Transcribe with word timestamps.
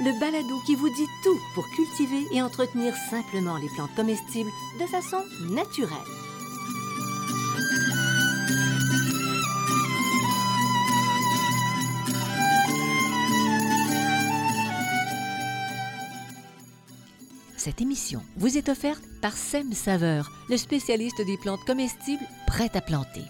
le 0.00 0.18
balado 0.20 0.60
qui 0.64 0.74
vous 0.74 0.88
dit 0.88 1.08
tout 1.22 1.38
pour 1.54 1.68
cultiver 1.70 2.26
et 2.32 2.42
entretenir 2.42 2.94
simplement 3.10 3.56
les 3.56 3.68
plantes 3.68 3.94
comestibles 3.96 4.50
de 4.80 4.86
façon 4.86 5.24
naturelle. 5.50 5.98
Cette 17.56 17.80
émission 17.80 18.22
vous 18.36 18.56
est 18.56 18.68
offerte 18.68 19.02
par 19.20 19.36
Sem 19.36 19.72
Saveur, 19.72 20.30
le 20.48 20.56
spécialiste 20.56 21.20
des 21.26 21.36
plantes 21.36 21.64
comestibles 21.66 22.24
prêtes 22.46 22.76
à 22.76 22.80
planter. 22.80 23.24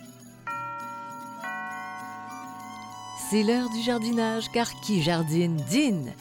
C'est 3.31 3.43
l'heure 3.43 3.69
du 3.69 3.83
jardinage, 3.83 4.51
car 4.53 4.81
qui 4.81 5.03
jardine 5.03 5.57
dîne. 5.69 6.15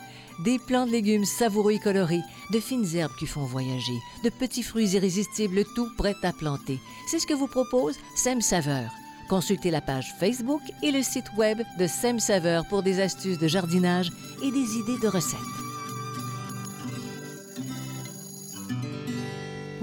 Des 0.44 0.60
plants 0.60 0.86
de 0.86 0.92
légumes 0.92 1.24
savoureux 1.24 1.72
et 1.72 1.80
colorés, 1.80 2.22
de 2.52 2.60
fines 2.60 2.86
herbes 2.96 3.16
qui 3.18 3.26
font 3.26 3.46
voyager, 3.46 3.98
de 4.26 4.30
petits 4.30 4.62
fruits 4.62 4.90
irrésistibles, 4.90 5.64
tout 5.74 5.88
prêt 5.98 6.16
à 6.24 6.34
planter. 6.34 6.80
C'est 7.10 7.20
ce 7.20 7.28
que 7.28 7.34
vous 7.34 7.48
propose 7.48 7.96
Sem 8.16 8.42
Saveur. 8.42 8.92
Consultez 9.30 9.72
la 9.72 9.80
page 9.80 10.14
Facebook 10.20 10.62
et 10.84 10.92
le 10.92 11.02
site 11.02 11.32
web 11.38 11.62
de 11.80 11.88
Sem 11.88 12.20
Saveur 12.20 12.68
pour 12.68 12.84
des 12.84 13.00
astuces 13.00 13.40
de 13.40 13.48
jardinage 13.48 14.12
et 14.44 14.52
des 14.52 14.76
idées 14.78 15.00
de 15.02 15.08
recettes. 15.08 15.67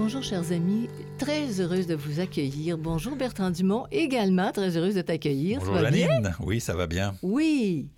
Bonjour 0.05 0.21
chers 0.21 0.51
amis, 0.51 0.87
très 1.17 1.59
heureuse 1.59 1.87
de 1.87 1.95
vous 1.95 2.19
accueillir. 2.19 2.77
Bonjour 2.77 3.15
Bertrand 3.15 3.49
Dumont, 3.49 3.87
également 3.89 4.51
très 4.51 4.77
heureuse 4.77 4.93
de 4.93 5.01
t'accueillir. 5.01 5.59
Ça 5.61 5.65
Bonjour? 5.65 5.81
Janine. 5.83 6.35
Oui, 6.41 6.59
ça 6.61 6.75
va 6.75 6.85
bien. 6.85 7.15
Oui. 7.23 7.89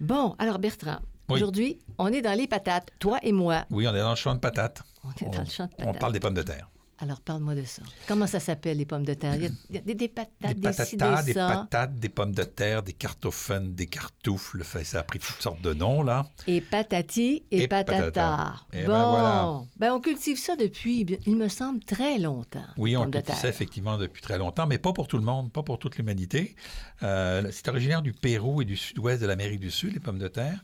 Bon, 0.00 0.36
alors 0.38 0.60
Bertrand, 0.60 0.98
Oui. 1.28 1.34
aujourd'hui, 1.34 1.80
on 1.98 2.06
est 2.12 2.22
dans 2.22 2.38
les 2.38 2.46
patates, 2.46 2.90
toi 3.00 3.18
et 3.24 3.32
moi. 3.32 3.64
Oui, 3.70 3.84
on 3.88 3.94
est 3.96 3.98
dans 3.98 4.10
le 4.10 4.14
champ 4.14 4.32
de 4.36 4.38
patates. 4.38 4.84
On 5.02 5.10
est 5.10 5.28
dans 5.28 5.40
le 5.42 5.46
champ 5.50 5.64
de 5.64 5.70
On 5.78 5.86
patates. 5.86 6.00
parle 6.00 6.12
des 6.12 6.20
pommes 6.20 6.34
de 6.34 6.42
terre. 6.42 6.70
Alors 6.98 7.20
parle-moi 7.20 7.54
de 7.54 7.64
ça. 7.64 7.82
Comment 8.08 8.26
ça 8.26 8.40
s'appelle 8.40 8.78
les 8.78 8.86
pommes 8.86 9.04
de 9.04 9.12
terre? 9.12 9.34
Il 9.36 9.42
y 9.74 9.78
a, 9.78 9.80
des, 9.82 9.94
des 9.94 10.08
patates, 10.08 10.54
Des 10.54 10.54
patatas, 10.54 11.22
des 11.24 11.34
patates, 11.34 11.94
des 11.98 12.08
pommes 12.08 12.32
de 12.32 12.42
terre, 12.42 12.82
des 12.82 12.94
cartophènes, 12.94 13.74
des 13.74 13.86
cartoufles. 13.86 14.64
Ça 14.64 15.00
a 15.00 15.02
pris 15.02 15.18
toutes 15.18 15.42
sortes 15.42 15.60
de 15.60 15.74
noms, 15.74 16.02
là. 16.02 16.26
Et 16.46 16.62
patati 16.62 17.44
et, 17.50 17.64
Et 17.64 17.68
patata. 17.68 18.54
Eh 18.72 18.82
ben, 18.82 18.86
bon, 18.86 19.10
voilà. 19.10 19.60
ben, 19.76 19.92
on 19.92 20.00
cultive 20.00 20.38
ça 20.38 20.56
depuis, 20.56 21.06
il 21.26 21.36
me 21.36 21.48
semble, 21.48 21.80
très 21.80 22.18
longtemps. 22.18 22.64
Oui, 22.78 22.96
on 22.96 23.10
cultive 23.10 23.34
ça 23.34 23.48
effectivement 23.48 23.98
depuis 23.98 24.22
très 24.22 24.38
longtemps, 24.38 24.66
mais 24.66 24.78
pas 24.78 24.94
pour 24.94 25.06
tout 25.06 25.18
le 25.18 25.24
monde, 25.24 25.52
pas 25.52 25.62
pour 25.62 25.78
toute 25.78 25.98
l'humanité. 25.98 26.56
Euh, 27.02 27.46
c'est 27.52 27.68
originaire 27.68 28.00
du 28.00 28.14
Pérou 28.14 28.62
et 28.62 28.64
du 28.64 28.76
sud-ouest 28.76 29.20
de 29.20 29.26
l'Amérique 29.26 29.60
du 29.60 29.70
Sud, 29.70 29.92
les 29.92 30.00
pommes 30.00 30.18
de 30.18 30.28
terre. 30.28 30.60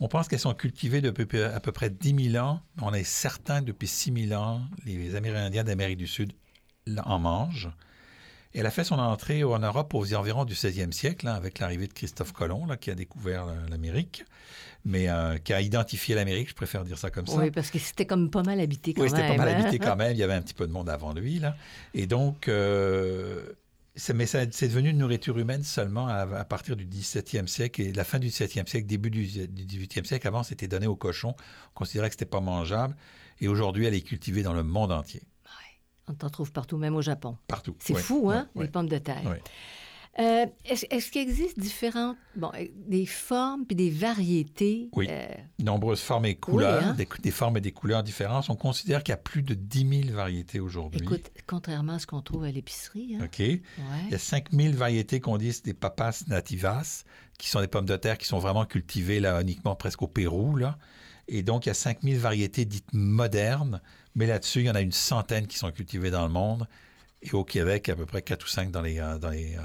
On 0.00 0.08
pense 0.08 0.28
qu'elles 0.28 0.38
sont 0.40 0.54
cultivées 0.54 1.02
depuis 1.02 1.42
à 1.42 1.60
peu 1.60 1.72
près 1.72 1.90
10 1.90 2.32
000 2.32 2.44
ans. 2.44 2.60
On 2.80 2.92
est 2.94 3.04
certain 3.04 3.60
que 3.60 3.66
depuis 3.66 3.86
6 3.88 4.28
000 4.28 4.40
ans, 4.40 4.62
les 4.86 5.14
Amérindiens 5.14 5.62
d'Amérique 5.64 5.98
du 5.98 6.06
Sud 6.06 6.32
en 7.04 7.18
mangent. 7.18 7.70
Elle 8.52 8.66
a 8.66 8.70
fait 8.70 8.82
son 8.82 8.98
entrée 8.98 9.44
en 9.44 9.58
Europe 9.60 9.94
aux 9.94 10.12
environs 10.14 10.44
du 10.44 10.54
16e 10.54 10.90
siècle, 10.90 11.28
hein, 11.28 11.34
avec 11.34 11.60
l'arrivée 11.60 11.86
de 11.86 11.92
Christophe 11.92 12.32
Colomb, 12.32 12.66
là, 12.66 12.76
qui 12.76 12.90
a 12.90 12.96
découvert 12.96 13.46
l'Amérique, 13.70 14.24
mais 14.84 15.08
euh, 15.08 15.36
qui 15.38 15.52
a 15.52 15.60
identifié 15.60 16.16
l'Amérique, 16.16 16.48
je 16.48 16.54
préfère 16.54 16.84
dire 16.84 16.98
ça 16.98 17.10
comme 17.10 17.26
ça. 17.28 17.36
Oui, 17.36 17.52
parce 17.52 17.70
que 17.70 17.78
c'était 17.78 18.06
comme 18.06 18.28
pas 18.28 18.42
mal 18.42 18.58
habité 18.58 18.92
quand 18.92 19.02
Oui, 19.02 19.10
c'était 19.10 19.22
même. 19.22 19.36
pas 19.36 19.44
mal 19.44 19.54
hein? 19.54 19.60
habité 19.60 19.78
quand 19.78 19.94
même. 19.96 20.12
Il 20.12 20.18
y 20.18 20.22
avait 20.24 20.32
un 20.32 20.42
petit 20.42 20.54
peu 20.54 20.66
de 20.66 20.72
monde 20.72 20.88
avant 20.88 21.12
lui. 21.12 21.38
Là. 21.38 21.54
Et 21.94 22.06
donc, 22.08 22.48
euh, 22.48 23.52
mais 24.14 24.26
c'est 24.26 24.68
devenu 24.68 24.90
une 24.90 24.98
nourriture 24.98 25.38
humaine 25.38 25.62
seulement 25.62 26.08
à, 26.08 26.20
à 26.22 26.44
partir 26.44 26.76
du 26.76 26.86
17e 26.86 27.46
siècle 27.46 27.82
et 27.82 27.92
la 27.92 28.04
fin 28.04 28.18
du 28.18 28.28
17e 28.28 28.66
siècle, 28.66 28.86
début 28.86 29.10
du, 29.10 29.26
du 29.48 29.66
18e 29.66 30.04
siècle. 30.04 30.26
Avant, 30.26 30.42
c'était 30.42 30.68
donné 30.68 30.86
aux 30.86 30.96
cochons. 30.96 31.34
On 31.70 31.74
considérait 31.74 32.08
que 32.08 32.14
c'était 32.14 32.24
pas 32.24 32.40
mangeable. 32.40 32.96
Et 33.40 33.48
aujourd'hui, 33.48 33.86
elle 33.86 33.94
est 33.94 34.02
cultivée 34.02 34.42
dans 34.42 34.52
le 34.52 34.62
monde 34.62 34.92
entier, 34.92 35.22
On 36.08 36.14
t'en 36.14 36.28
trouve 36.30 36.52
partout, 36.52 36.76
même 36.76 36.94
au 36.94 37.02
Japon. 37.02 37.36
partout. 37.46 37.74
C'est 37.80 37.94
fou, 37.94 38.30
hein, 38.30 38.48
les 38.56 38.68
pommes 38.68 38.88
de 38.88 38.98
terre. 38.98 39.36
Euh, 40.20 40.46
est-ce, 40.64 40.84
est-ce 40.90 41.10
qu'il 41.10 41.22
existe 41.22 41.58
différentes, 41.58 42.16
bon, 42.36 42.50
euh, 42.54 42.66
des 42.86 43.06
formes 43.06 43.64
puis 43.64 43.74
des 43.74 43.90
variétés? 43.90 44.88
Oui. 44.92 45.06
euh, 45.10 45.26
Nombreuses 45.58 46.00
formes 46.00 46.26
et 46.26 46.34
couleurs, 46.34 46.84
hein? 46.84 46.94
des, 46.94 47.08
des 47.22 47.30
formes 47.30 47.56
et 47.56 47.60
des 47.60 47.72
couleurs 47.72 48.02
différentes. 48.02 48.50
On 48.50 48.56
considère 48.56 49.02
qu'il 49.02 49.12
y 49.12 49.14
a 49.14 49.18
plus 49.18 49.42
de 49.42 49.54
10 49.54 50.04
000 50.04 50.14
variétés 50.16 50.60
aujourd'hui. 50.60 51.00
écoute, 51.00 51.30
contrairement 51.46 51.94
à 51.94 51.98
ce 51.98 52.06
qu'on 52.06 52.20
trouve 52.20 52.44
à 52.44 52.50
l'épicerie, 52.50 53.16
hein? 53.16 53.24
OK. 53.24 53.38
Il 53.38 53.60
y 54.10 54.14
a 54.14 54.18
5000 54.18 54.76
variétés 54.76 55.20
qu'on 55.20 55.38
dit 55.38 55.52
c'est 55.52 55.64
des 55.64 55.74
papas 55.74 56.22
nativas, 56.28 57.04
qui 57.38 57.48
sont 57.48 57.60
des 57.60 57.68
pommes 57.68 57.86
de 57.86 57.96
terre 57.96 58.18
qui 58.18 58.26
sont 58.26 58.38
vraiment 58.38 58.66
cultivées 58.66 59.20
là, 59.20 59.40
uniquement 59.40 59.74
presque 59.74 60.02
au 60.02 60.08
Pérou. 60.08 60.56
Là. 60.56 60.76
Et 61.28 61.42
donc, 61.42 61.64
il 61.64 61.68
y 61.68 61.72
a 61.72 61.74
5000 61.74 62.18
variétés 62.18 62.64
dites 62.64 62.92
modernes, 62.92 63.80
mais 64.14 64.26
là-dessus, 64.26 64.60
il 64.60 64.66
y 64.66 64.70
en 64.70 64.74
a 64.74 64.80
une 64.80 64.92
centaine 64.92 65.46
qui 65.46 65.56
sont 65.56 65.70
cultivées 65.70 66.10
dans 66.10 66.26
le 66.26 66.32
monde. 66.32 66.66
Et 67.22 67.34
au 67.34 67.44
Québec, 67.44 67.90
à 67.90 67.96
peu 67.96 68.06
près 68.06 68.22
4 68.22 68.44
ou 68.44 68.48
5 68.48 68.70
dans 68.70 68.80
les, 68.80 68.98
euh, 68.98 69.18
dans 69.18 69.28
les, 69.28 69.54
euh, 69.56 69.60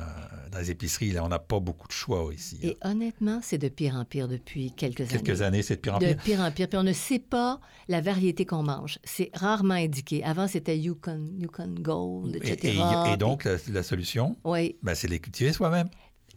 dans 0.52 0.58
les 0.60 0.72
épiceries. 0.72 1.12
Là, 1.12 1.24
on 1.24 1.30
n'a 1.30 1.40
pas 1.40 1.62
beaucoup 1.62 1.88
de 1.88 1.94
choix 1.94 2.30
ici. 2.34 2.60
hein. 2.62 2.68
Et 2.68 2.78
honnêtement, 2.84 3.40
c'est 3.42 3.58
de 3.58 3.70
pire 3.70 3.96
en 3.96 4.04
pire 4.04 4.28
depuis 4.28 4.72
quelques, 4.74 5.08
Quelques 5.08 5.30
années. 5.42 5.58
années, 5.58 5.62
c'est 5.62 5.78
de 5.78 5.82
pire 5.82 5.96
en 5.96 6.00
De 6.00 6.08
pire. 6.08 6.18
pire 6.24 6.40
en 6.42 6.52
pire. 6.52 6.68
Puis 6.68 6.78
on 6.78 6.84
ne 6.84 6.92
sait 6.92 7.20
pas 7.20 7.62
la 7.88 8.02
variété 8.02 8.46
qu'on 8.46 8.64
mange. 8.64 9.00
C'est 9.06 9.30
rarement 9.34 9.76
indiqué. 9.76 10.22
Avant, 10.26 10.50
c'était 10.50 10.78
Yukon, 10.78 11.30
Yukon 11.40 11.76
Gold, 11.80 12.36
Et, 12.44 12.52
etc. 12.52 12.78
et- 13.08 13.14
et 13.14 13.18
donc, 13.18 13.46
la, 13.46 13.56
la 13.72 13.84
solution, 13.84 14.36
Oui, 14.44 14.76
ben, 14.84 14.94
c'est 14.94 15.08
de 15.08 15.14
les 15.14 15.20
cultiver 15.20 15.54
soi-même. 15.54 15.88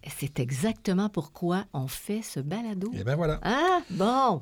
c'est 0.07 0.39
exactement 0.39 1.09
pourquoi 1.09 1.65
on 1.73 1.87
fait 1.89 2.21
ce 2.21 2.39
balado. 2.39 2.91
Et 2.93 3.03
bien 3.03 3.17
voilà. 3.17 3.41
Ah, 3.43 3.79
bon. 3.89 4.41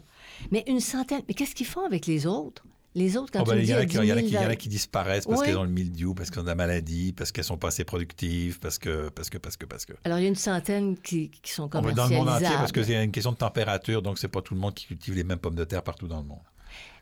Mais 0.51 0.63
une 0.67 0.79
centaine. 0.79 1.23
Mais 1.27 1.33
qu'est-ce 1.33 1.55
qu'ils 1.55 1.65
font 1.65 1.83
avec 1.87 2.05
les 2.05 2.27
autres? 2.27 2.63
Les 2.97 3.15
autres, 3.15 3.31
quand 3.31 3.41
Oh, 3.41 3.43
tu 3.43 3.49
ben, 3.51 3.57
me 3.57 3.61
il 3.63 3.69
y, 3.69 3.73
en 3.75 3.77
a 3.77 3.85
qui- 3.85 3.97
il 3.97 4.05
y 4.05 4.11
en 4.11 4.17
a 4.17 4.21
10 4.21 4.23
qui- 4.25 4.29
000 4.31 4.41
il 4.41 4.45
y 4.45 4.47
en 4.47 4.51
a 4.51 4.55
qui 4.55 4.69
disparaissent 4.69 5.25
parce 5.27 5.39
Oui. 5.41 5.45
qu'elles 5.45 5.57
ont 5.57 5.63
le 5.63 5.69
mildiou, 5.69 6.15
parce 6.15 6.31
qu'elles 6.31 6.39
ont 6.39 6.43
de 6.43 6.47
la 6.49 6.55
maladie, 6.55 7.13
parce 7.13 7.31
qu'elles 7.31 7.43
sont 7.43 7.57
pas 7.57 7.67
assez 7.67 7.83
productives, 7.83 8.59
parce 8.59 8.79
que, 8.79 9.09
parce 9.09 9.29
que, 9.29 9.37
parce 9.37 9.55
que, 9.55 9.65
parce 9.67 9.85
que. 9.85 9.93
Alors, 10.03 10.17
il 10.17 10.23
y 10.23 10.25
a 10.25 10.29
une 10.29 10.35
centaine 10.35 10.97
qui, 10.97 11.29
qui 11.29 11.51
sont 11.51 11.69
On 11.73 11.81
va 11.81 11.91
dans 11.91 12.07
le 12.07 12.09
monde 12.09 12.09
entier 12.09 12.17
commercialisables. 12.19 12.57
parce 12.59 12.71
que 12.71 12.83
c'est 12.83 13.03
une 13.03 13.11
question 13.11 13.33
de 13.33 13.37
température, 13.37 14.01
donc 14.01 14.17
c'est 14.17 14.27
pas 14.27 14.41
tout 14.41 14.55
le 14.55 14.59
monde 14.59 14.73
qui 14.73 14.87
cultive 14.87 15.13
les 15.15 15.23
mêmes 15.23 15.37
pommes 15.37 15.53
de 15.55 15.63
terre 15.63 15.83
partout 15.83 16.07
dans 16.07 16.17
le 16.21 16.25
monde. 16.27 16.39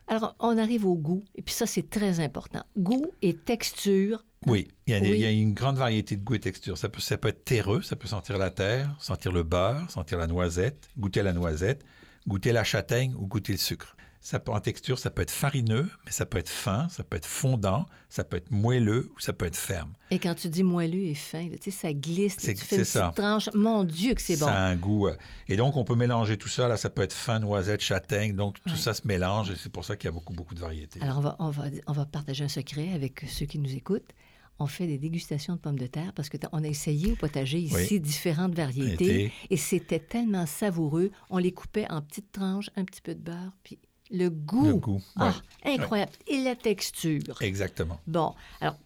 Alors, 0.07 0.35
on 0.39 0.57
arrive 0.57 0.85
au 0.85 0.95
goût. 0.95 1.23
Et 1.33 1.41
puis 1.41 1.53
ça, 1.53 1.65
c'est 1.65 1.89
très 1.89 2.19
important. 2.19 2.63
Goût 2.77 3.07
et 3.23 3.33
texture. 3.33 4.23
Oui, 4.45 4.67
il 4.85 4.93
y, 4.93 4.97
a, 4.97 4.99
Oui. 4.99 5.09
il 5.13 5.19
y 5.19 5.25
a 5.25 5.31
une 5.31 5.53
grande 5.55 5.77
variété 5.77 6.15
de 6.17 6.23
goûts 6.23 6.35
et 6.35 6.39
textures. 6.39 6.77
Ça 6.77 6.89
peut, 6.89 6.99
ça 7.01 7.17
peut 7.17 7.29
être 7.29 7.43
terreux, 7.45 7.81
ça 7.81 7.95
peut 7.95 8.07
sentir 8.07 8.37
la 8.37 8.51
terre, 8.51 8.95
sentir 8.99 9.31
le 9.31 9.41
beurre, 9.43 9.89
sentir 9.89 10.17
la 10.19 10.27
noisette, 10.27 10.89
goûter 10.99 11.23
la 11.23 11.31
noisette, 11.33 11.83
goûter 12.27 12.51
la 12.51 12.63
châtaigne 12.63 13.15
ou 13.17 13.25
goûter 13.25 13.53
le 13.53 13.57
sucre. 13.57 13.95
Ça 14.27 14.39
peut, 14.39 14.51
en 14.51 14.59
texture, 14.59 14.97
ça 14.97 15.11
peut 15.11 15.21
être 15.21 15.29
farineux, 15.29 15.87
mais 16.03 16.11
ça 16.11 16.25
peut 16.25 16.39
être 16.39 16.49
fin, 16.49 16.89
ça 16.89 17.03
peut 17.03 17.15
être 17.15 17.27
fondant, 17.27 17.85
ça 18.09 18.23
peut 18.23 18.37
être 18.37 18.49
moelleux 18.49 19.11
ou 19.15 19.19
ça 19.19 19.33
peut 19.33 19.45
être 19.45 19.55
ferme. 19.55 19.93
Et 20.09 20.17
quand 20.17 20.33
tu 20.33 20.47
dis 20.49 20.63
moelleux 20.63 21.03
et 21.03 21.13
fin, 21.13 21.47
tu 21.47 21.57
sais, 21.61 21.69
ça 21.69 21.93
glisse. 21.93 22.35
tu 22.37 22.47
fais 22.47 22.51
une 22.53 22.57
petite 22.57 22.85
ça. 22.85 23.13
tranche. 23.15 23.51
Mon 23.53 23.83
Dieu, 23.83 24.15
que 24.15 24.21
c'est 24.23 24.37
bon. 24.37 24.47
Ça 24.47 24.55
a 24.55 24.65
un 24.65 24.75
goût. 24.77 25.09
euh, 25.09 25.15
Et 25.47 25.57
donc, 25.57 25.77
on 25.77 25.83
peut 25.83 25.93
mélanger 25.93 26.37
tout 26.37 26.49
ça. 26.49 26.67
Là, 26.67 26.75
ça 26.75 26.89
peut 26.89 27.03
être 27.03 27.13
fin, 27.13 27.37
noisette, 27.39 27.81
châtaigne. 27.81 28.35
Donc, 28.35 28.55
tout 28.63 28.71
Ouais. 28.71 28.75
ça 28.77 28.95
se 28.95 29.05
mélange 29.07 29.51
et 29.51 29.55
c'est 29.55 29.71
pour 29.71 29.85
ça 29.85 29.95
qu'il 29.95 30.07
y 30.07 30.09
a 30.09 30.11
beaucoup, 30.11 30.33
beaucoup 30.33 30.55
de 30.55 30.59
variétés. 30.59 30.99
Alors, 31.03 31.19
on 31.19 31.21
va, 31.21 31.35
on, 31.37 31.49
va, 31.51 31.63
on 31.85 31.93
va 31.93 32.05
partager 32.07 32.43
un 32.43 32.47
secret 32.49 32.93
avec 32.93 33.23
ceux 33.29 33.45
qui 33.45 33.59
nous 33.59 33.75
écoutent. 33.75 34.09
On 34.57 34.65
fait 34.65 34.87
des 34.87 34.97
dégustations 34.97 35.53
de 35.53 35.59
pommes 35.59 35.77
de 35.77 35.85
terre 35.85 36.13
parce 36.15 36.29
que 36.29 36.37
on 36.51 36.63
a 36.63 36.67
essayé 36.67 37.11
au 37.11 37.15
potager 37.15 37.59
ici 37.59 37.75
Oui. 37.91 37.99
différentes 37.99 38.55
variétés 38.55 39.25
Été. 39.25 39.33
et 39.51 39.57
c'était 39.57 39.99
tellement 39.99 40.47
savoureux. 40.47 41.11
On 41.29 41.37
les 41.37 41.51
coupait 41.51 41.85
en 41.91 42.01
petites 42.01 42.31
tranches, 42.31 42.71
un 42.75 42.85
petit 42.85 43.01
peu 43.01 43.13
de 43.13 43.19
beurre, 43.21 43.51
puis 43.63 43.77
le 44.11 44.29
goût. 44.29 44.65
Le 44.67 44.75
goût. 44.75 45.01
Ah, 45.15 45.33
ouais. 45.65 45.73
incroyable. 45.73 46.11
Et 46.27 46.43
la 46.43 46.55
texture. 46.55 47.41
Exactement. 47.41 47.99
Bon, 48.07 48.33
alors, 48.61 48.77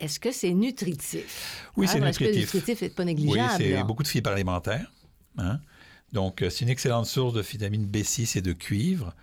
est-ce 0.00 0.20
que 0.20 0.32
c'est 0.32 0.52
nutritif? 0.54 1.70
Oui, 1.76 1.86
Ah, 1.88 1.92
c'est 1.92 2.00
que 2.00 2.04
nutritif. 2.04 2.54
nutritif 2.54 2.82
n'est 2.82 2.88
pas 2.90 3.02
Oui, 3.02 3.06
négligeable. 3.06 3.52
c'est 3.62 3.70
là? 3.70 3.84
beaucoup 3.84 4.02
de 4.02 4.08
fibres 4.08 4.30
alimentaires. 4.30 4.92
hein. 5.38 5.60
Donc, 6.12 6.42
euh, 6.42 6.50
c'est 6.50 6.64
une 6.64 6.70
excellente 6.70 7.06
source 7.06 7.34
de 7.34 7.42
vitamine 7.42 7.86
B6 7.86 8.36
et 8.36 8.40
de 8.40 8.52
cuivre. 8.52 9.14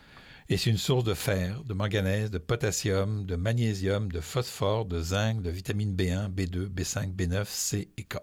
Et 0.50 0.58
c'est 0.58 0.70
une 0.70 0.78
source 0.78 1.04
de 1.04 1.14
fer, 1.16 1.64
de 1.64 1.74
manganèse, 1.74 2.30
de 2.32 2.38
potassium, 2.38 3.26
de 3.26 3.36
magnésium, 3.36 4.12
de 4.12 4.20
phosphore, 4.22 4.86
de 4.86 5.02
zinc, 5.02 5.42
de 5.42 5.50
vitamine 5.50 5.96
B1, 5.96 6.30
B2, 6.30 6.68
B5, 6.70 7.16
B9, 7.16 7.46
C 7.50 7.90
et 7.98 8.04
K. 8.04 8.18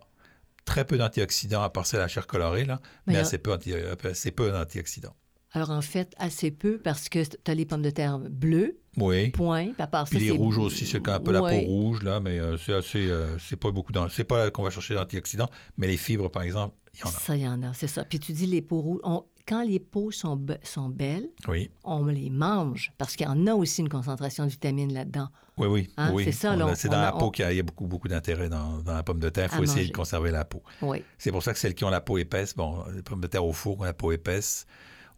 Très 0.64 0.84
peu 0.86 0.96
d'antioxydants, 0.98 1.62
à 1.62 1.70
part 1.70 1.86
c'est 1.86 1.98
la 1.98 2.08
chair 2.08 2.26
colorée, 2.28 2.64
là, 2.64 2.80
Mais 3.06 3.14
mais 3.14 3.18
assez 3.20 3.38
peu, 3.38 3.58
euh, 3.68 3.96
assez 4.04 4.30
peu 4.30 4.52
d'antioxydants. 4.52 5.16
Alors, 5.52 5.70
en 5.70 5.82
fait, 5.82 6.14
assez 6.18 6.50
peu 6.50 6.78
parce 6.78 7.08
que 7.08 7.22
tu 7.24 7.50
as 7.50 7.54
les 7.54 7.66
pommes 7.66 7.82
de 7.82 7.90
terre 7.90 8.18
bleues, 8.18 8.78
Oui. 8.96 9.30
point. 9.30 9.66
Puis 9.72 9.82
à 9.82 9.86
part 9.86 10.04
Puis 10.06 10.14
ça, 10.18 10.20
les 10.24 10.30
c'est- 10.30 10.36
rouges 10.36 10.58
aussi, 10.58 10.86
c'est 10.86 11.06
un 11.08 11.20
peu 11.20 11.32
la 11.32 11.40
peau 11.40 11.46
rouge, 11.60 12.02
là, 12.02 12.20
mais 12.20 12.38
euh, 12.38 12.56
c'est 12.56 12.72
assez. 12.74 13.06
euh, 13.10 13.38
c'est 13.38 13.56
pas 13.56 13.70
beaucoup. 13.70 13.92
d'an- 13.92 14.08
C'est 14.08 14.24
pas 14.24 14.50
qu'on 14.50 14.62
va 14.62 14.70
chercher 14.70 14.94
d'antioxydants, 14.94 15.48
mais 15.76 15.86
les 15.88 15.96
fibres, 15.98 16.30
par 16.30 16.42
exemple, 16.42 16.74
il 16.94 17.00
y 17.00 17.04
en 17.04 17.08
a. 17.08 17.12
Ça, 17.12 17.36
il 17.36 17.42
y 17.42 17.48
en 17.48 17.62
a, 17.62 17.72
c'est 17.74 17.86
ça. 17.86 18.04
Puis 18.04 18.18
tu 18.18 18.32
dis 18.32 18.46
les 18.46 18.62
peaux 18.62 18.80
rouges. 18.80 19.00
On- 19.04 19.24
Quand 19.44 19.64
les 19.64 19.80
peaux 19.80 20.12
sont, 20.12 20.36
be- 20.36 20.64
sont 20.64 20.88
belles, 20.88 21.28
Oui, 21.48 21.68
on 21.82 22.04
les 22.06 22.30
mange 22.30 22.92
parce 22.96 23.16
qu'il 23.16 23.26
y 23.26 23.28
en 23.28 23.44
a 23.48 23.54
aussi 23.54 23.80
une 23.80 23.88
concentration 23.88 24.44
de 24.46 24.50
vitamines 24.50 24.92
là-dedans. 24.94 25.26
oui, 25.56 25.66
oui. 25.66 25.90
Hein, 25.96 26.12
oui. 26.14 26.22
c'est 26.22 26.30
ça, 26.30 26.54
là, 26.54 26.72
C'est 26.76 26.88
dans 26.88 26.98
a- 26.98 27.02
la 27.06 27.10
peau 27.10 27.24
on- 27.26 27.30
qu'il 27.30 27.52
y 27.52 27.58
a, 27.58 27.62
beaucoup, 27.64 27.88
beaucoup 27.88 28.06
d'intérêt 28.06 28.48
dans, 28.48 28.78
dans 28.82 28.94
la 28.94 29.02
pomme 29.02 29.18
de 29.18 29.28
terre. 29.30 29.48
Il 29.52 29.56
faut 29.56 29.64
essayer 29.64 29.80
manger. 29.80 29.90
de 29.90 29.96
conserver 29.96 30.30
la 30.30 30.44
peau. 30.44 30.62
Oui. 30.80 31.02
C'est 31.18 31.32
pour 31.32 31.42
ça 31.42 31.52
que 31.52 31.58
celles 31.58 31.74
qui 31.74 31.82
ont 31.82 31.90
la 31.90 32.00
peau 32.00 32.18
épaisse, 32.18 32.54
bon, 32.54 32.84
les 32.94 33.02
pommes 33.02 33.20
de 33.20 33.26
terre 33.26 33.44
au 33.44 33.52
four, 33.52 33.80
ont 33.80 33.82
la 33.82 33.92
peau 33.92 34.12
épaisse, 34.12 34.64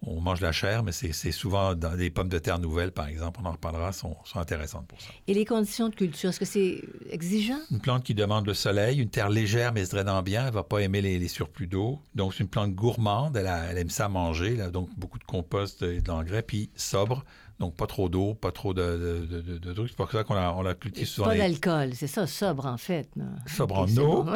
on 0.07 0.21
mange 0.21 0.41
la 0.41 0.53
chair, 0.53 0.83
mais 0.83 0.93
c'est 0.93 1.33
souvent 1.33 1.75
dans 1.75 1.93
les 1.95 2.11
pommes 2.11 2.29
de 2.29 2.39
terre 2.39 2.59
nouvelles, 2.59 2.93
par 2.93 3.07
exemple, 3.09 3.41
on 3.43 3.47
en 3.47 3.53
reparlera, 3.53 3.93
sont, 3.93 4.17
sont 4.25 4.39
intéressantes 4.39 4.87
pour 4.87 5.01
ça. 5.01 5.09
Et 5.27 5.35
les 5.35 5.45
conditions 5.45 5.89
de 5.89 5.95
culture, 5.95 6.31
est-ce 6.31 6.39
que 6.41 6.45
c'est 6.45 6.83
exigeant? 7.11 7.59
Une 7.71 7.81
plante 7.81 8.05
qui 8.05 8.15
demande 8.15 8.47
le 8.47 8.55
soleil, 8.55 8.99
une 9.01 9.09
terre 9.11 9.31
légère 9.31 9.73
mais 9.73 9.85
se 9.85 9.91
drainant 9.91 10.23
bien, 10.23 10.43
elle 10.43 10.49
ne 10.49 10.55
va 10.55 10.63
pas 10.65 10.79
aimer 10.81 11.01
les, 11.01 11.19
les 11.19 11.29
surplus 11.29 11.67
d'eau. 11.67 12.01
Donc, 12.15 12.35
c'est 12.35 12.43
une 12.45 12.49
plante 12.51 12.73
gourmande, 12.75 13.37
elle, 13.37 13.47
a- 13.47 13.65
elle 13.71 13.79
aime 13.79 13.91
ça 13.91 14.09
manger, 14.09 14.57
là, 14.57 14.71
donc 14.71 14.89
beaucoup 14.97 15.19
de 15.19 15.25
compost 15.25 15.83
et 15.83 16.01
de 16.01 16.09
l'engrais, 16.09 16.43
puis 16.43 16.71
sobre, 16.77 17.25
donc 17.61 17.77
pas 17.77 17.87
trop 17.87 18.09
d'eau, 18.09 18.35
pas 18.35 18.51
trop 18.53 18.75
de, 18.75 18.83
de, 18.83 19.27
de- 19.27 19.41
de- 19.41 19.59
de 19.59 19.73
trucs. 19.73 19.89
C'est 19.91 19.97
pour 19.97 20.11
ça 20.11 20.25
qu'on 20.25 20.35
la, 20.35 20.53
on 20.55 20.63
la 20.63 20.75
cultive 20.75 21.07
souvent 21.07 21.29
Pas 21.29 21.35
les- 21.35 21.41
d'alcool, 21.41 21.91
c'est 21.95 22.09
ça, 22.09 22.27
sobre 22.27 22.67
en 22.67 22.77
fait. 22.77 23.09
sobre 23.47 23.79
en 23.79 23.97
eau. 23.97 24.27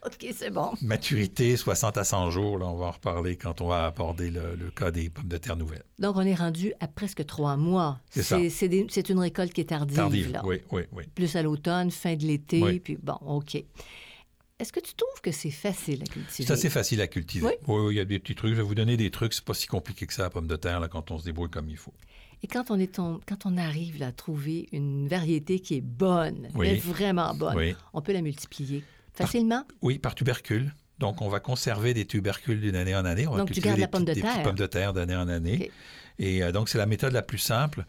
OK, 0.06 0.26
c'est 0.34 0.50
bon. 0.50 0.72
Maturité, 0.82 1.56
60 1.56 1.98
à 1.98 2.04
100 2.04 2.30
jours, 2.30 2.58
là, 2.58 2.66
on 2.66 2.76
va 2.76 2.86
en 2.86 2.90
reparler 2.92 3.36
quand 3.36 3.60
on 3.60 3.68
va 3.68 3.86
aborder 3.86 4.30
le, 4.30 4.54
le 4.56 4.70
cas 4.70 4.90
des 4.90 5.10
pommes 5.10 5.28
de 5.28 5.36
terre 5.38 5.56
nouvelles. 5.56 5.84
Donc, 5.98 6.16
on 6.16 6.20
est 6.22 6.34
rendu 6.34 6.72
à 6.80 6.86
presque 6.88 7.24
trois 7.26 7.56
mois. 7.56 8.00
C'est 8.10 8.22
ça. 8.22 8.38
C'est 8.50 9.08
une 9.10 9.18
récolte 9.18 9.52
qui 9.52 9.60
est 9.62 9.64
tardive. 9.70 9.96
Tardive, 9.96 10.32
là. 10.32 10.42
oui, 10.44 10.60
oui, 10.72 10.82
oui. 10.92 11.04
Plus 11.14 11.34
à 11.36 11.42
l'automne, 11.42 11.90
fin 11.90 12.14
de 12.14 12.24
l'été, 12.24 12.62
Oui. 12.62 12.80
puis 12.80 12.96
bon, 13.02 13.16
OK. 13.26 13.56
Est-ce 14.60 14.72
que 14.72 14.80
tu 14.80 14.92
trouves 14.94 15.20
que 15.22 15.30
c'est 15.30 15.52
facile 15.52 16.02
à 16.02 16.06
cultiver? 16.06 16.46
C'est 16.46 16.50
assez 16.52 16.68
facile 16.68 17.00
à 17.00 17.06
cultiver. 17.06 17.46
Oui? 17.46 17.52
Oui, 17.68 17.80
oui, 17.86 17.94
il 17.94 17.96
y 17.98 18.00
a 18.00 18.04
des 18.04 18.18
petits 18.18 18.34
trucs. 18.34 18.50
Je 18.50 18.56
vais 18.56 18.62
vous 18.62 18.74
donner 18.74 18.96
des 18.96 19.10
trucs. 19.12 19.32
C'est 19.32 19.44
pas 19.44 19.54
si 19.54 19.68
compliqué 19.68 20.04
que 20.06 20.12
ça, 20.12 20.22
la 20.24 20.30
pomme 20.30 20.48
de 20.48 20.56
terre, 20.56 20.80
là, 20.80 20.88
quand 20.88 21.12
on 21.12 21.18
se 21.18 21.24
débrouille 21.24 21.48
comme 21.50 21.68
il 21.70 21.76
faut. 21.76 21.94
Et 22.42 22.48
quand 22.48 22.70
on, 22.72 22.78
est 22.78 22.98
en- 22.98 23.20
quand 23.26 23.46
on 23.46 23.56
arrive 23.56 23.98
là, 24.00 24.08
à 24.08 24.12
trouver 24.12 24.68
une 24.72 25.06
variété 25.08 25.60
qui 25.60 25.76
est 25.76 25.80
bonne, 25.80 26.48
Oui. 26.56 26.76
vraiment 26.78 27.34
bonne, 27.34 27.56
Oui. 27.56 27.74
on 27.92 28.00
peut 28.02 28.12
la 28.12 28.20
multiplier 28.22 28.82
facilement? 29.24 29.64
Oui, 29.82 29.98
par 29.98 30.14
tubercule. 30.14 30.74
Donc, 30.98 31.22
on 31.22 31.28
va 31.28 31.38
conserver 31.40 31.94
des 31.94 32.06
tubercules 32.06 32.60
d'une 32.60 32.74
année 32.76 32.94
en 32.96 33.04
année. 33.04 33.26
On 33.26 33.32
va 33.32 33.38
Donc, 33.38 33.48
tu 33.48 33.54
cultiver 33.54 33.68
gardes 33.68 33.76
des 33.76 33.82
la 33.82 33.88
pomme 33.88 34.04
de 34.04 34.10
petites- 34.12 34.24
des 34.24 34.30
terre. 34.32 34.42
pommes 34.42 34.56
de 34.58 34.66
terre 34.66 34.92
d'année 34.92 35.14
en 35.16 35.28
année. 35.28 35.70
Et 36.18 36.42
euh, 36.42 36.50
donc, 36.50 36.68
c'est 36.68 36.78
la 36.78 36.86
méthode 36.86 37.12
la 37.12 37.22
plus 37.22 37.38
simple. 37.38 37.84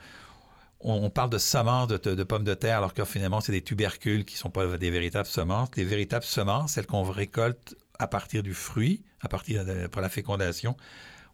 On, 0.82 0.94
on 0.94 1.10
parle 1.10 1.30
de 1.32 1.40
semences 1.40 1.88
de, 1.88 1.98
de 1.98 2.24
pommes 2.24 2.44
de 2.44 2.54
terre, 2.54 2.78
alors 2.78 2.94
que 2.94 3.04
finalement, 3.06 3.42
c'est 3.42 3.52
des 3.52 3.64
tubercules 3.64 4.26
qui 4.26 4.36
ne 4.36 4.40
sont 4.40 4.50
pas 4.52 4.78
des 4.78 4.92
véritables 4.92 5.28
semences. 5.28 5.70
Les 5.76 5.84
véritables 5.86 6.24
semences, 6.24 6.74
celles 6.74 6.86
qu'on 6.86 7.04
récolte 7.04 7.76
à 7.98 8.08
partir 8.08 8.44
du 8.44 8.54
fruit, 8.54 9.02
à 9.22 9.28
partir 9.28 9.66
de 9.66 9.90
la 10.00 10.10
fécondation, 10.10 10.78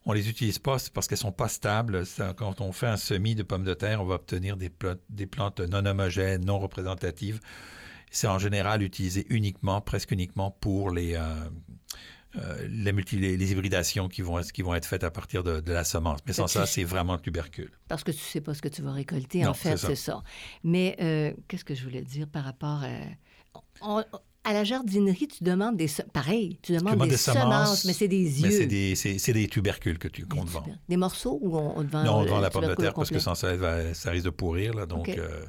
on 0.06 0.14
les 0.14 0.30
utilise 0.30 0.60
pas 0.60 0.78
parce 0.94 1.08
qu'elles 1.08 1.18
sont 1.18 1.32
pas 1.32 1.48
stables. 1.50 2.06
Ça, 2.06 2.34
quand 2.38 2.62
on 2.62 2.72
fait 2.72 2.88
un 2.88 2.98
semis 2.98 3.36
de 3.36 3.44
pommes 3.44 3.64
de 3.66 3.74
terre, 3.74 4.02
on 4.02 4.06
va 4.06 4.16
obtenir 4.16 4.56
des 4.56 4.70
plantes 5.28 5.60
non 5.60 5.86
homogènes, 5.86 6.46
non 6.46 6.58
représentatives. 6.58 7.40
C'est 8.16 8.28
en 8.28 8.40
général 8.40 8.82
utilisé 8.82 9.26
uniquement, 9.30 9.82
presque 9.82 10.12
uniquement 10.12 10.50
pour 10.52 10.90
les, 10.92 11.16
euh, 11.16 11.20
euh, 12.38 12.68
les, 12.70 12.92
multi- 12.94 13.18
les- 13.18 13.36
les 13.38 13.52
hybridations 13.52 14.08
qui 14.10 14.22
vont, 14.22 14.40
être- 14.40 14.52
qui 14.52 14.62
vont 14.62 14.74
être 14.76 14.86
faites 14.86 15.04
à 15.04 15.12
partir 15.12 15.44
de, 15.44 15.60
de 15.60 15.72
la 15.74 15.84
semence. 15.84 16.20
Mais 16.26 16.34
sans 16.34 16.48
ça, 16.48 16.66
c'est 16.66 16.84
vraiment 16.84 17.14
le 17.14 17.20
tubercule. 17.22 17.72
Parce 17.88 18.04
que 18.04 18.12
tu 18.12 18.20
sais 18.20 18.42
pas 18.42 18.54
ce 18.54 18.62
que 18.62 18.68
tu 18.70 18.82
vas 18.82 18.92
récolter, 18.94 19.42
Non, 19.44 19.50
en 19.50 19.54
fait, 19.54 19.78
c'est 19.78 19.96
ça. 19.96 20.24
Mais 20.64 20.96
euh, 21.02 21.34
qu'est-ce 21.48 21.66
que 21.66 21.76
je 21.76 21.84
voulais 21.84 22.02
dire 22.04 22.28
par 22.28 22.44
rapport 22.46 22.84
à... 22.84 23.60
on- 23.82 24.04
à 24.48 24.54
la 24.54 24.64
jardinerie, 24.64 25.28
tu 25.28 25.44
demandes 25.44 25.76
des... 25.76 25.88
Pareil, 26.14 26.60
tu 26.62 26.74
demandes 26.74 26.94
demandes 26.94 27.08
des, 27.10 27.16
des 27.16 27.18
semences, 27.18 27.42
semences, 27.42 27.86
mais 27.86 27.94
c'est 27.94 28.08
des 28.08 28.24
Mais 28.42 28.50
yeux. 28.50 28.52
c'est 28.52 28.68
des, 28.68 28.96
c'est- 28.96 29.18
c'est 29.18 29.34
des 29.34 29.48
tubercules 29.48 29.98
que 29.98 30.08
tu 30.08 30.22
Des 30.22 30.28
comptes 30.28 30.48
vendre. 30.50 30.66
tuber- 30.66 30.78
Des 30.88 30.98
morceaux 30.98 31.40
ou 31.42 31.58
on, 31.58 31.80
on 31.80 31.84
te 31.84 31.90
vend 31.92 32.04
Non, 32.04 32.16
on 32.18 32.26
vend 32.26 32.40
la 32.40 32.52
pomme 32.52 32.68
de 32.68 32.76
terre 32.76 32.94
parce 32.94 33.10
que 33.10 33.18
sans 33.20 33.34
ça, 33.34 33.54
ça 33.96 34.12
risque 34.12 34.26
de 34.26 34.30
pourrir. 34.30 34.74
Là, 34.76 34.86
donc, 34.86 35.10
euh, 35.10 35.46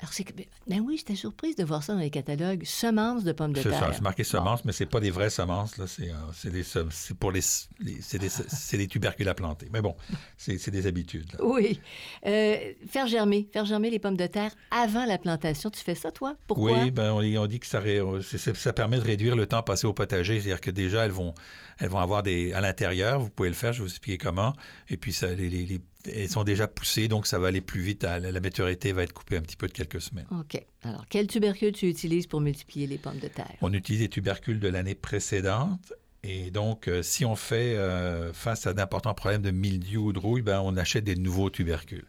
Alors, 0.00 0.12
c'est 0.12 0.24
que... 0.24 0.32
Ben 0.66 0.80
oui, 0.80 0.96
j'étais 0.98 1.14
surprise 1.16 1.56
de 1.56 1.64
voir 1.64 1.82
ça 1.82 1.94
dans 1.94 2.00
les 2.00 2.10
catalogues. 2.10 2.64
Semences 2.64 3.24
de 3.24 3.32
pommes 3.32 3.52
de 3.52 3.62
c'est 3.62 3.70
terre. 3.70 3.78
ça. 3.80 3.92
C'est 3.94 4.02
marqué 4.02 4.24
semences, 4.24 4.64
mais 4.64 4.72
c'est 4.72 4.86
pas 4.86 5.00
des 5.00 5.10
vraies 5.10 5.30
semences. 5.30 5.78
Là, 5.78 5.86
c'est, 5.86 6.10
euh, 6.10 6.14
c'est, 6.34 6.50
des, 6.50 6.62
c'est 6.62 7.16
pour 7.16 7.32
les, 7.32 7.40
les- 7.80 8.00
c'est, 8.02 8.18
des, 8.18 8.28
c'est 8.28 8.76
des 8.76 8.88
tubercules 8.88 9.28
à 9.28 9.34
planter. 9.34 9.68
Mais 9.72 9.80
bon, 9.80 9.96
c'est, 10.36 10.58
c'est 10.58 10.70
des 10.70 10.86
habitudes. 10.86 11.32
là. 11.32 11.44
Oui. 11.44 11.80
Euh, 12.26 12.56
faire 12.88 13.06
germer, 13.06 13.48
faire 13.52 13.64
germer 13.64 13.90
les 13.90 13.98
pommes 13.98 14.16
de 14.16 14.26
terre 14.26 14.50
avant 14.70 15.04
la 15.06 15.18
plantation. 15.18 15.70
Tu 15.70 15.80
fais 15.80 15.94
ça, 15.94 16.10
toi? 16.10 16.36
Pourquoi? 16.46 16.82
Oui, 16.82 16.90
ben, 16.90 17.12
on, 17.12 17.20
on 17.42 17.46
dit 17.46 17.60
que 17.60 17.66
ça, 17.66 17.80
ré- 17.80 18.02
c'est- 18.22 18.38
c'est- 18.38 18.54
ça 18.56 18.72
permet 18.72 18.96
de 18.98 19.04
réduire 19.04 19.36
le 19.36 19.46
temps 19.46 19.62
passé 19.62 19.86
au 19.86 19.92
potager. 19.94 20.40
C'est-à-dire 20.40 20.60
que 20.60 20.70
déjà, 20.70 21.04
elles 21.06 21.10
vont, 21.12 21.32
elles 21.78 21.88
vont 21.88 21.98
avoir 22.00 22.22
des. 22.22 22.52
À 22.52 22.60
l'intérieur, 22.60 23.20
vous 23.20 23.30
pouvez 23.30 23.48
le 23.48 23.54
faire, 23.54 23.72
je 23.72 23.78
vais 23.78 23.84
vous 23.88 23.90
expliquer 23.90 24.18
comment. 24.18 24.52
Et 24.88 24.96
puis, 24.96 25.12
ça, 25.12 25.28
les, 25.28 25.48
les- 25.48 25.66
les- 25.66 25.80
elles 26.14 26.28
sont 26.28 26.44
déjà 26.44 26.68
poussées, 26.68 27.08
donc 27.08 27.26
ça 27.26 27.38
va 27.38 27.48
aller 27.48 27.60
plus 27.60 27.80
vite. 27.80 28.02
La, 28.02 28.18
la 28.18 28.40
maturité 28.40 28.92
va 28.92 29.02
être 29.02 29.12
coupée 29.12 29.36
un 29.36 29.42
petit 29.42 29.56
peu 29.56 29.66
de 29.66 29.72
quelques 29.72 30.00
semaines. 30.00 30.26
OK. 30.30 30.60
Alors, 30.82 31.04
quel 31.08 31.26
tubercule 31.26 31.72
tu 31.72 31.88
utilises 31.88 32.26
pour 32.26 32.40
multiplier 32.40 32.86
les 32.86 32.98
pommes 32.98 33.18
de 33.18 33.28
terre? 33.28 33.54
On 33.60 33.72
utilise 33.72 34.00
les 34.02 34.08
tubercules 34.08 34.60
de 34.60 34.68
l'année 34.68 34.94
précédente. 34.94 35.92
Et 36.22 36.50
donc, 36.50 36.88
euh, 36.88 37.02
si 37.02 37.24
on 37.24 37.36
fait 37.36 37.76
euh, 37.76 38.32
face 38.32 38.66
à 38.66 38.72
d'importants 38.74 39.14
problèmes 39.14 39.42
de 39.42 39.52
mildiou 39.52 40.06
ou 40.06 40.12
de 40.12 40.18
rouille, 40.18 40.42
ben, 40.42 40.60
on 40.64 40.76
achète 40.76 41.04
des 41.04 41.14
nouveaux 41.14 41.50
tubercules. 41.50 42.06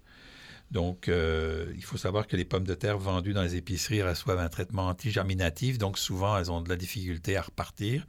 Donc, 0.71 1.07
euh, 1.07 1.71
il 1.75 1.83
faut 1.83 1.97
savoir 1.97 2.27
que 2.27 2.35
les 2.35 2.43
pommes 2.43 2.65
de 2.65 2.73
terre 2.73 2.97
vendues 2.97 3.33
dans 3.33 3.43
les 3.43 3.55
épiceries 3.55 4.01
reçoivent 4.01 4.39
un 4.39 4.49
traitement 4.49 4.87
anti-germinatif. 4.87 5.77
Donc, 5.77 5.97
souvent, 5.97 6.37
elles 6.37 6.51
ont 6.51 6.61
de 6.61 6.69
la 6.69 6.75
difficulté 6.75 7.37
à 7.37 7.43
repartir. 7.43 8.05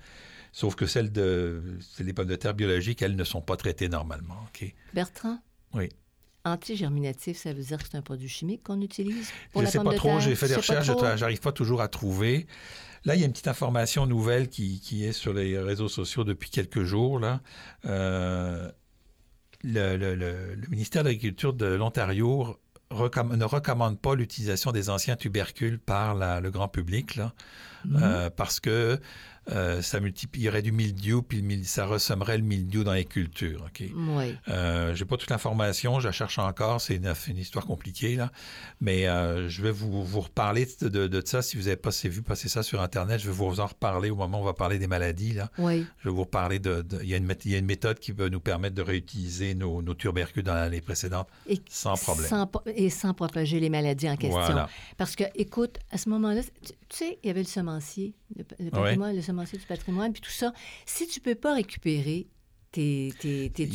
Sauf 0.52 0.74
que 0.74 0.86
celles 0.86 1.12
de 1.12 1.62
les 2.00 2.12
pommes 2.12 2.26
de 2.26 2.36
terre 2.36 2.54
biologiques, 2.54 3.02
elles 3.02 3.16
ne 3.16 3.24
sont 3.24 3.42
pas 3.42 3.56
traitées 3.56 3.88
normalement. 3.88 4.46
OK? 4.48 4.74
Bertrand? 4.94 5.38
Oui. 5.74 5.88
Antigerminatif, 6.44 7.36
ça 7.36 7.52
veut 7.52 7.62
dire 7.62 7.78
que 7.78 7.84
c'est 7.90 7.96
un 7.96 8.02
produit 8.02 8.28
chimique 8.28 8.62
qu'on 8.62 8.80
utilise 8.80 9.30
pour 9.52 9.60
je 9.60 9.62
ne 9.62 9.64
la 9.64 9.70
sais 9.70 9.78
pomme 9.78 9.86
pas 9.88 9.92
de 9.92 9.96
trop, 9.98 10.20
j'ai 10.20 10.34
fait 10.34 10.48
des 10.48 10.54
recherches, 10.56 10.88
n'arrive 10.88 11.40
pas 11.40 11.52
toujours 11.52 11.80
à 11.82 11.88
trouver. 11.88 12.46
Là, 13.04 13.14
il 13.14 13.20
y 13.20 13.22
a 13.22 13.26
une 13.26 13.32
petite 13.32 13.48
information 13.48 14.06
nouvelle 14.06 14.48
qui, 14.48 14.80
qui 14.80 15.04
est 15.04 15.12
sur 15.12 15.32
les 15.32 15.58
réseaux 15.58 15.88
sociaux 15.88 16.24
depuis 16.24 16.50
quelques 16.50 16.82
jours. 16.84 17.18
Là. 17.18 17.40
Euh, 17.84 18.70
le, 19.62 19.96
le- 19.96 20.14
le- 20.14 20.54
le 20.54 20.68
ministère 20.68 21.02
de 21.02 21.08
l'Agriculture 21.08 21.52
de 21.52 21.66
l'Ontario 21.66 22.56
recomm- 22.90 23.36
ne 23.36 23.44
recommande 23.44 24.00
pas 24.00 24.14
l'utilisation 24.14 24.72
des 24.72 24.88
anciens 24.90 25.16
tubercules 25.16 25.78
par 25.78 26.14
la- 26.14 26.40
le 26.40 26.50
grand 26.50 26.68
public, 26.68 27.16
là, 27.16 27.34
Mhm. 27.84 28.00
euh, 28.02 28.30
parce 28.30 28.60
que 28.60 28.98
euh, 29.50 29.80
ça 29.80 29.98
multiplierait 29.98 30.60
du 30.60 30.72
mildiou, 30.72 31.22
puis 31.22 31.40
le 31.40 31.64
ça 31.64 31.86
ressemblerait 31.86 32.36
le 32.36 32.44
mildiou 32.44 32.84
dans 32.84 32.92
les 32.92 33.06
cultures. 33.06 33.62
OK? 33.64 33.82
Oui. 33.96 34.34
Euh, 34.48 34.94
j'ai 34.94 35.06
pas 35.06 35.16
toute 35.16 35.30
l'information, 35.30 36.00
je 36.00 36.06
la 36.08 36.12
cherche 36.12 36.38
encore, 36.38 36.82
c'est 36.82 36.96
une, 36.96 37.10
une 37.28 37.38
histoire 37.38 37.64
compliquée 37.64 38.14
là, 38.16 38.30
mais 38.82 39.08
euh, 39.08 39.48
je 39.48 39.62
vais 39.62 39.70
vous, 39.70 40.04
vous 40.04 40.20
reparler 40.20 40.68
de, 40.82 40.88
de- 40.90 41.06
de 41.06 41.22
ça 41.24 41.40
si 41.40 41.56
vous 41.56 41.66
avez 41.68 41.76
pas 41.76 41.88
vu 42.04 42.20
passer 42.20 42.50
ça 42.50 42.62
sur 42.62 42.82
internet, 42.82 43.20
je 43.20 43.26
vais 43.30 43.32
vous 43.34 43.58
en 43.60 43.66
reparler 43.66 44.10
au 44.10 44.16
moment 44.16 44.38
où 44.38 44.42
on 44.42 44.44
va 44.44 44.52
parler 44.52 44.78
des 44.78 44.86
maladies 44.86 45.32
là. 45.32 45.50
Oui. 45.56 45.86
Je 46.00 46.10
vais 46.10 46.14
vous 46.14 46.24
reparler 46.24 46.58
de, 46.58 46.84
il, 47.02 47.08
y 47.08 47.12
y 47.12 47.54
a 47.54 47.58
une 47.58 47.64
méthode 47.64 47.98
qui 48.00 48.12
peut 48.12 48.28
nous 48.28 48.40
permettre 48.40 48.74
de 48.74 48.82
réutiliser 48.82 49.54
nos, 49.54 49.80
nos 49.80 49.94
tubercules 49.94 50.42
dans 50.42 50.52
l'année 50.54 50.82
précèdente 50.82 51.26
Et 51.48 51.58
sans 51.70 51.94
problème. 51.94 52.28
Sans 52.28 52.50
et 52.66 52.90
sans 52.90 53.14
propager 53.14 53.60
les 53.60 53.70
maladies 53.70 54.10
en 54.10 54.16
question. 54.16 54.40
Voilà. 54.42 54.68
Parce 54.98 55.16
que, 55.16 55.24
écoute, 55.36 55.78
à 55.90 55.96
ce 55.96 56.10
moment-là, 56.10 56.42
tu, 56.42 56.72
tu 56.90 56.96
sais, 56.98 57.18
il 57.22 57.28
y 57.28 57.30
avait 57.30 57.40
le 57.40 57.46
semencier, 57.68 58.14
le, 58.36 58.44
patrimoine, 58.70 59.14
le 59.14 59.22
semencier 59.22 59.58
du 59.58 59.66
patrimoine, 59.66 60.12
puis 60.12 60.22
tout 60.22 60.30
ça. 60.30 60.52
Si 60.86 61.06
tu 61.06 61.20
peux 61.20 61.34
pas 61.34 61.54
récupérer 61.54 62.28
tes, 62.70 63.14
tes, 63.18 63.50
tes 63.50 63.66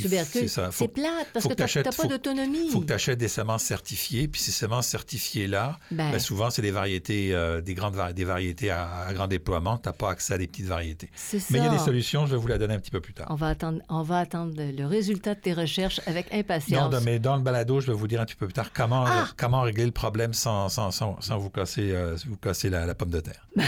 c'est 0.72 0.88
plate 0.88 1.28
parce 1.34 1.46
que 1.46 1.50
que 1.50 1.56
tu 1.56 1.62
n'as 1.62 1.66
t'achètes- 1.84 1.98
pas 1.98 2.08
d'autonomie. 2.08 2.66
Il 2.66 2.72
faut 2.72 2.82
que 2.82 2.86
tu 2.86 2.94
achètes 2.94 3.18
des 3.18 3.28
semences 3.28 3.64
certifiées, 3.64 4.28
puis 4.28 4.40
ces 4.40 4.52
semences 4.52 4.88
certifiées-là, 4.88 5.80
Ben, 5.92 6.12
ben, 6.12 6.20
souvent, 6.20 6.50
c'est 6.52 6.62
des 6.62 6.72
variétés, 6.72 7.34
euh, 7.34 7.62
des 7.62 7.74
grandes 7.74 7.98
des 8.16 8.24
variétés 8.26 8.70
à, 8.70 9.06
à 9.08 9.14
grand 9.14 9.28
déploiement. 9.28 9.78
Tu 9.78 9.90
n'as 9.90 9.94
pas 9.94 10.12
accès 10.12 10.34
à 10.36 10.38
des 10.38 10.48
petites 10.48 10.68
variétés. 10.68 11.10
c'est 11.16 11.40
ça. 11.40 11.48
Mais 11.52 11.60
il 11.60 11.64
y 11.66 11.68
a 11.68 11.72
des 11.72 11.80
solutions, 11.80 12.26
je 12.28 12.32
vais 12.36 12.38
vous 12.42 12.48
la 12.48 12.58
donner 12.58 12.76
un 12.76 12.80
petit 12.80 12.92
peu 12.92 13.02
plus 13.02 13.14
tard. 13.14 13.28
On 13.30 13.36
va 13.36 13.48
attendre, 13.50 13.82
on 13.90 14.04
va 14.04 14.20
attendre 14.20 14.54
le 14.58 14.86
résultat 14.86 15.34
de 15.36 15.40
tes 15.40 15.54
recherches 15.54 16.00
avec 16.06 16.32
Non, 16.32 16.40
impatience. 16.40 16.90
dans- 16.92 17.02
mais 17.02 17.20
dans 17.20 17.36
le 17.36 17.42
balado, 17.42 17.80
je 17.80 17.88
vais 17.88 17.94
vous 17.94 18.08
dire 18.08 18.22
un 18.22 18.26
petit 18.26 18.36
peu 18.36 18.46
plus 18.46 18.54
tard 18.54 18.72
comment, 18.74 19.06
Ah! 19.08 19.28
comment 19.38 19.62
régler 19.62 19.86
le 19.86 19.92
problème 19.92 20.34
sans, 20.34 20.70
sans, 20.70 20.92
sans, 20.92 21.20
sans 21.22 21.38
vous 21.40 21.50
casser, 21.50 21.92
euh, 21.92 22.16
vous 22.28 22.38
casser 22.38 22.70
la, 22.70 22.86
la 22.86 22.94
pomme 22.96 23.10
de 23.12 23.20
terre. 23.20 23.48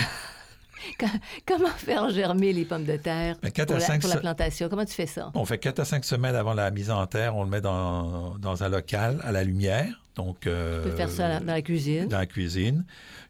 Comment 1.45 1.69
faire 1.69 2.09
germer 2.09 2.53
les 2.53 2.65
pommes 2.65 2.85
de 2.85 2.97
terre 2.97 3.37
Ben, 3.41 3.51
pour, 3.51 3.77
la, 3.77 3.99
pour 3.99 4.19
plantation? 4.19 4.69
Comment 4.69 4.85
tu 4.85 4.93
fais 4.93 5.05
ça? 5.05 5.31
On 5.33 5.45
fait 5.45 5.57
4 5.57 5.79
à 5.79 5.85
5 5.85 6.05
semaines 6.05 6.35
avant 6.35 6.53
la 6.53 6.71
mise 6.71 6.91
en 6.91 7.05
terre, 7.07 7.35
on 7.35 7.43
le 7.43 7.49
met 7.49 7.61
dans, 7.61 8.37
dans 8.37 8.63
un 8.63 8.69
local 8.69 9.19
à 9.23 9.31
la 9.31 9.43
lumière. 9.43 10.01
Donc, 10.15 10.47
euh, 10.47 10.83
Tu 10.83 10.89
peux 10.89 10.95
faire 10.95 11.09
ça 11.09 11.39
dans 11.39 11.45
la 11.45 11.61
cuisine. 11.61 12.07
dans 12.07 12.19
la 12.19 12.25
cuisine. 12.25 12.85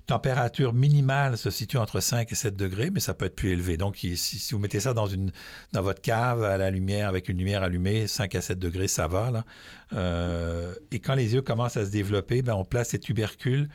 Température 0.06 0.72
minimale 0.72 1.36
se 1.36 1.50
situe 1.50 1.78
entre 1.78 2.00
5 2.00 2.32
et 2.32 2.36
7 2.36 2.56
degrés, 2.56 2.92
mais 2.92 3.00
ça 3.00 3.16
peut 3.16 3.26
être 3.26 3.36
plus 3.36 3.50
élevé. 3.54 3.76
Donc, 3.76 3.96
si, 3.98 4.16
si 4.18 4.54
vous 4.54 4.60
mettez 4.60 4.80
ça 4.80 4.94
dans, 4.94 5.08
une, 5.08 5.32
dans 5.74 5.82
votre 5.82 6.02
cave 6.02 6.44
à 6.44 6.58
la 6.58 6.70
lumière, 6.70 7.10
avec 7.10 7.28
une 7.28 7.40
lumière 7.40 7.64
allumée, 7.64 8.06
5 8.06 8.36
à 8.36 8.42
7 8.42 8.60
degrés, 8.60 8.88
ça 8.88 9.08
va. 9.08 9.32
Là. 9.32 9.46
Euh, 9.94 10.76
et 10.92 11.00
quand 11.00 11.16
les 11.16 11.34
œufs 11.34 11.44
commencent 11.44 11.78
à 11.78 11.86
se 11.86 11.92
développer, 11.92 12.44
ben, 12.44 12.54
on 12.54 12.66
place 12.66 12.90
ces 12.90 13.00
tubercules 13.00 13.68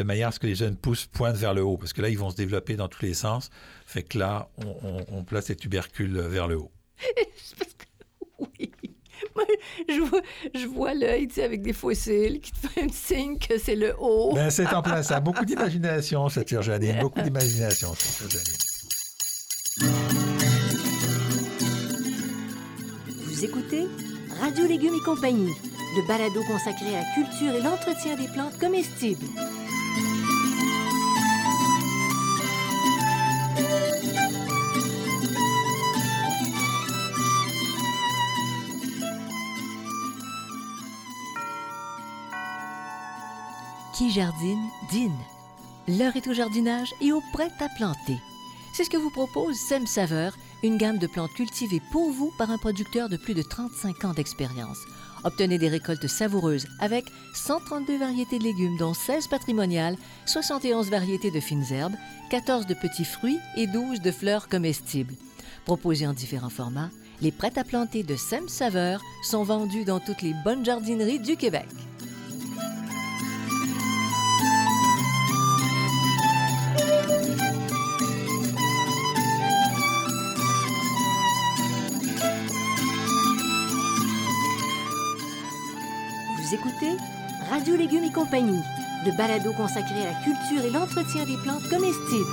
de 0.00 0.04
manière 0.04 0.28
à 0.28 0.32
ce 0.32 0.38
que 0.38 0.46
les 0.46 0.54
jeunes 0.54 0.76
pousses 0.76 1.04
pointent 1.06 1.36
vers 1.36 1.52
le 1.52 1.62
haut, 1.62 1.76
parce 1.76 1.92
que 1.92 2.00
là, 2.00 2.08
ils 2.08 2.16
vont 2.18 2.30
se 2.30 2.36
développer 2.36 2.74
dans 2.74 2.88
tous 2.88 3.02
les 3.04 3.12
sens. 3.12 3.50
Fait 3.84 4.02
que 4.02 4.18
là, 4.18 4.48
on, 4.56 4.74
on- 4.82 5.06
on 5.18 5.24
place 5.24 5.48
les 5.50 5.56
tubercules 5.56 6.18
vers 6.18 6.48
le 6.48 6.56
haut. 6.58 6.70
Oui. 8.38 8.72
Moi, 9.36 9.44
je 9.86 10.00
vois, 10.00 10.20
je 10.54 10.66
vois 10.66 10.94
l'œil, 10.94 11.28
tu 11.28 11.34
sais, 11.34 11.42
avec 11.42 11.60
des 11.60 11.74
fossiles 11.74 12.40
qui 12.40 12.52
te 12.52 12.66
fait 12.68 12.84
un 12.84 12.88
signe 12.88 13.38
que 13.38 13.58
c'est 13.58 13.74
le 13.74 13.94
haut. 13.98 14.32
Ben, 14.34 14.48
c'est 14.48 14.66
en 14.72 14.80
plein 14.80 15.02
ça. 15.02 15.20
Beaucoup 15.26 15.44
d'imagination, 15.44 16.26
cette 16.30 16.58
Janine. 16.62 17.00
Beaucoup 17.02 17.20
d'imagination, 17.20 17.92
cette 17.94 18.30
Janine. 18.30 20.00
Vous 23.26 23.44
écoutez 23.44 23.86
Radio 24.40 24.66
Légumes 24.66 24.94
et 24.94 25.04
compagnie, 25.04 25.52
le 25.96 26.06
balado 26.08 26.42
consacré 26.44 26.96
à 26.96 27.00
la 27.02 27.14
culture 27.14 27.54
et 27.54 27.62
l'entretien 27.62 28.16
des 28.16 28.28
plantes 28.28 28.58
comestibles. 28.58 29.26
Qui 44.00 44.10
jardine, 44.10 44.66
dîne. 44.90 45.12
L'heure 45.86 46.16
est 46.16 46.26
au 46.26 46.32
jardinage 46.32 46.94
et 47.02 47.12
au 47.12 47.20
prêt 47.34 47.50
à 47.60 47.68
planter. 47.68 48.16
C'est 48.72 48.84
ce 48.84 48.88
que 48.88 48.96
vous 48.96 49.10
propose 49.10 49.56
Sem 49.56 49.86
Saveur, 49.86 50.38
une 50.62 50.78
gamme 50.78 50.96
de 50.96 51.06
plantes 51.06 51.34
cultivées 51.34 51.82
pour 51.92 52.10
vous 52.10 52.32
par 52.38 52.50
un 52.50 52.56
producteur 52.56 53.10
de 53.10 53.18
plus 53.18 53.34
de 53.34 53.42
35 53.42 54.06
ans 54.06 54.14
d'expérience. 54.14 54.78
Obtenez 55.22 55.58
des 55.58 55.68
récoltes 55.68 56.06
savoureuses 56.06 56.66
avec 56.78 57.04
132 57.34 57.98
variétés 57.98 58.38
de 58.38 58.44
légumes, 58.44 58.78
dont 58.78 58.94
16 58.94 59.26
patrimoniales, 59.26 59.98
71 60.24 60.88
variétés 60.88 61.30
de 61.30 61.40
fines 61.40 61.70
herbes, 61.70 61.96
14 62.30 62.66
de 62.66 62.72
petits 62.72 63.04
fruits 63.04 63.38
et 63.58 63.66
12 63.66 64.00
de 64.00 64.12
fleurs 64.12 64.48
comestibles. 64.48 65.12
Proposés 65.66 66.06
en 66.06 66.14
différents 66.14 66.48
formats, 66.48 66.88
les 67.20 67.32
prêts 67.32 67.58
à 67.58 67.64
planter 67.64 68.02
de 68.02 68.16
Sem 68.16 68.48
Saveur 68.48 69.02
sont 69.22 69.42
vendus 69.42 69.84
dans 69.84 70.00
toutes 70.00 70.22
les 70.22 70.34
bonnes 70.42 70.64
jardineries 70.64 71.20
du 71.20 71.36
Québec. 71.36 71.68
Vous 86.50 86.56
écoutez 86.56 86.96
Radio 87.48 87.76
Légumes 87.76 88.02
et 88.02 88.10
compagnie, 88.12 88.60
le 89.06 89.16
balado 89.16 89.52
consacré 89.52 90.02
à 90.02 90.06
la 90.12 90.18
culture 90.24 90.64
et 90.64 90.70
l'entretien 90.70 91.24
des 91.24 91.36
plantes 91.44 91.68
comestibles. 91.68 92.26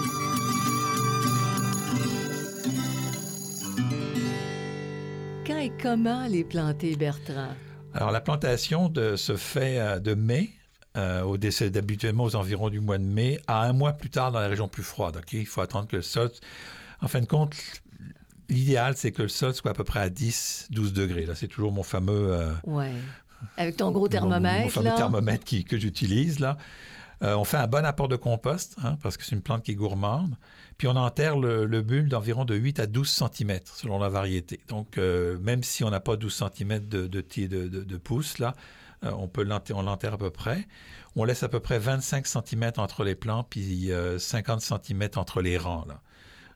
Quand 5.45 5.57
et 5.57 5.71
comment 5.81 6.27
les 6.27 6.43
planter, 6.43 6.95
Bertrand? 6.95 7.50
Alors, 7.93 8.12
la 8.12 8.21
plantation 8.21 8.89
de- 8.89 9.15
se 9.15 9.38
fait 9.38 9.79
euh, 9.79 10.00
de 10.00 10.13
mai, 10.13 10.50
euh, 10.97 11.21
au 11.24 11.38
décès 11.38 11.69
d'habituellement 11.69 12.25
aux 12.25 12.36
environs 12.36 12.69
du 12.69 12.79
mois 12.81 12.97
de 12.97 13.03
mai, 13.03 13.39
à 13.47 13.63
un 13.63 13.74
mois 13.74 13.93
plus 13.93 14.09
tard 14.09 14.31
dans 14.31 14.39
la 14.39 14.47
région 14.47 14.67
plus 14.67 14.83
froide. 14.83 15.17
ok? 15.17 15.33
Il 15.33 15.45
faut 15.45 15.62
attendre 15.62 15.88
que 15.88 15.95
le 15.95 16.01
sol. 16.01 16.29
En 17.01 17.07
fin 17.07 17.21
de 17.21 17.25
compte, 17.25 17.55
l'idéal, 18.50 18.95
c'est 18.97 19.12
que 19.12 19.21
le 19.21 19.27
sol 19.29 19.53
soit 19.53 19.71
à 19.71 19.74
peu 19.74 19.83
près 19.83 20.00
à 20.01 20.09
10-12 20.09 20.91
degrés. 20.93 21.25
Là, 21.25 21.36
c'est 21.36 21.47
toujours 21.47 21.71
mon 21.71 21.83
fameux. 21.83 22.33
euh, 22.33 22.51
Ouais. 22.65 22.91
Avec 23.58 23.77
ton 23.77 23.91
gros 23.91 24.00
mon- 24.00 24.03
Mon, 24.06 24.10
thermomètre, 24.10 24.72
fameux 24.72 24.86
là. 24.89 24.96
thermomètre 24.96 25.44
qui- 25.44 25.63
que 25.63 25.77
j'utilise, 25.77 26.39
là. 26.39 26.58
Euh, 27.24 27.36
on 27.36 27.44
fait 27.46 27.58
un 27.58 27.65
bon 27.65 27.84
apport 27.84 28.08
de 28.08 28.15
compost, 28.15 28.75
hein, 28.84 28.98
parce 29.01 29.17
que 29.17 29.24
c'est 29.25 29.36
une 29.36 29.41
plante 29.41 29.63
qui 29.63 29.72
est 29.72 29.75
gourmande. 29.75 30.36
Puis 30.77 30.88
on 30.88 30.96
enterre 30.96 31.38
le, 31.38 31.65
le 31.65 31.82
bulbe 31.82 32.08
d'environ 32.10 32.46
de 32.46 32.53
8 32.56 32.79
à 32.79 32.86
12 32.86 33.10
cm, 33.10 33.60
selon 33.65 33.98
la 33.98 34.10
variété. 34.10 34.60
Donc, 34.67 35.00
euh, 35.00 35.39
même 35.39 35.63
si 35.63 35.84
on 35.84 35.89
n'a 35.89 36.00
pas 36.00 36.15
12 36.15 36.36
cm 36.56 36.88
de, 36.88 37.08
de, 37.08 37.22
de, 37.48 37.67
de- 37.67 37.84
de 37.84 37.98
pouce, 37.98 38.38
là, 38.38 38.53
euh, 39.03 39.12
on 39.17 39.27
peut 39.27 39.41
l'enterrer, 39.44 39.79
on 39.79 39.84
l'enterre 39.84 40.13
à 40.13 40.17
peu 40.20 40.29
près. 40.29 40.67
On 41.15 41.24
laisse 41.24 41.41
à 41.41 41.50
peu 41.50 41.60
près 41.60 41.79
25 41.79 42.27
cm 42.27 42.74
entre 42.77 43.03
les 43.03 43.15
plants, 43.15 43.44
puis 43.44 43.91
euh, 43.91 44.20
50 44.20 44.62
cm 44.62 45.10
entre 45.15 45.41
les 45.41 45.58
rangs, 45.58 45.86
là. 45.88 46.00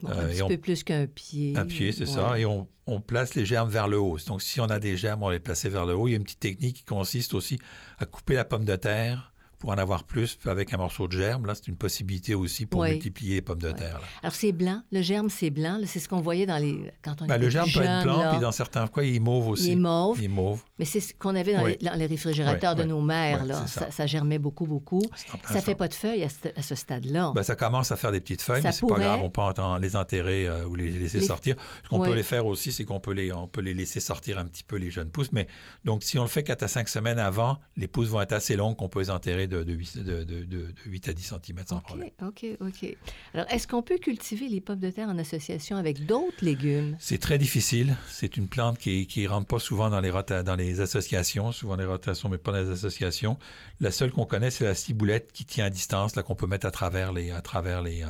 Bon, 0.01 0.10
Euh, 0.10 0.25
un 0.25 0.27
petit 0.29 0.41
on- 0.41 0.48
peu 0.48 0.58
plus 0.58 0.84
qu'un 0.84 1.05
pied. 1.08 1.53
Un 1.58 1.65
pied, 1.65 1.91
c'est 1.91 2.05
ça. 2.05 2.38
Et 2.39 2.46
on, 2.46 2.67
on 2.88 3.00
place 3.01 3.36
les 3.36 3.46
germes 3.46 3.70
vers 3.70 3.88
le 3.88 4.00
haut. 4.00 4.17
Donc, 4.27 4.41
si 4.41 4.60
on 4.60 4.65
a 4.65 4.79
des 4.79 4.98
germes, 4.98 5.24
on 5.24 5.29
les 5.29 5.39
place 5.39 5.65
vers 5.65 5.86
le 5.86 5.96
haut. 5.96 6.08
Il 6.08 6.12
y 6.12 6.13
a 6.13 6.17
une 6.17 6.24
petite 6.24 6.39
technique 6.39 6.77
qui 6.77 6.84
consiste 6.84 7.34
aussi 7.34 7.60
à 8.00 8.05
couper 8.05 8.34
la 8.36 8.46
pomme 8.46 8.65
de 8.65 8.75
terre 8.75 9.31
pour 9.62 9.70
en 9.70 9.77
avoir 9.77 10.03
plus 10.03 10.38
avec 10.46 10.74
un 10.74 10.77
morceau 10.77 11.08
de 11.08 11.13
germe. 11.13 11.46
Là, 11.46 11.53
c'est 11.56 11.68
une 11.68 11.75
possibilité 11.77 12.34
aussi 12.36 12.65
pour 12.65 12.82
Oui. 12.82 12.91
multiplier 12.94 13.36
les 13.36 13.41
pommes 13.41 13.62
de 13.62 13.72
terre. 13.72 14.00
là. 14.00 14.06
Alors, 14.24 14.34
c'est 14.34 14.51
blanc. 14.51 14.82
Le 14.91 15.01
germe, 15.01 15.30
c'est 15.30 15.51
blanc. 15.51 15.80
C'est 15.86 16.00
ce 16.00 16.10
qu'on 16.10 16.20
voyait 16.20 16.48
dans 16.48 16.58
les... 16.58 16.91
quand 17.03 17.22
on 17.22 17.27
Ben, 17.27 17.38
le 17.38 17.50
germe 17.50 17.70
peut 17.72 17.82
être 17.84 18.03
blanc, 18.03 18.18
là. 18.24 18.32
puis 18.32 18.39
dans 18.39 18.51
certains 18.51 18.88
cas, 18.88 19.03
il 19.03 19.15
est 19.15 19.20
mauve 19.20 19.50
aussi. 19.50 19.68
Il 19.68 19.72
est 19.74 19.75
mauve. 19.75 20.18
Il 20.20 20.25
est 20.25 20.27
mauve. 20.27 20.63
Mais 20.80 20.86
c'est 20.86 21.00
ce 21.00 21.13
qu'on 21.13 21.36
avait 21.36 21.53
dans, 21.53 21.63
Oui. 21.63 21.77
les, 21.80 21.88
dans 21.89 21.96
les 21.96 22.08
réfrigérateurs 22.08 22.75
de 22.75 22.84
nos 22.84 23.01
mères. 23.01 23.46
Là. 23.46 23.68
Ça. 23.68 23.82
ça. 23.82 23.91
ça 23.91 24.08
germait 24.08 24.39
beaucoup, 24.39 24.65
beaucoup. 24.65 25.01
Ça 25.46 25.62
fait 25.62 25.72
ça. 25.72 25.75
pas 25.75 25.88
de 25.88 25.94
feuilles 25.94 26.24
à 26.24 26.62
ce, 26.62 26.75
stade-là. 26.75 27.32
Ben, 27.36 27.44
ça 27.44 27.56
commence 27.56 27.91
à 27.91 27.96
faire 27.96 28.12
des 28.12 28.20
petites 28.20 28.41
feuilles, 28.41 28.62
Ça 28.63 28.70
mais 28.70 28.72
c'est 28.74 28.80
pourrait. 28.82 28.96
pas 29.01 29.18
grave. 29.18 29.22
On 29.24 29.30
peut 29.30 29.41
en- 29.62 29.77
les 29.77 29.96
enterrer 29.96 30.48
euh, 30.48 30.65
ou 30.65 30.74
les 30.75 30.89
laisser 30.89 31.20
Les- 31.20 31.25
sortir. 31.25 31.56
Ce 31.84 31.89
qu'on 31.89 32.00
peut 32.01 32.13
les 32.15 32.24
faire 32.24 32.46
aussi, 32.48 32.72
c'est 32.72 32.84
qu'on 32.86 33.00
peut 33.00 33.13
les, 33.13 33.32
on 33.32 33.48
peut 33.48 33.62
les 33.62 33.74
laisser 33.75 34.00
sortir 34.00 34.39
un 34.39 34.46
petit 34.46 34.63
peu, 34.63 34.77
les 34.77 34.89
jeunes 34.89 35.10
pousses. 35.12 35.32
Mais 35.32 35.48
donc, 35.86 36.01
si 36.03 36.18
on 36.18 36.24
le 36.24 36.27
fait 36.30 36.44
4 36.44 36.63
à 36.63 36.68
5 36.68 36.89
semaines 36.89 37.20
avant, 37.20 37.60
les 37.77 37.88
pousses 37.88 38.10
vont 38.10 38.22
être 38.22 38.34
assez 38.34 38.56
longues 38.56 38.75
qu'on 38.75 38.89
peut 38.89 39.00
les 39.00 39.10
enterrer 39.12 39.48
de, 39.51 39.63
de, 39.63 39.74
8, 39.74 39.98
de, 40.00 40.24
de- 40.24 40.24
de- 40.24 40.43
de 40.46 40.74
8 40.86 41.10
à 41.10 41.13
10 41.13 41.34
cm 41.46 41.60
sans 41.67 41.79
problème. 41.79 42.10
OK, 42.25 42.46
OK. 42.60 42.96
Alors, 43.34 43.46
est-ce 43.51 43.67
qu'on 43.67 43.84
peut 43.84 43.98
cultiver 43.98 44.48
les 44.48 44.62
pommes 44.62 44.79
de 44.79 44.89
terre 44.89 45.10
en 45.10 45.17
association 45.17 45.77
avec 45.77 46.05
d'autres 46.05 46.43
légumes? 46.43 46.96
C'est 47.00 47.20
très 47.20 47.38
difficile. 47.38 47.96
C'est 48.10 48.38
une 48.38 48.48
plante 48.48 48.77
qui 48.79 49.08
ne 49.17 49.27
rentre 49.27 49.48
pas 49.48 49.60
souvent 49.60 49.89
dans 49.89 50.00
les, 50.01 50.10
rota- 50.10 50.43
dans 50.43 50.55
les 50.55 50.79
associations, 50.81 51.51
souvent 51.51 51.75
les 51.75 51.86
rotations, 51.86 52.29
mais 52.29 52.38
pas 52.38 52.51
dans 52.51 52.62
les 52.62 52.70
associations. 52.72 53.38
La 53.79 53.91
seule 53.91 54.12
qu'on 54.12 54.25
connaît, 54.25 54.51
c'est 54.51 54.63
la 54.65 54.75
ciboulette 54.75 55.31
qui 55.34 55.46
tient 55.46 55.65
à 55.65 55.70
distance, 55.70 56.15
là, 56.15 56.24
qu'on 56.24 56.36
peut 56.36 56.48
mettre 56.48 56.65
à 56.65 56.72
travers 56.72 57.13
les, 57.13 57.31
à 57.31 57.41
travers 57.41 57.81
les, 57.81 58.03
euh, 58.03 58.08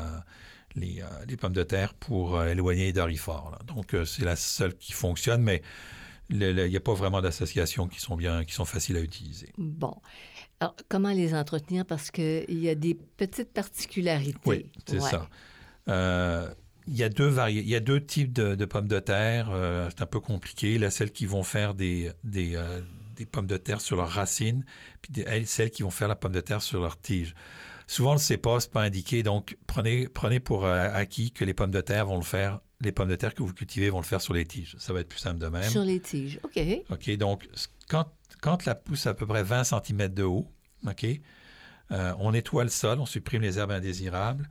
les, 0.76 1.02
euh, 1.02 1.06
les 1.28 1.38
pommes 1.38 1.54
de 1.54 1.64
terre 1.64 1.94
pour 1.94 2.38
euh, 2.38 2.48
éloigner 2.48 2.86
les 2.86 2.94
dorifores. 2.94 3.52
là. 3.52 3.60
Donc, 3.74 3.96
c'est 4.06 4.24
la 4.26 4.36
seule 4.36 4.76
qui 4.78 4.92
fonctionne, 4.94 5.42
mais 5.42 5.62
il 6.32 6.70
n'y 6.70 6.78
a 6.78 6.80
pas 6.80 6.94
vraiment 6.94 7.22
d'associations 7.22 7.88
qui 7.88 8.00
sont 8.00 8.16
bien, 8.16 8.44
qui 8.46 8.54
sont 8.54 8.66
faciles 8.66 8.98
à 8.98 9.02
utiliser. 9.02 9.52
Bon. 9.58 9.96
Alors, 10.60 10.76
comment 10.90 11.12
les 11.12 11.34
entretenir? 11.34 11.86
Parce 11.86 12.10
qu'il 12.12 12.46
y 12.60 12.70
a 12.70 12.76
des 12.76 12.94
petites 12.96 13.52
particularités. 13.54 14.40
Oui, 14.46 14.72
c'est 14.88 15.00
Ouais. 15.02 15.10
ça. 15.10 15.30
Euh, 15.90 16.48
il 16.88 16.96
y 16.96 17.04
a 17.04 17.10
deux 17.10 17.28
vari- 17.28 17.54
il 17.60 17.68
y 17.68 17.76
a 17.76 17.80
deux 17.80 18.04
types 18.04 18.34
de, 18.34 18.56
de 18.56 18.66
pommes 18.66 18.88
de 18.88 19.00
terre. 19.00 19.50
euh, 19.52 19.90
c'est 19.90 20.02
un 20.04 20.08
peu 20.08 20.20
compliqué. 20.20 20.78
Là, 20.78 20.90
celles 20.90 21.12
qui 21.12 21.26
vont 21.26 21.44
faire 21.44 21.74
des, 21.74 22.12
des, 22.24 22.56
euh, 22.56 22.82
des 23.16 23.26
pommes 23.26 23.48
de 23.48 23.58
terre 23.58 23.82
sur 23.82 23.96
leurs 23.98 24.10
racines, 24.10 24.64
puis 25.02 25.12
des- 25.14 25.24
elles, 25.28 25.48
celles 25.48 25.72
qui 25.72 25.84
vont 25.84 25.90
faire 25.92 26.08
la 26.08 26.16
pomme 26.16 26.32
de 26.32 26.42
terre 26.42 26.62
sur 26.62 26.80
leurs 26.82 27.00
tiges. 27.00 27.34
Souvent, 27.88 28.12
on 28.12 28.14
ne 28.14 28.20
le 28.20 28.24
sait 28.24 28.38
pas, 28.38 28.60
c'est 28.60 28.72
pas 28.72 28.84
indiqué. 28.84 29.22
Donc, 29.22 29.58
prenez, 29.68 30.08
prenez 30.08 30.40
pour 30.40 30.66
acquis 30.66 31.32
que 31.32 31.44
les 31.44 31.54
pommes 31.54 31.72
de 31.72 31.82
terre 31.82 32.06
vont 32.06 32.18
le 32.18 32.24
faire. 32.24 32.62
Les 32.82 32.92
pommes 32.92 33.10
de 33.10 33.16
terre 33.16 33.34
que 33.34 33.44
vous 33.44 33.54
cultivez 33.54 33.90
vont 33.90 34.00
le 34.00 34.06
faire 34.06 34.22
sur 34.22 34.34
les 34.34 34.46
tiges. 34.46 34.76
Ça 34.80 34.92
va 34.94 35.00
être 35.02 35.10
plus 35.10 35.20
simple 35.20 35.40
de 35.40 35.48
même. 35.48 35.70
Sur 35.70 35.84
les 35.84 36.00
tiges. 36.00 36.40
OK. 36.44 36.60
OK, 36.90 37.12
donc 37.18 37.48
quand, 37.88 38.06
quand 38.42 38.66
la 38.66 38.76
pousse 38.76 39.06
à 39.08 39.14
peu 39.14 39.26
près 39.28 39.44
20 39.44 39.64
cm 39.64 40.08
de 40.10 40.24
haut, 40.24 40.48
OK, 40.88 41.06
euh, 41.92 42.14
on 42.20 42.32
nettoie 42.32 42.64
le 42.64 42.70
sol, 42.70 43.00
on 43.00 43.06
supprime 43.06 43.42
les 43.42 43.60
herbes 43.60 43.72
indésirables 43.72 44.50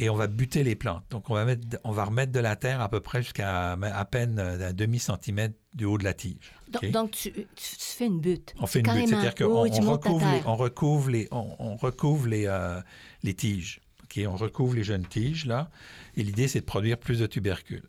et 0.00 0.10
on 0.10 0.16
va 0.16 0.26
buter 0.26 0.64
les 0.64 0.74
plantes. 0.74 1.04
Donc, 1.10 1.30
on 1.30 1.34
va, 1.34 1.44
mettre, 1.44 1.62
on 1.84 1.92
va 1.92 2.04
remettre 2.04 2.32
de 2.32 2.40
la 2.40 2.56
terre 2.56 2.80
à 2.80 2.88
peu 2.88 3.00
près 3.00 3.22
jusqu'à 3.22 3.72
à 3.72 4.04
peine 4.04 4.38
euh, 4.40 4.70
un 4.70 4.72
demi-centimètre 4.72 5.54
du 5.72 5.84
haut 5.84 5.98
de 5.98 6.04
la 6.04 6.14
tige. 6.14 6.52
Donc, 6.90 7.12
tu, 7.12 7.30
tu- 7.32 7.46
fais 7.56 8.06
une 8.06 8.20
butte. 8.20 8.54
on 8.58 8.66
fait 8.66 8.80
une 8.80 8.92
butte, 8.92 9.08
c'est-à-dire 9.08 9.34
qu'on 9.36 9.62
oui, 9.62 9.70
on 9.72 9.92
recouvre, 9.92 10.26
les, 10.26 10.38
terre. 10.40 10.48
on 10.48 10.56
recouvre 10.56 11.10
les, 11.10 11.28
on, 11.30 11.56
on 11.60 11.76
recouvre 11.76 12.26
les, 12.26 12.46
euh, 12.48 12.80
les 13.22 13.34
tiges. 13.34 13.80
On 14.26 14.36
recouvre 14.36 14.74
les 14.74 14.84
jeunes 14.84 15.06
tiges, 15.06 15.46
là, 15.46 15.70
et 16.16 16.22
l'idée, 16.22 16.48
c'est 16.48 16.60
de 16.60 16.64
produire 16.64 16.98
plus 16.98 17.18
de 17.18 17.26
tubercules. 17.26 17.88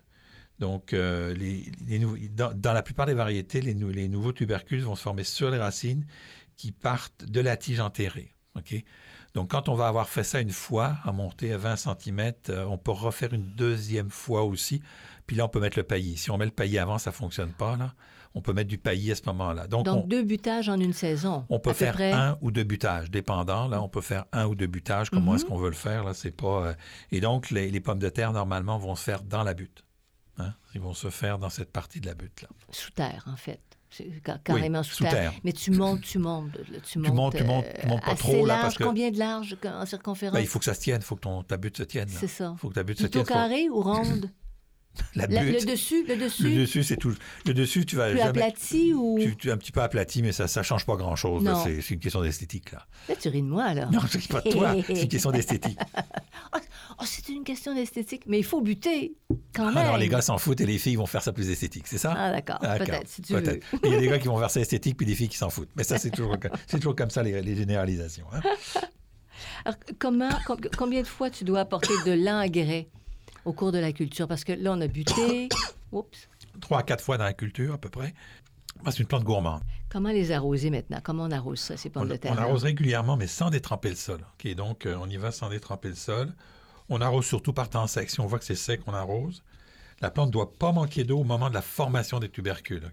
Donc, 0.60 0.94
euh, 0.94 1.34
les, 1.34 1.70
dans, 2.30 2.74
la 2.74 2.82
plupart 2.82 3.06
des 3.06 3.14
variétés, 3.14 3.62
les, 3.62 3.74
nou- 3.76 3.90
les 3.90 4.08
nouveaux 4.08 4.32
tubercules 4.32 4.82
vont 4.82 4.96
se 4.96 5.02
former 5.02 5.24
sur 5.26 5.52
les 5.52 5.58
racines 5.58 6.06
qui 6.56 6.72
partent 6.72 7.26
de 7.26 7.42
la 7.42 7.58
tige 7.58 7.80
enterrée. 7.80 8.34
Donc, 9.34 9.52
quand 9.52 9.68
on 9.68 9.76
va 9.76 9.90
avoir 9.90 10.08
fait 10.08 10.24
ça 10.24 10.40
une 10.40 10.52
fois, 10.52 10.98
à 11.04 11.12
monter 11.12 11.52
à 11.52 11.58
20 11.58 11.76
cm, 11.76 12.32
on 12.68 12.78
peut 12.78 12.92
refaire 12.92 13.34
une 13.34 13.54
deuxième 13.56 14.10
fois 14.10 14.44
aussi. 14.44 14.82
Puis 15.28 15.36
là, 15.36 15.46
on 15.46 15.50
peut 15.50 15.60
mettre 15.60 15.78
le 15.78 15.84
paillis. 15.84 16.16
Si 16.16 16.32
on 16.32 16.38
met 16.38 16.46
le 16.46 16.52
paillis 16.52 16.80
avant, 16.80 16.98
ça 16.98 17.10
ne 17.10 17.16
fonctionne 17.16 17.52
pas. 17.52 17.76
Là. 17.76 17.94
On 18.36 18.42
peut 18.42 18.54
mettre 18.54 18.68
du 18.70 18.78
paillis 18.78 19.12
à 19.12 19.16
ce 19.16 19.22
moment-là. 19.28 19.66
Donc, 19.68 19.88
on, 19.88 20.02
deux 20.06 20.24
butages 20.24 20.68
en 20.70 20.78
une 20.80 20.92
saison. 20.94 21.46
On 21.50 21.58
peut 21.60 21.74
faire 21.74 21.94
près. 21.94 22.12
un 22.12 22.38
ou 22.42 22.52
deux 22.52 22.64
butages, 22.66 23.10
dépendant. 23.10 23.68
Là, 23.68 23.82
on 23.82 23.88
peut 23.90 24.02
faire 24.02 24.26
un 24.34 24.46
ou 24.46 24.56
deux 24.56 24.68
butages. 24.68 25.10
Comment 25.10 25.32
Mhm. 25.32 25.38
est-ce 25.38 25.46
qu'on 25.46 25.58
veut 25.58 25.70
le 25.70 25.76
faire? 25.76 26.04
Là, 26.04 26.14
c'est 26.14 26.32
pas. 26.36 26.68
euh, 26.68 26.74
Et 27.12 27.22
donc, 27.22 27.50
les, 27.50 27.72
les 27.72 27.80
pommes 27.80 27.98
de 28.00 28.10
terre, 28.10 28.34
normalement, 28.34 28.78
vont 28.78 28.96
se 28.96 29.04
faire 29.04 29.24
dans 29.24 29.44
la 29.44 29.54
butte. 29.54 29.84
Hein? 30.38 30.54
Ils 30.76 30.82
vont 30.82 30.94
se 30.94 31.10
faire 31.10 31.40
dans 31.40 31.50
cette 31.50 31.72
partie 31.72 32.02
de 32.02 32.08
la 32.08 32.14
butte. 32.14 32.42
Là. 32.42 32.50
Sous 32.72 32.92
terre, 32.92 33.24
en 33.32 33.38
fait. 33.38 33.62
C'est 33.90 34.12
ca- 34.26 34.38
carrément 34.44 34.80
Oui, 34.80 34.86
sous, 34.86 35.04
terre. 35.04 35.12
terre. 35.14 35.34
Mais 35.46 35.54
tu 35.54 35.72
montes, 35.72 36.02
tu 36.02 36.20
montes. 36.20 36.54
là, 36.70 36.80
Tu 36.84 37.00
montes, 37.00 37.14
montes, 37.14 37.36
tu 37.38 37.44
montes, 37.46 37.66
tu 37.80 37.88
montes 37.88 38.02
pas 38.04 38.12
assez 38.12 38.18
trop, 38.24 38.46
là, 38.46 38.54
large. 38.56 38.62
parce 38.64 38.78
que- 38.78 38.84
Combien 38.84 39.12
de 39.12 39.18
large 39.18 39.56
en 39.64 39.86
circonférence? 39.86 40.34
Ben, 40.36 40.42
il 40.42 40.48
faut 40.48 40.60
que 40.60 40.66
ça 40.66 40.74
se 40.74 40.82
tienne. 40.82 41.00
Il 41.00 41.06
faut 41.06 41.16
que 41.16 41.22
ton, 41.22 41.42
ta 41.44 41.56
butte 41.56 41.78
se 41.78 41.84
tienne. 41.84 42.10
là. 42.10 42.18
C'est 42.20 42.28
ça. 42.28 42.52
Il 42.54 42.60
faut 42.60 42.68
que 42.68 42.74
ta 42.74 42.84
butte 42.84 43.00
se 43.00 43.08
tienne. 43.08 43.24
Faut- 43.26 43.34
carré 43.34 43.70
ou 43.70 43.80
ronde? 43.82 44.30
La 45.16 45.28
le 45.28 45.66
dessus, 45.66 46.06
le 46.08 46.16
dessus, 46.18 46.44
Le 46.50 46.56
dessus, 46.62 46.84
c'est 46.84 46.98
tout. 46.98 47.14
Le 47.46 47.54
dessus, 47.54 47.86
tu 47.86 47.96
vas 47.96 48.10
plus 48.10 48.18
jamais. 48.18 48.30
aplati 48.42 48.94
ou... 48.94 49.18
Tu, 49.20 49.36
tu 49.36 49.50
es 49.50 49.52
un 49.52 49.58
petit 49.58 49.72
peu 49.72 49.82
aplati, 49.82 50.22
mais 50.22 50.32
ça 50.32 50.44
ne 50.46 50.64
change 50.64 50.86
pas 50.86 50.96
grand-chose. 50.96 51.44
là. 51.44 51.52
Non. 51.54 51.64
C'est 51.64 51.82
c'est 51.82 51.94
une 51.96 52.00
question 52.00 52.22
d'esthétique. 52.22 52.72
Là. 52.72 52.86
Là, 53.10 53.16
tu 53.16 53.30
ris 53.30 53.42
de 53.42 53.48
moi, 53.48 53.74
là. 53.74 53.88
Non, 53.92 54.00
je 54.10 54.18
ne 54.18 54.24
pas 54.24 54.42
de 54.42 54.50
toi. 54.52 54.76
C'est 54.88 55.02
une 55.04 55.08
question 55.10 55.32
d'esthétique. 55.32 55.80
Oh, 56.98 57.04
c'est 57.06 57.28
une 57.30 57.44
question 57.44 57.74
d'esthétique. 57.76 58.24
Mais 58.28 58.38
il 58.40 58.44
faut 58.46 58.62
buter, 58.62 59.16
quand 59.54 59.68
Ah 59.68 59.72
même. 59.74 59.88
non, 59.88 59.96
les 59.98 60.08
gars 60.08 60.22
s'en 60.22 60.38
foutent 60.38 60.62
et 60.62 60.66
les 60.66 60.78
filles 60.78 60.96
vont 60.96 61.06
faire 61.06 61.22
ça 61.22 61.34
plus 61.34 61.50
esthétique, 61.50 61.88
c'est 61.88 61.98
ça? 61.98 62.14
Ah, 62.18 62.32
d'accord. 62.32 62.60
D'accord, 62.62 62.86
Peut-être, 62.88 63.08
si 63.10 63.22
tu 63.22 63.34
veux. 63.34 63.42
peut-être. 63.44 63.66
Mais 63.74 63.80
Il 63.90 63.92
y 63.92 63.96
a 63.96 64.00
des 64.00 64.08
gars 64.08 64.20
qui 64.20 64.28
vont 64.30 64.38
faire 64.40 64.50
ça 64.52 64.62
esthétique 64.62 64.96
puis 64.96 65.06
des 65.06 65.16
filles 65.16 65.28
qui 65.28 65.38
s'en 65.38 65.50
foutent. 65.50 65.70
Mais 65.76 65.84
ça, 65.84 65.98
c'est 65.98 66.10
toujours, 66.12 66.38
c'est 66.68 66.78
toujours 66.78 66.96
comme 66.96 67.10
ça, 67.10 67.22
les, 67.24 67.42
les 67.42 67.56
généralisations. 67.56 68.26
hein. 68.34 68.40
Alors, 69.66 69.78
comment, 70.00 70.30
com- 70.46 70.58
combien 70.78 71.02
de 71.02 71.08
fois 71.08 71.30
tu 71.30 71.44
dois 71.44 71.60
apporter 71.62 71.94
de 72.06 72.12
l'engrais? 72.14 72.88
Au 73.46 73.54
cours 73.54 73.72
de 73.72 73.78
la 73.80 73.94
culture? 73.94 74.28
Parce 74.28 74.44
que 74.44 74.52
là, 74.54 74.74
on 74.74 74.82
a 74.82 74.88
buté. 74.88 75.50
Oups. 75.92 76.28
Trois 76.62 76.80
à 76.80 76.84
quatre 76.84 77.04
fois 77.04 77.18
dans 77.18 77.24
la 77.24 77.34
culture, 77.34 77.74
à 77.74 77.78
peu 77.78 77.90
près. 77.90 78.14
C'est 78.90 79.00
une 79.00 79.06
plante 79.06 79.24
gourmande. 79.24 79.62
Comment 79.90 80.10
les 80.10 80.32
arroser 80.32 80.70
maintenant? 80.70 81.00
Comment 81.02 81.24
on 81.24 81.32
arrose 81.32 81.60
ça, 81.60 81.78
ces 81.78 81.90
pommes 81.90 82.04
On, 82.04 82.08
de 82.08 82.16
terre? 82.18 82.34
on 82.36 82.38
arrose 82.38 82.64
régulièrement, 82.64 83.16
mais 83.16 83.28
sans 83.28 83.50
détremper 83.50 83.90
le 83.90 83.96
sol. 83.96 84.20
OK, 84.34 84.54
donc, 84.56 84.86
euh, 84.86 84.98
on 85.00 85.10
y 85.10 85.18
va 85.18 85.32
sans 85.32 85.50
détremper 85.50 85.88
le 85.90 85.96
sol. 85.96 86.34
On 86.90 87.00
arrose 87.02 87.26
surtout 87.26 87.54
par 87.54 87.70
temps 87.70 87.88
sec. 87.88 88.10
Si 88.10 88.20
on 88.20 88.26
voit 88.28 88.38
que 88.40 88.46
c'est 88.46 88.56
sec, 88.56 88.82
on 88.88 88.94
arrose. 88.94 89.44
La 90.02 90.12
plante 90.12 90.28
ne 90.28 90.34
doit 90.34 90.54
pas 90.54 90.72
manquer 90.74 91.04
d'eau 91.06 91.20
au 91.20 91.24
moment 91.24 91.50
de 91.50 91.54
la 91.54 91.62
formation 91.62 92.20
des 92.20 92.30
tubercules. 92.30 92.84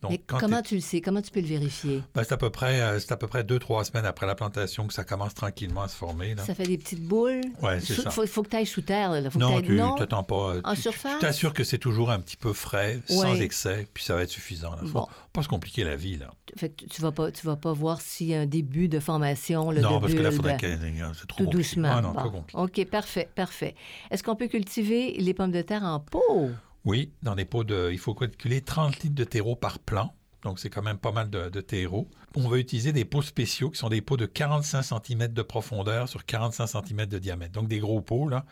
Donc, 0.00 0.12
Mais 0.12 0.18
comment 0.18 0.62
tu 0.62 0.76
le 0.76 0.80
sais? 0.80 1.00
Comment 1.00 1.20
tu 1.20 1.32
peux 1.32 1.40
le 1.40 1.46
vérifier? 1.48 2.02
Ben, 2.14 2.22
c'est 2.22 2.32
à 2.32 2.36
peu 2.36 2.50
près, 2.50 2.80
euh, 2.80 3.00
c'est 3.00 3.10
à 3.10 3.16
peu 3.16 3.26
près 3.26 3.42
deux, 3.42 3.58
trois 3.58 3.84
semaines 3.84 4.06
après 4.06 4.26
la 4.26 4.36
plantation 4.36 4.86
que 4.86 4.94
ça 4.94 5.02
commence 5.02 5.34
tranquillement 5.34 5.82
à 5.82 5.88
se 5.88 5.96
former. 5.96 6.36
Là. 6.36 6.44
Ça 6.44 6.54
fait 6.54 6.66
des 6.68 6.78
petites 6.78 7.02
boules? 7.02 7.40
Ouais, 7.60 7.80
c'est 7.80 7.94
ça. 7.94 8.10
faut, 8.10 8.24
faut 8.26 8.44
que 8.44 8.48
tu 8.50 8.56
ailles 8.56 8.66
sous 8.66 8.82
terre. 8.82 9.10
Là. 9.10 9.28
Faut 9.28 9.40
que 9.40 9.44
Non, 9.44 9.60
t'ailles- 9.60 9.66
tu 9.94 9.98
t'attends 9.98 10.22
pas. 10.22 10.54
En 10.62 10.74
tu- 10.74 10.82
surface? 10.82 11.14
Tu 11.14 11.18
t'assures 11.20 11.52
que 11.52 11.64
c'est 11.64 11.78
toujours 11.78 12.10
un 12.12 12.20
petit 12.20 12.36
peu 12.36 12.52
frais, 12.52 13.00
sans 13.08 13.34
excès, 13.40 13.88
puis 13.92 14.04
ça 14.04 14.14
va 14.14 14.22
être 14.22 14.30
suffisant. 14.30 14.76
Faut 14.82 14.86
Bon. 15.00 15.06
pas 15.32 15.42
se 15.42 15.48
compliquer 15.48 15.82
la 15.82 15.96
vie. 15.96 16.16
Là. 16.16 16.30
Fait 16.56 16.68
que 16.68 16.84
tu- 16.84 17.02
vas 17.02 17.10
pas, 17.10 17.32
tu 17.32 17.44
vas 17.44 17.56
pas 17.56 17.72
voir 17.72 18.00
s'il 18.00 18.28
y 18.28 18.34
a 18.36 18.40
un 18.40 18.46
début 18.46 18.88
de 18.88 19.00
formation 19.00 19.72
là, 19.72 19.80
non, 19.80 19.96
de 19.96 20.00
parce 20.00 20.12
que 20.14 20.18
là, 20.20 20.28
il 20.30 20.30
bulbes. 20.30 20.36
faudrait 20.36 20.56
que 20.58 20.66
c'est 20.76 21.26
trop 21.26 21.38
Tout 21.38 21.44
compliqué. 21.44 21.56
doucement. 21.56 21.90
Ah 21.92 22.00
non, 22.02 22.12
Bon. 22.12 22.20
trop 22.20 22.30
compliqué. 22.30 22.60
OK, 22.84 22.84
parfait, 22.88 23.28
parfait. 23.34 23.74
Est-ce 24.12 24.22
qu'on 24.22 24.36
peut 24.36 24.46
cultiver 24.46 25.16
les 25.18 25.34
pommes 25.34 25.50
de 25.50 25.62
terre 25.62 25.82
en 25.82 25.98
pot? 25.98 26.50
Oui, 26.84 27.12
dans 27.22 27.34
des 27.34 27.44
pots 27.44 27.64
de. 27.64 27.90
Il 27.92 27.98
faut 27.98 28.14
calculer 28.14 28.60
30 28.60 29.00
litres 29.00 29.14
de 29.14 29.24
terreau 29.24 29.56
par 29.56 29.78
plant. 29.78 30.14
Donc, 30.42 30.60
c'est 30.60 30.70
quand 30.70 30.82
même 30.82 30.98
pas 30.98 31.12
mal 31.12 31.30
de, 31.30 31.60
terreau. 31.60 32.08
On 32.36 32.48
va 32.48 32.58
utiliser 32.58 32.92
des 32.92 33.04
pots 33.04 33.22
spéciaux 33.22 33.70
qui 33.70 33.78
sont 33.78 33.88
des 33.88 34.00
pots 34.00 34.16
de 34.16 34.26
45 34.26 34.82
cm 34.82 35.28
de 35.28 35.42
profondeur 35.42 36.08
sur 36.08 36.24
45 36.24 36.66
cm 36.66 37.06
de 37.06 37.18
diamètre. 37.18 37.52
Donc, 37.52 37.68
des 37.68 37.80
gros 37.80 38.00
pots, 38.00 38.28
là. 38.28 38.46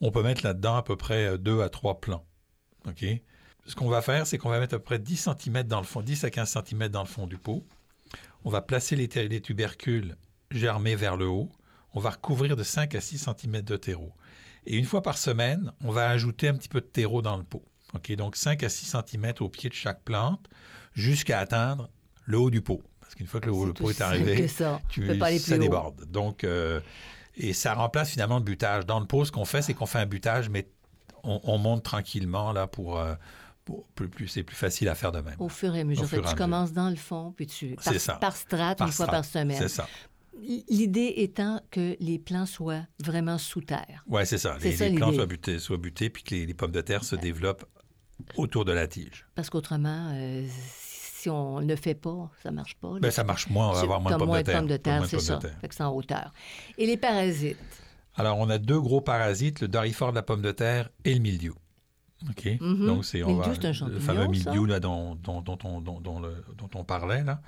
On 0.00 0.10
peut 0.10 0.22
mettre 0.22 0.44
là-dedans 0.44 0.76
à 0.76 0.82
peu 0.82 0.96
près 0.96 1.38
2 1.38 1.62
à 1.62 1.68
3 1.68 2.00
plants. 2.00 2.26
OK? 2.86 3.04
Ce 3.66 3.74
qu'on 3.76 3.88
va 3.88 4.02
faire, 4.02 4.26
c'est 4.26 4.38
qu'on 4.38 4.50
va 4.50 4.58
mettre 4.58 4.74
à 4.74 4.78
peu 4.78 4.84
près 4.84 4.98
10 4.98 5.28
cm 5.40 5.62
dans 5.62 5.80
le 5.80 5.86
fond, 5.86 6.02
10 6.02 6.24
à 6.24 6.30
15 6.30 6.58
cm 6.66 6.88
dans 6.88 7.02
le 7.02 7.08
fond 7.08 7.26
du 7.26 7.38
pot. 7.38 7.64
On 8.44 8.50
va 8.50 8.60
placer 8.60 8.96
les, 8.96 9.06
les 9.28 9.40
tubercules 9.40 10.16
germés 10.50 10.96
vers 10.96 11.16
le 11.16 11.26
haut. 11.26 11.48
On 11.94 12.00
va 12.00 12.10
recouvrir 12.10 12.56
de 12.56 12.64
5 12.64 12.94
à 12.94 13.00
6 13.00 13.28
cm 13.38 13.62
de 13.62 13.76
terreau. 13.76 14.12
Et 14.66 14.76
une 14.76 14.84
fois 14.84 15.02
par 15.02 15.18
semaine, 15.18 15.72
on 15.84 15.90
va 15.90 16.08
ajouter 16.08 16.48
un 16.48 16.54
petit 16.54 16.68
peu 16.68 16.80
de 16.80 16.86
terreau 16.86 17.22
dans 17.22 17.36
le 17.36 17.42
pot. 17.44 17.64
Donc 18.16 18.36
5 18.36 18.62
à 18.62 18.68
6 18.68 18.96
cm 19.06 19.32
au 19.40 19.48
pied 19.48 19.68
de 19.68 19.74
chaque 19.74 20.02
plante 20.02 20.48
jusqu'à 20.94 21.38
atteindre 21.40 21.90
le 22.24 22.38
haut 22.38 22.50
du 22.50 22.62
pot. 22.62 22.80
Parce 23.00 23.14
qu'une 23.14 23.26
fois 23.26 23.40
que 23.40 23.46
le, 23.46 23.52
haut- 23.52 23.66
le 23.66 23.74
pot 23.74 23.90
est 23.90 24.00
arrivé, 24.00 24.48
ça. 24.48 24.80
tu, 24.88 25.06
pas 25.18 25.26
aller 25.26 25.36
plus 25.38 25.50
ça 25.50 25.56
haut. 25.56 25.58
déborde. 25.58 26.04
Donc, 26.10 26.44
euh, 26.44 26.80
et 27.36 27.52
ça 27.52 27.74
remplace 27.74 28.10
finalement 28.10 28.38
le 28.38 28.44
butage. 28.44 28.86
Dans 28.86 29.00
le 29.00 29.06
pot, 29.06 29.24
ce 29.24 29.32
qu'on 29.32 29.44
fait, 29.44 29.60
c'est 29.62 29.74
qu'on 29.74 29.86
fait 29.86 29.98
un 29.98 30.06
butage, 30.06 30.48
mais 30.48 30.68
on, 31.22 31.40
on 31.44 31.58
monte 31.58 31.82
tranquillement 31.82 32.52
là 32.52 32.66
pour. 32.66 32.98
euh, 32.98 33.14
pour- 33.64 33.86
plus, 33.94 34.08
plus- 34.08 34.28
c'est 34.28 34.42
plus 34.42 34.56
facile 34.56 34.88
à 34.88 34.94
faire 34.94 35.12
de 35.12 35.20
même. 35.20 35.36
Au 35.38 35.48
fur 35.48 35.74
et 35.74 35.80
à 35.80 35.84
mesure. 35.84 36.06
Fait 36.06 36.16
à 36.16 36.20
tu 36.20 36.24
mesure. 36.24 36.36
commences 36.38 36.72
dans 36.72 36.88
le 36.90 36.96
fond, 36.96 37.32
puis 37.36 37.46
tu... 37.46 37.76
Par, 37.76 38.18
par 38.20 38.36
strate, 38.36 38.78
Par 38.78 38.86
une 38.88 38.92
fois 38.92 39.06
par 39.06 39.24
semaine. 39.24 39.56
C'est 39.58 39.68
ça. 39.68 39.86
L'idée 40.40 41.12
étant 41.18 41.60
que 41.70 41.96
les 42.00 42.18
plants 42.18 42.46
soient 42.46 42.86
vraiment 43.04 43.38
sous 43.38 43.60
terre. 43.60 44.02
Oui, 44.06 44.22
c'est 44.24 44.38
ça. 44.38 44.56
Les, 44.62 44.72
ça, 44.72 44.88
les 44.88 44.94
plants 44.96 45.12
soient 45.12 45.26
butés, 45.26 45.58
soient 45.58 45.76
butés, 45.76 46.10
puis 46.10 46.22
que 46.22 46.34
les, 46.34 46.46
les 46.46 46.54
pommes 46.54 46.72
de 46.72 46.80
terre 46.80 47.04
se 47.04 47.16
développent 47.16 47.64
autour 48.36 48.64
de 48.64 48.72
la 48.72 48.86
tige. 48.86 49.26
Parce 49.34 49.50
qu'autrement, 49.50 50.10
euh, 50.14 50.46
si 50.48 51.28
on 51.28 51.60
ne 51.60 51.76
fait 51.76 51.94
pas, 51.94 52.30
ça 52.42 52.50
marche 52.50 52.76
pas. 52.76 52.98
Ben, 53.00 53.10
ça 53.10 53.24
marche 53.24 53.48
moins, 53.50 53.68
on 53.70 53.72
va 53.72 53.80
avoir 53.80 54.00
moins 54.00 54.12
de 54.12 54.16
pommes 54.16 54.28
moins 54.28 54.38
de 54.40 54.44
terre. 54.44 54.58
pommes 54.60 54.68
de 54.68 54.76
terre, 54.76 55.02
de 55.02 55.06
c'est 55.06 55.16
pommes 55.16 55.24
ça. 55.26 55.36
de 55.36 55.40
terre. 55.42 55.58
Fait 55.60 55.68
que 55.68 55.74
c'est 55.74 55.82
en 55.84 55.94
hauteur. 55.94 56.32
Et 56.78 56.86
les 56.86 56.96
parasites? 56.96 57.58
Alors, 58.14 58.38
on 58.38 58.48
a 58.50 58.58
deux 58.58 58.80
gros 58.80 59.00
parasites, 59.00 59.60
le 59.60 59.68
dorifort 59.68 60.10
de 60.10 60.16
la 60.16 60.22
pomme 60.22 60.42
de 60.42 60.52
terre 60.52 60.90
et 61.04 61.14
le 61.14 61.20
mildiou. 61.20 61.54
OK? 62.28 62.46
Mhm. 62.60 62.86
Donc, 62.86 63.04
c'est 63.04 63.22
on 63.22 63.34
va- 63.36 63.46
un 63.48 63.88
le 63.88 64.00
fameux 64.00 64.26
mildiou 64.28 64.64
là, 64.66 64.80
dont, 64.80 65.14
dont, 65.16 65.40
dont 65.40 65.56
dont 65.58 66.70
on 66.74 66.84
parlait. 66.84 67.24
Là. 67.24 67.40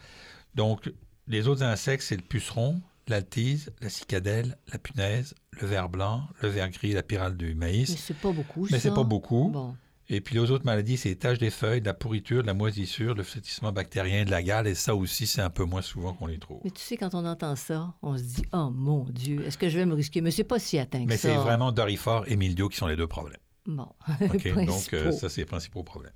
Donc, 0.55 0.93
les 1.27 1.49
autres 1.49 1.63
insectes, 1.63 2.05
c'est 2.05 2.17
le 2.17 2.23
puceron, 2.23 2.81
l'altise, 3.09 3.73
la 3.81 3.89
cicadelle, 3.89 4.57
la 4.73 4.79
punaise, 4.79 5.35
le 5.61 5.67
ver 5.67 5.89
blanc, 5.89 6.23
le 6.43 6.49
ver 6.49 6.71
gris, 6.71 6.93
la 6.93 7.03
pyrale 7.03 7.37
du 7.37 7.49
Mais 7.55 7.67
maïs. 7.67 7.97
c'est 7.97 8.17
pas 8.17 8.33
beaucoup, 8.33 8.67
Mais 8.71 8.79
c'est 8.81 8.95
pas 8.95 9.05
beaucoup. 9.05 9.51
Bon. 9.51 9.77
Et 10.11 10.21
puis, 10.21 10.35
les 10.35 10.51
autres 10.51 10.67
maladies, 10.67 10.99
c'est 10.99 11.09
les 11.09 11.17
taches 11.17 11.39
des 11.39 11.51
feuilles, 11.51 11.81
de 11.81 11.87
la 11.87 11.95
pourriture, 11.95 12.43
de 12.43 12.47
la 12.47 12.53
moisissure, 12.53 13.15
le 13.15 13.23
flétissement 13.23 13.73
bactérien, 13.73 14.27
de 14.27 14.31
la 14.31 14.43
gale. 14.43 14.67
Et 14.67 14.75
ça 14.75 14.95
aussi, 14.95 15.27
c'est 15.27 15.41
un 15.41 15.49
peu 15.49 15.65
moins 15.65 15.81
souvent 15.81 16.13
qu'on 16.13 16.27
les 16.27 16.39
trouve. 16.39 16.61
Mais 16.63 16.71
tu 16.71 16.83
sais, 16.83 16.99
quand 16.99 17.15
on 17.15 17.25
entend 17.25 17.57
ça, 17.57 17.95
on 18.03 18.19
se 18.19 18.23
dit 18.23 18.43
«Oh 18.53 18.71
mon 18.71 19.05
Dieu, 19.09 19.43
est-ce 19.47 19.57
que 19.57 19.71
je 19.71 19.79
vais 19.79 19.87
me 19.87 19.95
risquer?» 19.95 20.21
Mais 20.23 20.31
c'est 20.31 20.45
pas 20.45 20.59
si 20.59 20.79
atteint 20.79 21.03
que 21.05 21.09
Mais 21.09 21.17
ça. 21.17 21.31
c'est 21.31 21.37
vraiment 21.37 21.73
dorifort 21.73 22.25
et 22.29 22.37
mildiou 22.37 22.69
qui 22.69 22.77
sont 22.77 22.87
les 22.87 22.97
deux 22.97 23.07
problèmes. 23.07 23.41
Bon. 23.67 23.89
OK? 24.21 24.55
donc, 24.67 24.93
euh, 24.93 25.11
ça, 25.11 25.31
c'est 25.31 25.41
les 25.41 25.47
principaux 25.47 25.83
problèmes. 25.83 26.13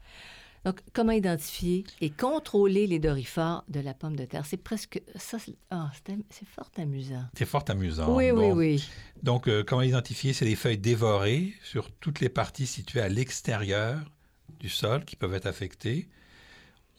Donc, 0.64 0.80
comment 0.92 1.12
identifier 1.12 1.84
et 2.00 2.10
contrôler 2.10 2.86
les 2.86 2.98
dorifores 2.98 3.64
de 3.68 3.80
la 3.80 3.94
pomme 3.94 4.16
de 4.16 4.24
terre? 4.24 4.44
C'est 4.44 4.56
presque... 4.56 5.00
Ça, 5.16 5.38
c'est 5.38 5.56
ah, 5.70 5.90
fort 6.54 6.70
amusant. 6.76 7.24
C'est 7.36 7.46
fort 7.46 7.64
amusant. 7.68 8.14
oui, 8.14 8.30
oui, 8.30 8.48
Bon. 8.48 8.54
oui. 8.56 8.88
Donc, 9.22 9.48
euh, 9.48 9.62
comment 9.66 9.82
identifier? 9.82 10.32
C'est 10.32 10.44
les 10.44 10.56
feuilles 10.56 10.78
dévorées 10.78 11.52
sur 11.62 11.90
toutes 11.90 12.20
les 12.20 12.28
parties 12.28 12.66
situées 12.66 13.00
à 13.00 13.08
l'extérieur 13.08 13.98
du 14.60 14.68
sol 14.68 15.04
qui 15.04 15.16
peuvent 15.16 15.34
être 15.34 15.46
affectées. 15.46 16.08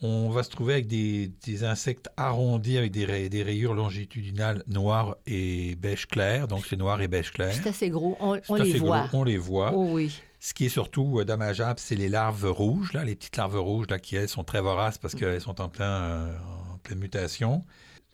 On 0.02 0.30
va 0.30 0.42
se 0.42 0.48
trouver 0.48 0.72
avec 0.72 0.86
des, 0.86 1.30
des 1.44 1.62
insectes 1.62 2.08
arrondis 2.16 2.78
avec 2.78 2.90
des, 2.90 3.04
ray- 3.04 3.28
des 3.28 3.42
rayures 3.42 3.74
longitudinales 3.74 4.64
noires 4.66 5.16
et 5.26 5.74
beige 5.76 6.06
clair. 6.06 6.48
Donc, 6.48 6.64
c'est 6.66 6.76
noir 6.76 7.02
et 7.02 7.08
beige 7.08 7.30
clair. 7.32 7.52
C'est 7.52 7.68
assez 7.68 7.90
gros. 7.90 8.16
On, 8.20 8.32
les 8.34 8.40
assez 8.70 8.78
gros, 8.78 8.86
voit. 8.86 9.10
on 9.12 9.24
les 9.24 9.36
voit. 9.36 9.72
Oh 9.74 9.90
oui. 9.92 10.18
Ce 10.40 10.54
qui 10.54 10.64
est 10.64 10.70
surtout 10.70 11.20
euh, 11.20 11.24
dommageable, 11.24 11.78
c'est 11.78 11.94
les 11.94 12.08
larves 12.08 12.50
rouges, 12.50 12.92
là, 12.94 13.04
les 13.04 13.14
petites 13.14 13.36
larves 13.36 13.60
rouges 13.60 13.86
là, 13.90 13.98
qui, 13.98 14.16
elles, 14.16 14.28
sont 14.28 14.42
très 14.42 14.60
voraces 14.62 14.96
parce 14.98 15.14
qu'elles 15.14 15.40
sont 15.40 15.60
en, 15.60 15.68
plein, 15.68 16.02
euh, 16.02 16.38
en 16.72 16.78
pleine 16.78 16.98
mutation. 16.98 17.64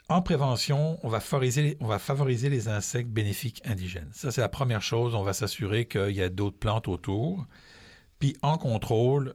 En 0.08 0.22
prévention, 0.22 0.98
on 1.02 1.08
va, 1.08 1.20
favoriser, 1.20 1.76
on 1.80 1.86
va 1.86 1.98
favoriser 1.98 2.48
les 2.48 2.68
insectes 2.68 3.10
bénéfiques 3.10 3.60
indigènes. 3.64 4.10
Ça, 4.12 4.30
c'est 4.30 4.40
la 4.40 4.48
première 4.48 4.82
chose. 4.82 5.14
On 5.14 5.22
va 5.22 5.32
s'assurer 5.32 5.86
qu'il 5.86 6.12
y 6.12 6.22
a 6.22 6.28
d'autres 6.28 6.58
plantes 6.58 6.86
autour. 6.88 7.46
Puis 8.18 8.36
en 8.42 8.58
contrôle, 8.58 9.34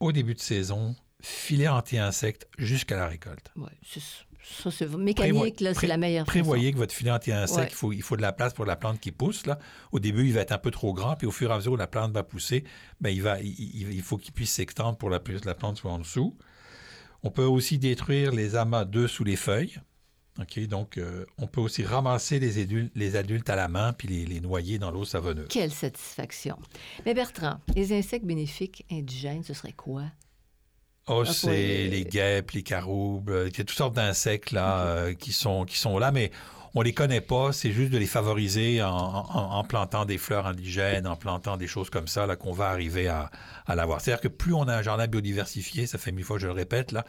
au 0.00 0.12
début 0.12 0.34
de 0.34 0.40
saison, 0.40 0.94
filet 1.20 1.68
anti-insectes 1.68 2.46
jusqu'à 2.58 2.96
la 2.96 3.08
récolte. 3.08 3.50
Ouais, 3.56 3.70
c'est- 3.84 4.00
ça, 4.00 4.24
c'est 4.70 4.88
mécanique, 4.96 5.60
là, 5.60 5.74
c'est 5.74 5.86
la 5.86 5.96
meilleure 5.96 6.24
Prévoyez 6.26 6.72
que 6.72 6.76
votre 6.76 6.94
filet 6.94 7.10
anti-insecte, 7.10 7.58
Ouais. 7.58 7.68
il, 7.70 7.74
faut, 7.74 7.92
il 7.92 8.02
faut 8.02 8.16
de 8.16 8.22
la 8.22 8.32
place 8.32 8.54
pour 8.54 8.64
la 8.64 8.76
plante 8.76 9.00
qui 9.00 9.12
pousse. 9.12 9.46
Là. 9.46 9.58
Au 9.92 9.98
début, 9.98 10.26
il 10.26 10.32
va 10.32 10.40
être 10.40 10.52
un 10.52 10.58
peu 10.58 10.70
trop 10.70 10.92
grand, 10.94 11.16
puis 11.16 11.26
au 11.26 11.30
fur 11.32 11.50
et 11.50 11.52
à 11.52 11.56
mesure 11.56 11.72
où 11.72 11.76
la 11.76 11.86
plante 11.86 12.12
va 12.12 12.22
pousser, 12.22 12.64
ben, 13.00 13.10
il, 13.10 13.22
va, 13.22 13.40
il, 13.40 14.02
faut 14.02 14.18
qu'il 14.18 14.32
puisse 14.32 14.52
s'étendre 14.52 14.96
pour 14.96 15.10
la, 15.10 15.18
que 15.18 15.32
la 15.44 15.54
plante 15.54 15.78
soit 15.78 15.90
en 15.90 15.98
dessous. 15.98 16.36
On 17.22 17.30
peut 17.30 17.44
aussi 17.44 17.78
détruire 17.78 18.32
les 18.32 18.54
amas 18.56 18.84
d'œufs 18.84 19.10
sous 19.10 19.24
les 19.24 19.36
feuilles. 19.36 19.80
OK, 20.38 20.60
donc, 20.66 20.98
euh, 20.98 21.24
on 21.38 21.46
peut 21.46 21.62
aussi 21.62 21.82
ramasser 21.82 22.38
les 22.38 22.60
adultes, 22.60 22.92
les 22.94 23.16
adultes 23.16 23.48
à 23.48 23.56
la 23.56 23.68
main 23.68 23.94
puis 23.94 24.06
les, 24.06 24.26
les 24.26 24.40
noyer 24.40 24.78
dans 24.78 24.90
l'eau 24.90 25.06
savonneuse. 25.06 25.48
Quelle 25.48 25.72
satisfaction. 25.72 26.58
Mais 27.06 27.14
Bertrand, 27.14 27.58
les 27.74 27.96
insectes 27.96 28.26
bénéfiques 28.26 28.84
indigènes, 28.92 29.42
ce 29.44 29.54
serait 29.54 29.72
quoi? 29.72 30.02
Oh, 31.08 31.22
Ah, 31.26 31.32
c'est 31.32 31.50
les- 31.50 31.88
les 31.88 32.04
guêpes, 32.04 32.50
les 32.50 32.62
caroubes, 32.64 33.30
euh, 33.30 33.48
il 33.48 33.56
y 33.56 33.60
a 33.60 33.64
toutes 33.64 33.76
sortes 33.76 33.94
d'insectes 33.94 34.50
là 34.50 34.80
euh, 34.86 35.14
qui, 35.14 35.32
sont, 35.32 35.64
qui 35.64 35.76
sont 35.78 35.98
là, 36.00 36.10
mais 36.10 36.32
on 36.74 36.82
les 36.82 36.92
connaît 36.92 37.20
pas, 37.20 37.52
c'est 37.52 37.70
juste 37.70 37.92
de 37.92 37.98
les 37.98 38.06
favoriser 38.06 38.82
en, 38.82 38.88
en- 38.90 39.52
en 39.58 39.62
plantant 39.64 40.04
des 40.04 40.18
fleurs 40.18 40.46
indigènes, 40.48 41.06
en 41.06 41.14
plantant 41.16 41.56
des 41.56 41.68
choses 41.68 41.90
comme 41.90 42.08
ça, 42.08 42.26
là, 42.26 42.34
qu'on 42.34 42.52
va 42.52 42.68
arriver 42.70 43.06
à, 43.06 43.30
à 43.66 43.76
l'avoir. 43.76 44.00
C'est-à-dire 44.00 44.20
que 44.20 44.28
plus 44.28 44.52
on 44.52 44.64
a 44.66 44.76
un 44.76 44.82
jardin 44.82 45.06
biodiversifié, 45.06 45.86
ça 45.86 45.96
fait 45.96 46.10
mille 46.10 46.24
fois 46.24 46.36
que 46.36 46.42
je 46.42 46.48
le 46.48 46.52
répète, 46.52 46.90
là, 46.90 47.04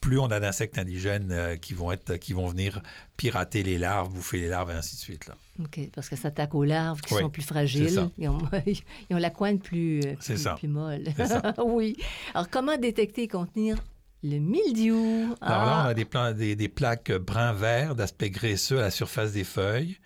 plus 0.00 0.18
on 0.18 0.26
a 0.30 0.40
d'insectes 0.40 0.78
indigènes 0.78 1.30
euh, 1.30 1.56
qui 1.56 1.74
vont 1.74 1.92
être, 1.92 2.16
qui 2.16 2.32
vont 2.32 2.46
venir 2.48 2.80
pirater 3.16 3.62
les 3.62 3.76
larves, 3.78 4.08
bouffer 4.12 4.38
les 4.40 4.48
larves 4.48 4.70
et 4.70 4.74
ainsi 4.74 4.96
de 4.96 5.00
suite. 5.00 5.26
Là. 5.26 5.34
OK, 5.62 5.78
parce 5.94 6.08
que 6.08 6.16
ça 6.16 6.28
attaque 6.28 6.54
aux 6.54 6.64
larves 6.64 7.00
qui 7.02 7.14
Oui, 7.14 7.20
sont 7.20 7.28
plus 7.30 7.42
fragiles. 7.42 8.08
Ils 8.16 8.28
ont, 8.28 8.38
ils 8.66 9.14
ont 9.14 9.18
la 9.18 9.30
coine 9.30 9.58
plus, 9.58 10.00
euh, 10.06 10.14
plus, 10.14 10.36
ça. 10.38 10.54
plus 10.54 10.68
molle. 10.68 11.04
C'est 11.16 11.26
ça. 11.26 11.54
oui. 11.64 11.96
Alors, 12.34 12.48
comment 12.48 12.76
détecter 12.78 13.24
et 13.24 13.28
contenir 13.28 13.76
le 14.22 14.38
mildiou? 14.38 15.34
Alors 15.40 15.64
là, 15.66 15.72
on 15.82 15.84
Ah, 15.84 15.88
a 15.88 15.94
des, 15.94 16.04
plans- 16.06 16.32
des, 16.32 16.56
des 16.56 16.68
plaques 16.68 17.12
brun-vert 17.12 17.94
d'aspect 17.94 18.30
graisseux 18.30 18.78
à 18.78 18.82
la 18.82 18.90
surface 18.90 19.32
des 19.32 19.44
feuilles. 19.44 19.98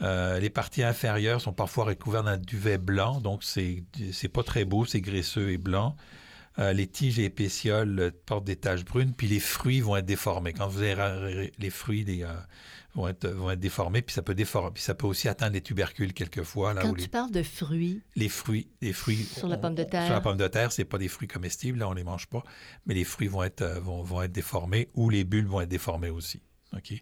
Euh, 0.00 0.40
les 0.40 0.50
parties 0.50 0.82
inférieures 0.82 1.40
sont 1.40 1.52
parfois 1.52 1.84
recouvertes 1.84 2.24
d'un 2.24 2.38
duvet 2.38 2.76
blanc, 2.78 3.20
donc 3.20 3.44
c'est 3.44 3.84
c'est 4.12 4.28
pas 4.28 4.42
très 4.42 4.64
beau, 4.64 4.84
c'est 4.84 5.00
graisseux 5.00 5.50
et 5.52 5.58
blanc. 5.58 5.96
Euh, 6.58 6.72
les 6.74 6.86
tiges 6.86 7.18
et 7.18 7.22
les 7.22 7.30
pétioles 7.30 7.98
euh, 7.98 8.10
portent 8.26 8.44
des 8.44 8.56
taches 8.56 8.84
brunes, 8.84 9.14
puis 9.14 9.26
les 9.26 9.40
fruits 9.40 9.80
vont 9.80 9.96
être 9.96 10.04
déformés. 10.04 10.52
Quand 10.52 10.68
vous 10.68 10.82
avez 10.82 11.50
les 11.58 11.70
fruits 11.70 12.04
les, 12.04 12.24
euh, 12.24 12.28
vont, 12.94 13.08
être, 13.08 13.26
vont 13.26 13.50
être 13.50 13.58
déformés, 13.60 14.02
puis 14.02 14.12
ça 14.14 14.20
peut 14.20 14.34
déformer, 14.34 14.70
puis 14.74 14.82
ça 14.82 14.94
peut 14.94 15.06
aussi 15.06 15.28
atteindre 15.28 15.54
les 15.54 15.62
tubercules 15.62 16.12
quelquefois. 16.12 16.74
Là 16.74 16.82
quand 16.82 16.90
où 16.90 16.94
tu 16.94 17.02
les, 17.02 17.08
parles 17.08 17.30
de 17.30 17.42
fruits, 17.42 18.02
les 18.16 18.28
fruits, 18.28 18.68
les 18.82 18.92
fruits 18.92 19.16
Sur 19.24 19.48
la 19.48 19.56
pomme 19.56 19.74
de 19.74 19.84
terre. 19.84 20.04
Sur 20.04 20.14
la 20.14 20.20
pomme 20.20 20.36
de 20.36 20.46
terre, 20.48 20.72
c'est 20.72 20.84
pas 20.84 20.98
des 20.98 21.08
fruits 21.08 21.26
comestibles, 21.28 21.78
là 21.78 21.88
on 21.88 21.94
les 21.94 22.04
mange 22.04 22.26
pas, 22.26 22.42
mais 22.84 22.92
les 22.92 23.04
fruits 23.04 23.28
vont 23.28 23.42
être 23.44 23.62
euh, 23.62 23.80
vont, 23.80 24.02
vont 24.02 24.20
être 24.20 24.32
déformés 24.32 24.90
ou 24.94 25.08
les 25.08 25.24
bulbes 25.24 25.48
vont 25.48 25.62
être 25.62 25.70
déformées 25.70 26.10
aussi. 26.10 26.42
Ok? 26.76 26.92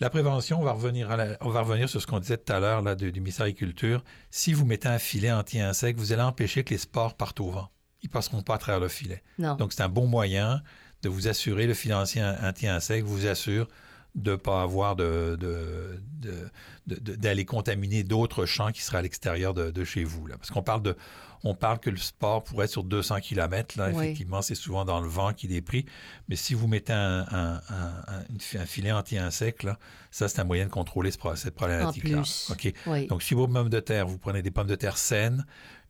La 0.00 0.10
prévention, 0.10 0.60
on 0.60 0.64
va 0.64 0.72
revenir, 0.72 1.10
à 1.10 1.16
la- 1.16 1.38
on 1.40 1.48
va 1.48 1.62
revenir 1.62 1.88
sur 1.88 2.00
ce 2.02 2.06
qu'on 2.06 2.20
disait 2.20 2.36
tout 2.36 2.52
à 2.52 2.60
l'heure 2.60 2.82
là, 2.82 2.94
de- 2.94 3.08
du 3.10 3.20
ministère 3.20 3.46
de 3.46 3.48
l'Agriculture. 3.50 4.04
Si 4.30 4.52
vous 4.52 4.64
mettez 4.66 4.88
un 4.88 4.98
filet 4.98 5.32
anti-insectes, 5.32 5.98
vous 5.98 6.12
allez 6.12 6.22
empêcher 6.22 6.62
que 6.64 6.70
les 6.74 6.78
spores 6.78 7.16
partent 7.16 7.40
au 7.40 7.50
vent. 7.50 7.68
Ils 8.02 8.08
passeront 8.08 8.42
pas 8.42 8.54
à 8.54 8.58
travers 8.58 8.80
le 8.80 8.88
filet. 8.88 9.22
non. 9.38 9.54
Donc, 9.56 9.72
c'est 9.72 9.82
un 9.82 9.88
bon 9.88 10.06
moyen 10.06 10.62
de 11.02 11.08
vous 11.08 11.28
assurer, 11.28 11.66
le 11.66 11.74
filet 11.74 11.94
anti- 11.94 12.20
anti-insectes 12.22 13.06
vous 13.06 13.26
assure 13.26 13.68
de 14.14 14.32
ne 14.32 14.36
pas 14.36 14.62
avoir 14.62 14.96
de, 14.96 15.38
d'aller 16.86 17.44
contaminer 17.44 18.02
d'autres 18.02 18.46
champs 18.46 18.72
qui 18.72 18.82
seraient 18.82 18.98
à 18.98 19.02
l'extérieur 19.02 19.54
de, 19.54 19.70
de 19.70 19.84
chez 19.84 20.04
vous. 20.04 20.26
Là. 20.26 20.36
Parce 20.38 20.50
qu'on 20.50 20.62
parle 20.62 20.82
de, 20.82 20.96
on 21.44 21.54
parle 21.54 21.78
que 21.78 21.90
le 21.90 21.98
sport 21.98 22.42
pourrait 22.42 22.64
être 22.64 22.70
sur 22.72 22.82
200 22.84 23.20
km. 23.20 23.78
Là, 23.78 23.90
Oui. 23.92 24.04
effectivement, 24.04 24.42
c'est 24.42 24.54
souvent 24.56 24.84
dans 24.84 25.00
le 25.00 25.06
vent 25.06 25.32
qu'il 25.32 25.52
est 25.52 25.60
pris. 25.60 25.84
Mais 26.28 26.34
si 26.36 26.54
vous 26.54 26.66
mettez 26.66 26.92
un, 26.92 27.26
un- 27.30 27.60
filet 28.66 28.90
anti-insectes, 28.90 29.62
là, 29.62 29.78
ça, 30.10 30.28
c'est 30.28 30.40
un 30.40 30.44
moyen 30.44 30.64
de 30.64 30.70
contrôler 30.70 31.10
ce 31.12 31.18
cette 31.36 31.54
problématique-là. 31.54 32.22
OK. 32.50 32.72
oui. 32.86 33.06
Donc, 33.06 33.22
si 33.22 33.34
vos 33.34 33.46
pommes 33.46 33.68
de 33.68 33.80
terre, 33.80 34.06
vous 34.08 34.18
prenez 34.18 34.42
des 34.42 34.50
pommes 34.50 34.66
de 34.66 34.74
terre 34.74 34.96
saines, 34.98 35.44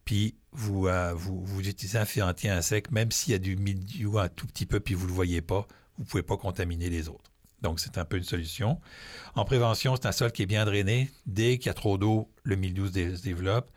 puis 0.08 0.34
vous, 0.52 0.86
euh, 0.86 1.12
vous, 1.14 1.44
vous 1.44 1.60
utilisez 1.68 1.98
un 1.98 2.06
filet 2.06 2.24
anti-insecte, 2.24 2.90
même 2.90 3.10
s'il 3.12 3.32
y 3.32 3.34
a 3.36 3.38
du 3.38 3.56
mildiou 3.56 4.18
un 4.18 4.30
tout 4.30 4.46
petit 4.46 4.64
peu, 4.64 4.80
puis 4.80 4.94
vous 4.94 5.02
ne 5.04 5.08
le 5.10 5.14
voyez 5.14 5.42
pas, 5.42 5.66
vous 5.98 6.04
ne 6.04 6.08
pouvez 6.08 6.22
pas 6.22 6.38
contaminer 6.38 6.88
les 6.88 7.10
autres. 7.10 7.30
Donc, 7.60 7.78
c'est 7.78 7.98
un 7.98 8.06
peu 8.06 8.16
une 8.16 8.24
solution. 8.24 8.80
En 9.34 9.44
prévention, 9.44 9.96
c'est 9.96 10.06
un 10.06 10.12
sol 10.12 10.32
qui 10.32 10.44
est 10.44 10.46
bien 10.46 10.64
drainé. 10.64 11.10
Dès 11.26 11.58
qu'il 11.58 11.66
y 11.66 11.68
a 11.68 11.74
trop 11.74 11.98
d'eau, 11.98 12.30
le 12.42 12.56
mildiou 12.56 12.86
se, 12.86 12.92
dé- 12.92 13.16
se 13.16 13.22
développe. 13.22 13.70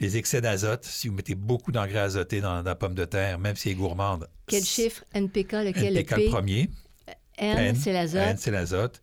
Les 0.00 0.16
excès 0.16 0.40
d'azote, 0.40 0.86
si 0.86 1.08
vous 1.08 1.14
mettez 1.14 1.34
beaucoup 1.34 1.70
d'engrais 1.70 1.98
azotés 1.98 2.40
dans, 2.40 2.62
dans 2.62 2.70
la 2.70 2.74
pomme 2.76 2.94
de 2.94 3.04
terre, 3.04 3.38
même 3.38 3.54
si 3.54 3.68
elle 3.68 3.74
est 3.74 3.78
gourmande, 3.78 4.26
Quel 4.46 4.64
chiffre? 4.64 5.04
NPK, 5.12 5.52
lequel? 5.52 5.98
NPK 5.98 6.10
le 6.12 6.16
le 6.16 6.22
P? 6.24 6.30
premier. 6.30 6.70
N, 7.36 7.58
N, 7.58 7.76
c'est 7.76 7.92
l'azote. 7.92 8.22
N, 8.22 8.36
c'est 8.38 8.50
l'azote. 8.50 9.02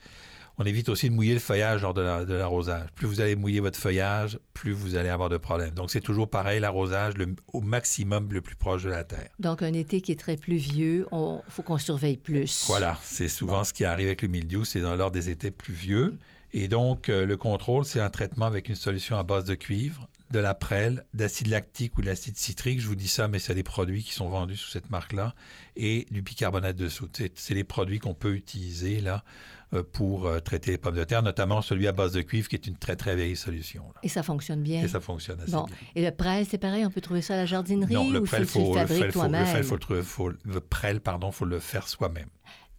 On 0.61 0.65
évite 0.65 0.89
aussi 0.89 1.09
de 1.09 1.15
mouiller 1.15 1.33
le 1.33 1.39
feuillage 1.39 1.81
lors 1.81 1.95
de 1.95 2.01
la- 2.01 2.23
de 2.23 2.35
l'arrosage. 2.35 2.87
plus 2.93 3.07
vous 3.07 3.19
allez 3.19 3.35
mouiller 3.35 3.61
votre 3.61 3.79
feuillage, 3.79 4.37
plus 4.53 4.73
vous 4.73 4.95
allez 4.95 5.09
avoir 5.09 5.27
de 5.27 5.37
problèmes. 5.37 5.73
Donc, 5.73 5.89
c'est 5.89 6.01
toujours 6.01 6.29
pareil, 6.29 6.59
l'arrosage 6.59 7.15
au 7.51 7.61
maximum 7.61 8.31
le 8.31 8.41
plus 8.41 8.55
proche 8.55 8.83
de 8.83 8.89
la 8.91 9.03
terre. 9.03 9.29
Donc, 9.39 9.63
un 9.63 9.73
été 9.73 10.01
qui 10.01 10.11
est 10.11 10.19
très 10.19 10.37
pluvieux, 10.37 11.07
il 11.11 11.41
faut 11.49 11.63
qu'on 11.63 11.79
surveille 11.79 12.17
plus. 12.17 12.65
Voilà, 12.67 12.99
c'est 13.01 13.27
souvent 13.27 13.63
ce 13.63 13.73
qui 13.73 13.85
arrive 13.85 14.05
avec 14.07 14.21
le 14.21 14.27
mildiou, 14.27 14.63
c'est 14.63 14.81
dans 14.81 14.95
lors 14.95 15.09
des 15.09 15.31
étés 15.31 15.49
pluvieux. 15.49 16.19
Et 16.53 16.67
donc, 16.67 17.09
euh, 17.09 17.25
le 17.25 17.37
contrôle, 17.37 17.83
c'est 17.85 18.01
un 18.01 18.09
traitement 18.11 18.45
avec 18.45 18.69
une 18.69 18.75
solution 18.75 19.17
à 19.17 19.23
base 19.23 19.45
de 19.45 19.55
cuivre, 19.55 20.07
de 20.29 20.39
la 20.39 20.53
prêle, 20.53 21.05
d'acide 21.13 21.47
lactique 21.47 21.97
ou 21.97 22.01
de 22.01 22.05
l'acide 22.05 22.37
citrique. 22.37 22.81
Je 22.81 22.87
vous 22.87 22.95
dis 22.95 23.07
ça, 23.07 23.27
mais 23.27 23.39
c'est 23.39 23.55
des 23.55 23.63
produits 23.63 24.03
qui 24.03 24.13
sont 24.13 24.29
vendus 24.29 24.57
sous 24.57 24.69
cette 24.69 24.89
marque-là, 24.91 25.33
et 25.75 26.05
du 26.11 26.21
bicarbonate 26.21 26.75
de 26.75 26.87
soude. 26.87 27.09
C'est, 27.33 27.53
les 27.53 27.63
produits 27.63 27.99
qu'on 27.99 28.13
peut 28.13 28.33
utiliser 28.35 28.99
là 29.01 29.23
pour 29.93 30.27
euh, 30.27 30.39
traiter 30.39 30.71
les 30.71 30.77
pommes 30.77 30.95
de 30.95 31.03
terre, 31.03 31.23
notamment 31.23 31.61
celui 31.61 31.87
à 31.87 31.91
base 31.91 32.11
de 32.11 32.21
cuivre, 32.21 32.47
qui 32.49 32.55
est 32.55 32.67
une 32.67 32.75
très, 32.77 32.95
très 32.95 33.15
vieille 33.15 33.35
solution. 33.35 33.83
là. 33.95 33.99
Et 34.03 34.09
ça 34.09 34.21
fonctionne 34.23 34.61
bien. 34.61 34.83
Et 34.83 34.87
ça 34.87 34.99
fonctionne 34.99 35.39
assez 35.41 35.51
Bon. 35.51 35.63
bien. 35.65 35.75
Et 35.95 36.03
le 36.03 36.11
prêle, 36.11 36.45
c'est 36.49 36.57
pareil, 36.57 36.85
on 36.85 36.89
peut 36.91 37.01
trouver 37.01 37.21
ça 37.21 37.35
à 37.35 37.37
la 37.37 37.45
jardinerie 37.45 37.93
Non, 37.93 38.09
le 38.09 38.19
ou 38.19 38.23
prêle, 38.25 38.41
tu 38.45 38.47
faut, 38.51 38.75
le 38.75 38.85
prêle, 38.85 39.11
faut, 39.63 39.77
le 39.89 40.01
faut 40.03 40.29
le 40.43 40.59
prêle, 40.59 40.99
pardon, 40.99 41.31
faut 41.31 41.45
le 41.45 41.59
faire 41.59 41.87
soi-même. 41.87 42.27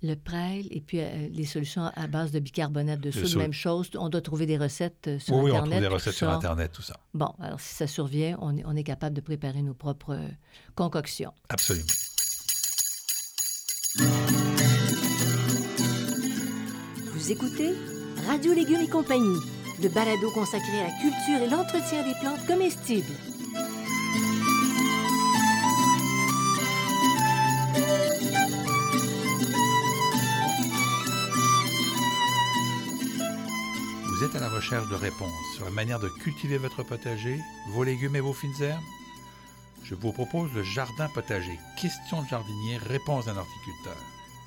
Le 0.05 0.17
prêle 0.17 0.67
et 0.73 0.81
puis 0.81 0.99
euh, 1.01 1.29
les 1.31 1.45
solutions 1.45 1.85
à 1.95 2.07
base 2.09 2.33
de 2.33 2.41
bicarbonate 2.41 2.99
de 3.01 3.13
soude, 3.13 3.37
même 3.37 3.53
chose. 3.53 3.89
On 3.97 4.09
doit 4.09 4.21
trouver 4.21 4.47
des 4.47 4.59
recettes 4.59 5.07
euh, 5.07 5.19
sur 5.21 5.37
Oui, 5.37 5.45
oui, 5.45 5.51
on 5.53 5.55
Internet. 5.59 5.71
trouve 5.71 5.81
des 5.89 5.95
recettes 5.95 6.15
sur. 6.15 6.29
Internet, 6.29 6.73
tout 6.73 6.83
ça. 6.83 6.97
Bon, 7.15 7.33
alors 7.41 7.61
si 7.61 7.73
ça 7.75 7.87
survient, 7.87 8.37
on 8.41 8.57
est, 8.57 8.65
on 8.67 8.75
est 8.75 8.83
capable 8.83 9.15
de 9.15 9.21
préparer 9.21 9.63
nos 9.63 9.75
propres 9.75 10.15
euh, 10.17 10.29
concoctions. 10.75 11.33
Absolument. 11.49 11.87
Écoutez 17.33 17.73
Radio 18.27 18.53
Légumes 18.53 18.83
et 18.83 18.91
compagnie, 18.91 19.39
le 19.83 19.89
balado 19.89 20.31
consacré 20.33 20.81
à 20.81 20.89
la 20.89 20.91
culture 21.01 21.43
et 21.43 21.49
l'entretien 21.49 22.07
des 22.07 22.13
plantes 22.21 22.47
comestibles. 22.47 23.07
Vous 34.05 34.25
êtes 34.25 34.37
à 34.37 34.41
la 34.41 34.51
recherche 34.51 34.91
de 34.91 34.95
réponses 34.95 35.31
sur 35.57 35.65
la 35.65 35.71
manière 35.71 36.01
de 36.01 36.11
cultiver 36.23 36.59
votre 36.59 36.83
potager, 36.83 37.41
vos 37.71 37.83
légumes 37.83 38.17
et 38.17 38.21
vos 38.21 38.35
fines 38.35 38.53
herbes? 38.61 38.83
Je 39.85 39.95
vous 39.95 40.13
propose 40.13 40.53
le 40.53 40.63
jardin 40.63 41.09
potager, 41.15 41.59
questions 41.81 42.21
de 42.21 42.29
jardinier, 42.29 42.77
réponses 42.77 43.25
d'un 43.25 43.39
horticulteur. 43.39 43.97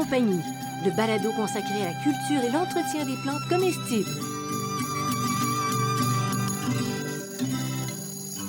Compagnie, 0.00 0.42
le 0.84 0.90
balado 0.94 1.30
consacré 1.32 1.82
à 1.82 1.86
la 1.86 1.94
culture 2.02 2.44
et 2.46 2.50
l'entretien 2.52 3.04
des 3.06 3.16
plantes 3.22 3.48
comestibles. 3.48 4.10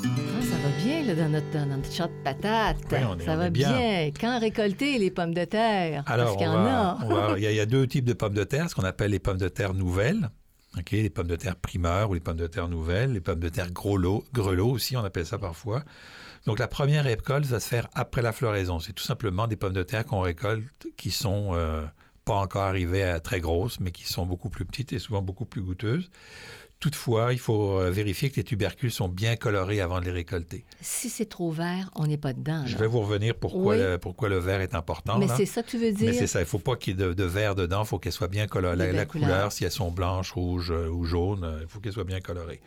Ah, 0.04 0.42
ça 0.44 0.58
va 0.58 0.84
bien 0.84 1.04
là, 1.04 1.16
dans, 1.16 1.30
notre, 1.30 1.50
dans 1.52 1.66
notre 1.66 1.92
champ 1.92 2.08
de 2.08 2.24
patates. 2.24 2.78
Oui, 2.92 2.98
on 3.10 3.18
est- 3.18 3.26
ça 3.26 3.34
on 3.34 3.38
va 3.38 3.48
est 3.48 3.50
bien. 3.50 3.72
bien. 3.78 4.12
Quand 4.20 4.40
récolter 4.40 4.98
les 5.00 5.10
pommes 5.12 5.34
de 5.34 5.46
terre? 5.46 6.04
Alors, 6.06 6.26
Parce 6.26 6.38
qu'il 6.38 6.48
y 6.48 6.50
on 6.50 6.54
en 6.54 6.64
va- 6.64 6.90
a. 6.92 6.98
on 7.06 7.08
va- 7.16 7.34
il 7.38 7.44
y, 7.44 7.48
a- 7.48 7.52
il 7.52 7.58
y 7.58 7.60
a 7.62 7.66
deux 7.66 7.88
types 7.88 8.06
de 8.06 8.14
pommes 8.14 8.34
de 8.34 8.44
terre, 8.44 8.70
ce 8.70 8.76
qu'on 8.76 8.84
appelle 8.84 9.12
les 9.12 9.20
pommes 9.20 9.38
de 9.38 9.48
terre 9.50 9.74
nouvelles, 9.74 10.30
ok, 10.78 10.92
les 10.92 11.10
pommes 11.10 11.28
de 11.28 11.36
terre 11.38 11.56
primeurs 11.56 12.10
ou 12.10 12.14
les 12.14 12.20
pommes 12.20 12.38
de 12.38 12.48
terre 12.48 12.68
nouvelles, 12.68 13.14
les 13.14 13.22
pommes 13.22 13.40
de 13.40 13.50
terre 13.50 13.72
grelots, 13.72 14.24
grelots 14.34 14.70
aussi, 14.72 14.98
on 14.98 15.04
appelle 15.06 15.26
ça 15.26 15.38
parfois. 15.38 15.84
Donc, 16.48 16.58
la 16.60 16.68
première 16.68 17.04
récolte 17.04 17.46
va 17.46 17.60
se 17.60 17.68
faire 17.68 17.88
après 17.94 18.22
la 18.24 18.32
floraison. 18.32 18.80
C'est 18.80 18.94
tout 18.94 19.04
simplement 19.04 19.46
des 19.48 19.56
pommes 19.58 19.74
de 19.74 19.84
terre 19.84 20.06
qu'on 20.06 20.22
récolte 20.22 20.88
qui 20.98 21.12
sont 21.12 21.50
euh, 21.54 21.86
pas 22.26 22.36
encore 22.36 22.64
arrivées 22.64 23.04
à 23.04 23.20
très 23.20 23.40
grosses, 23.42 23.80
mais 23.80 23.92
qui 23.92 24.06
sont 24.06 24.26
beaucoup 24.26 24.50
plus 24.50 24.66
petites 24.66 24.94
et 24.94 25.00
souvent 25.00 25.22
beaucoup 25.22 25.46
plus 25.46 25.62
goûteuses. 25.62 26.10
Toutefois, 26.80 27.34
il 27.34 27.40
faut 27.40 27.80
euh, 27.80 27.90
vérifier 27.90 28.30
que 28.30 28.36
les 28.36 28.44
tubercules 28.44 28.92
sont 28.92 29.10
bien 29.10 29.36
colorés 29.36 29.82
avant 29.82 30.00
de 30.00 30.06
les 30.06 30.12
récolter. 30.12 30.64
Si 30.80 31.10
c'est 31.10 31.26
trop 31.26 31.50
vert, 31.52 31.90
on 31.96 32.06
n'est 32.06 32.18
pas 32.20 32.34
dedans. 32.34 32.64
Je 32.68 32.78
vais 32.78 32.86
vous 32.86 33.00
revenir 33.02 33.34
pourquoi, 33.36 33.76
Oui. 33.76 33.82
le, 33.82 33.98
pourquoi 33.98 34.30
le 34.30 34.38
vert 34.38 34.62
est 34.62 34.76
important. 34.76 35.18
Mais 35.18 35.28
c'est 35.28 35.48
ça 35.48 35.64
que 35.64 35.70
tu 35.72 35.80
veux 35.80 35.92
dire? 35.92 36.06
Mais 36.12 36.14
c'est 36.14 36.28
ça, 36.28 36.40
il 36.40 36.44
ne 36.44 36.48
faut 36.48 36.60
pas 36.60 36.76
qu'il 36.76 36.98
y 36.98 37.02
ait 37.02 37.08
de, 37.08 37.14
de 37.14 37.24
vert 37.24 37.56
dedans, 37.56 37.82
il 37.84 37.88
faut 37.88 37.98
qu'elle 37.98 38.12
soit 38.14 38.28
bien 38.28 38.46
colorée. 38.48 38.76
De 38.78 38.84
La, 38.84 38.92
la 38.92 39.06
couleur, 39.08 39.28
couleurs. 39.28 39.52
si 39.52 39.66
elles 39.66 39.72
sont 39.72 39.90
blanches, 39.92 40.32
rouges 40.34 40.72
euh, 40.72 40.88
ou 40.88 41.04
jaunes, 41.04 41.58
il 41.62 41.68
faut 41.68 41.80
qu'elles 41.80 41.94
soient 41.94 42.04
bien 42.04 42.22
colorées. 42.22 42.62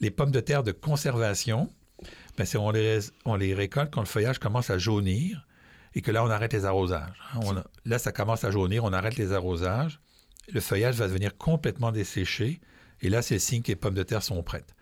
Les 0.00 0.10
pommes 0.10 0.32
de 0.32 0.40
terre 0.40 0.64
de 0.64 0.72
conservation, 0.72 1.70
Ben, 2.38 2.46
on, 2.58 2.70
les, 2.70 2.98
on 3.24 3.34
les 3.36 3.54
récolte 3.54 3.92
quand 3.92 4.00
le 4.00 4.06
feuillage 4.06 4.38
commence 4.38 4.70
à 4.70 4.78
jaunir 4.78 5.46
et 5.94 6.00
que 6.00 6.10
là, 6.10 6.24
on 6.24 6.30
arrête 6.30 6.52
les 6.52 6.64
arrosages. 6.64 7.20
hein. 7.34 7.40
On- 7.44 7.54
là, 7.84 7.98
ça 7.98 8.12
commence 8.12 8.44
à 8.44 8.50
jaunir, 8.50 8.84
on 8.84 8.92
arrête 8.92 9.16
les 9.16 9.32
arrosages. 9.32 10.00
Le 10.52 10.60
feuillage 10.60 10.96
va 10.96 11.08
devenir 11.08 11.36
complètement 11.36 11.92
desséché 11.92 12.60
et 13.02 13.08
là, 13.10 13.20
c'est 13.22 13.34
le 13.34 13.40
signe 13.40 13.62
que 13.62 13.68
les 13.68 13.76
pommes 13.76 13.94
de 13.94 14.02
terre 14.02 14.22
sont 14.22 14.42
prêtes. 14.42 14.74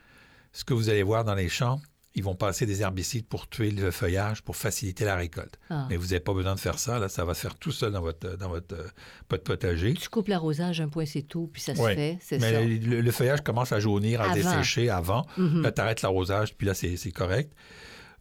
Ce 0.52 0.64
que 0.64 0.74
vous 0.74 0.88
allez 0.88 1.02
voir 1.02 1.24
dans 1.24 1.34
les 1.34 1.48
champs, 1.48 1.80
ils 2.16 2.24
vont 2.24 2.34
passer 2.34 2.66
des 2.66 2.82
herbicides 2.82 3.26
pour 3.26 3.48
tuer 3.48 3.70
le 3.70 3.90
feuillage, 3.92 4.42
pour 4.42 4.56
faciliter 4.56 5.04
la 5.04 5.14
récolte. 5.14 5.58
Ah. 5.70 5.86
Mais 5.88 5.96
vous 5.96 6.06
n'avez 6.06 6.20
pas 6.20 6.34
besoin 6.34 6.54
de 6.56 6.60
faire 6.60 6.78
ça, 6.78 6.98
là, 6.98 7.08
ça 7.08 7.24
va 7.24 7.34
se 7.34 7.40
faire 7.40 7.54
tout 7.54 7.70
seul 7.70 7.92
dans 7.92 8.00
votre, 8.00 8.36
dans 8.36 8.48
votre 8.48 8.74
euh, 8.74 8.88
pot 9.28 9.42
potager. 9.42 9.94
Tu 9.94 10.08
coupes 10.08 10.26
l'arrosage, 10.28 10.80
un 10.80 10.88
point, 10.88 11.06
c'est 11.06 11.22
tout, 11.22 11.48
puis 11.52 11.62
ça 11.62 11.74
se 11.74 11.80
Ouais. 11.80 11.94
fait, 11.94 12.18
c'est 12.20 12.38
Mais 12.40 12.66
le, 12.66 13.00
le 13.00 13.10
feuillage 13.12 13.42
commence 13.42 13.70
à 13.72 13.78
jaunir, 13.78 14.20
à 14.20 14.24
Avant. 14.24 14.34
dessécher 14.34 14.90
avant. 14.90 15.24
Là, 15.36 15.70
tu 15.70 15.80
arrêtes 15.80 16.02
l'arrosage, 16.02 16.54
puis 16.56 16.66
là, 16.66 16.74
c'est 16.74 17.12
correct. 17.12 17.52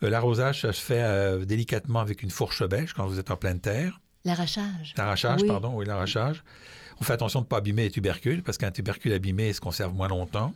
Euh, 0.03 0.09
l'arrosage, 0.09 0.61
ça 0.61 0.71
se 0.71 0.79
fait 0.81 1.01
euh, 1.03 1.43
délicatement 1.45 1.99
avec 1.99 2.21
une 2.23 2.29
fourche 2.29 2.63
bêche 2.67 2.93
quand 2.93 3.07
vous 3.07 3.19
êtes 3.19 3.31
en 3.31 3.37
pleine 3.37 3.59
terre. 3.59 3.99
L'arrachage. 4.23 4.93
L'arrachage, 4.97 5.41
Oui. 5.41 5.47
pardon, 5.47 5.73
oui, 5.75 5.85
l'arrachage. 5.85 6.43
On 7.01 7.03
fait 7.03 7.13
attention 7.13 7.39
de 7.39 7.45
ne 7.45 7.49
pas 7.49 7.57
abîmer 7.57 7.83
les 7.83 7.91
tubercules, 7.91 8.43
parce 8.43 8.57
qu'un 8.57 8.71
tubercule 8.71 9.13
abîmé 9.13 9.51
se 9.51 9.61
conserve 9.61 9.93
moins 9.95 10.09
longtemps. 10.09 10.53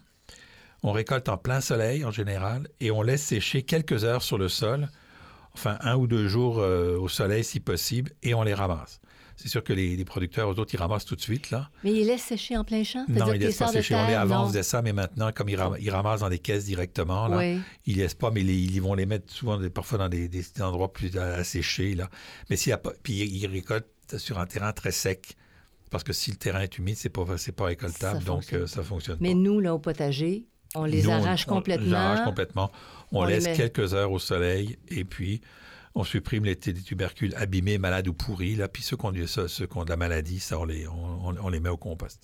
On 0.84 0.92
récolte 0.92 1.30
en 1.30 1.38
plein 1.38 1.62
soleil, 1.62 2.04
en 2.06 2.12
général, 2.12 2.68
et 2.80 2.92
on 2.92 3.02
laisse 3.02 3.24
sécher 3.24 3.64
quelques 3.64 4.04
heures 4.04 4.22
sur 4.22 4.38
le 4.38 4.50
sol, 4.50 4.90
enfin 5.54 5.78
un 5.82 5.96
ou 5.96 6.08
deux 6.08 6.28
jours 6.28 6.60
euh, 6.60 6.98
au 6.98 7.08
soleil 7.08 7.44
si 7.44 7.60
possible, 7.60 8.12
et 8.22 8.34
on 8.34 8.44
les 8.44 8.54
ramasse. 8.54 9.00
C'est 9.36 9.48
sûr 9.48 9.64
que 9.64 9.74
les, 9.74 9.96
les 9.96 10.06
producteurs, 10.06 10.52
eux 10.52 10.60
autres, 10.60 10.74
ils 10.76 10.78
ramassent 10.78 11.06
tout 11.06 11.16
de 11.16 11.22
suite, 11.22 11.50
là. 11.50 11.70
Mais 11.84 11.92
il 11.92 12.06
laisse 12.06 12.22
sécher 12.22 12.56
en 12.56 12.64
plein 12.64 12.84
champ? 12.84 13.04
Non, 13.08 13.34
ils 13.34 13.40
laissent 13.42 13.58
pas 13.58 13.68
sécher. 13.68 13.96
On 13.96 14.08
les, 14.08 14.14
avant, 14.14 14.44
on 14.44 14.48
faisait 14.50 14.62
ça, 14.62 14.82
mais 14.84 14.94
maintenant, 14.94 15.32
comme 15.34 15.50
ils, 15.50 15.56
ram- 15.56 15.76
ils 15.80 15.90
ramassent 15.90 16.20
dans 16.20 16.30
des 16.30 16.38
caisses 16.38 16.66
directement, 16.66 17.28
là, 17.28 17.38
Oui. 17.38 17.60
ils 17.88 17.98
laissent 17.98 18.14
pas, 18.14 18.30
mais 18.30 18.44
les- 18.44 18.56
ils 18.56 18.80
vont 18.82 18.94
les 18.94 19.08
mettre 19.08 19.34
souvent, 19.34 19.60
parfois 19.70 19.98
dans 19.98 20.10
des, 20.10 20.28
des 20.28 20.46
endroits 20.62 20.94
plus 20.94 21.12
sécher, 21.44 21.96
là. 21.96 22.10
Mais 22.50 22.58
s'il 22.58 22.70
y 22.70 22.74
a 22.74 22.78
pas, 22.78 22.92
puis 23.02 23.14
ils 23.24 23.48
récoltent 23.48 23.88
sur 24.18 24.38
un 24.38 24.46
terrain 24.46 24.72
très 24.72 24.92
sec, 24.92 25.36
parce 25.90 26.04
que 26.04 26.14
si 26.14 26.30
le 26.30 26.38
terrain 26.38 26.62
est 26.62 26.78
humide, 26.78 26.96
c'est 26.98 27.10
pas, 27.10 27.26
c'est 27.38 27.52
pas 27.54 27.66
récoltable, 27.66 28.20
Ça 28.20 28.26
donc 28.26 28.54
euh, 28.54 28.68
ça 28.68 28.84
fonctionne 28.84 29.18
Mais 29.20 29.30
pas. 29.32 29.36
nous, 29.40 29.60
là, 29.60 29.74
au 29.74 29.80
potager, 29.80 30.46
on 30.76 30.86
les 30.86 31.04
Nous, 31.04 31.12
arrache 31.12 31.46
on- 31.48 31.54
complètement. 31.54 31.86
On 31.86 31.90
les 31.90 31.96
arrache 31.96 32.26
complètement. 32.26 32.72
On, 33.12 33.24
laisse 33.26 33.46
quelques 33.56 33.94
heures 33.94 34.12
au 34.12 34.20
soleil 34.20 34.78
et 34.90 35.04
puis 35.04 35.42
on 35.96 36.04
supprime 36.04 36.46
les, 36.46 36.58
les 36.66 36.74
tubercules 36.82 37.36
abîmés, 37.36 37.78
malades 37.78 38.08
ou 38.08 38.14
pourris. 38.14 38.56
Là, 38.56 38.68
puis 38.68 38.82
ceux 38.82 38.98
qui 38.98 39.06
ont, 39.06 39.12
du- 39.12 39.28
ceux, 39.28 39.48
ceux 39.48 39.68
qui 39.68 39.78
ont 39.78 39.84
de 39.86 39.90
la 39.90 39.98
maladie, 39.98 40.40
ça, 40.40 40.60
on 40.60 40.66
les, 40.66 40.88
on, 40.88 41.50
met 41.52 41.70
au 41.70 41.78
compost. 41.78 42.20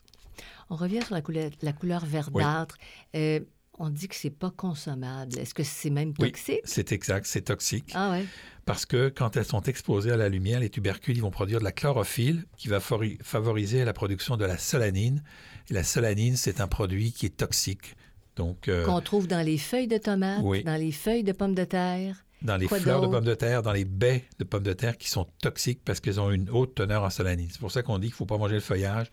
On 0.69 0.75
revient 0.75 1.01
sur 1.03 1.13
la 1.15 1.21
couleur, 1.21 1.51
la 1.61 1.73
couleur 1.73 2.05
verdâtre. 2.05 2.75
Euh, 3.15 3.39
on 3.81 3.89
dit 3.89 4.07
que 4.07 4.15
c'est 4.15 4.29
pas 4.29 4.51
consommable. 4.51 5.37
Est-ce 5.39 5.53
que 5.53 5.63
c'est 5.63 5.89
même 5.89 6.13
Oui. 6.19 6.31
toxique? 6.31 6.59
C'est 6.65 6.91
exact, 6.91 7.25
c'est 7.25 7.41
toxique. 7.43 7.91
Ah 7.93 8.11
ouais. 8.11 8.25
Parce 8.65 8.85
que 8.85 9.09
quand 9.09 9.37
elles 9.37 9.45
sont 9.45 9.61
exposées 9.63 10.11
à 10.11 10.17
la 10.17 10.27
lumière, 10.29 10.59
les 10.59 10.69
tubercules 10.69 11.15
ils 11.15 11.21
vont 11.21 11.31
produire 11.31 11.59
de 11.59 11.63
la 11.63 11.71
chlorophylle 11.71 12.45
qui 12.57 12.67
va 12.67 12.79
favoriser 12.81 13.85
la 13.85 13.93
production 13.93 14.35
de 14.37 14.45
la 14.45 14.57
solanine. 14.57 15.23
Et 15.69 15.73
la 15.73 15.83
solanine, 15.83 16.35
c'est 16.35 16.59
un 16.61 16.67
produit 16.67 17.13
qui 17.13 17.25
est 17.27 17.37
toxique. 17.37 17.95
Donc, 18.39 18.67
euh, 18.69 18.85
Qu'on 18.85 19.01
trouve 19.01 19.27
dans 19.27 19.45
les 19.45 19.57
feuilles 19.57 19.87
de 19.89 19.97
tomates, 19.97 20.39
Oui. 20.43 20.63
dans 20.63 20.75
les 20.79 20.91
feuilles 20.93 21.23
de 21.25 21.33
pommes 21.33 21.53
de 21.55 21.65
terre. 21.65 22.23
dans 22.41 22.55
les 22.55 22.67
quoi 22.67 22.79
fleurs 22.79 23.01
de 23.01 23.07
pommes 23.07 23.25
de 23.25 23.35
terre, 23.35 23.61
dans 23.61 23.73
les 23.73 23.83
baies 23.83 24.23
de 24.39 24.45
pommes 24.45 24.63
de 24.63 24.71
terre 24.71 24.97
qui 24.97 25.09
sont 25.09 25.27
toxiques 25.41 25.81
parce 25.83 25.99
qu'elles 25.99 26.21
ont 26.21 26.31
une 26.31 26.49
haute 26.49 26.73
teneur 26.73 27.03
en 27.03 27.09
solanine. 27.09 27.49
C'est 27.51 27.59
pour 27.59 27.71
ça 27.71 27.83
qu'on 27.83 27.99
dit 27.99 28.07
qu'il 28.07 28.13
ne 28.13 28.17
faut 28.17 28.25
pas 28.25 28.37
manger 28.37 28.55
le 28.55 28.61
feuillage, 28.61 29.07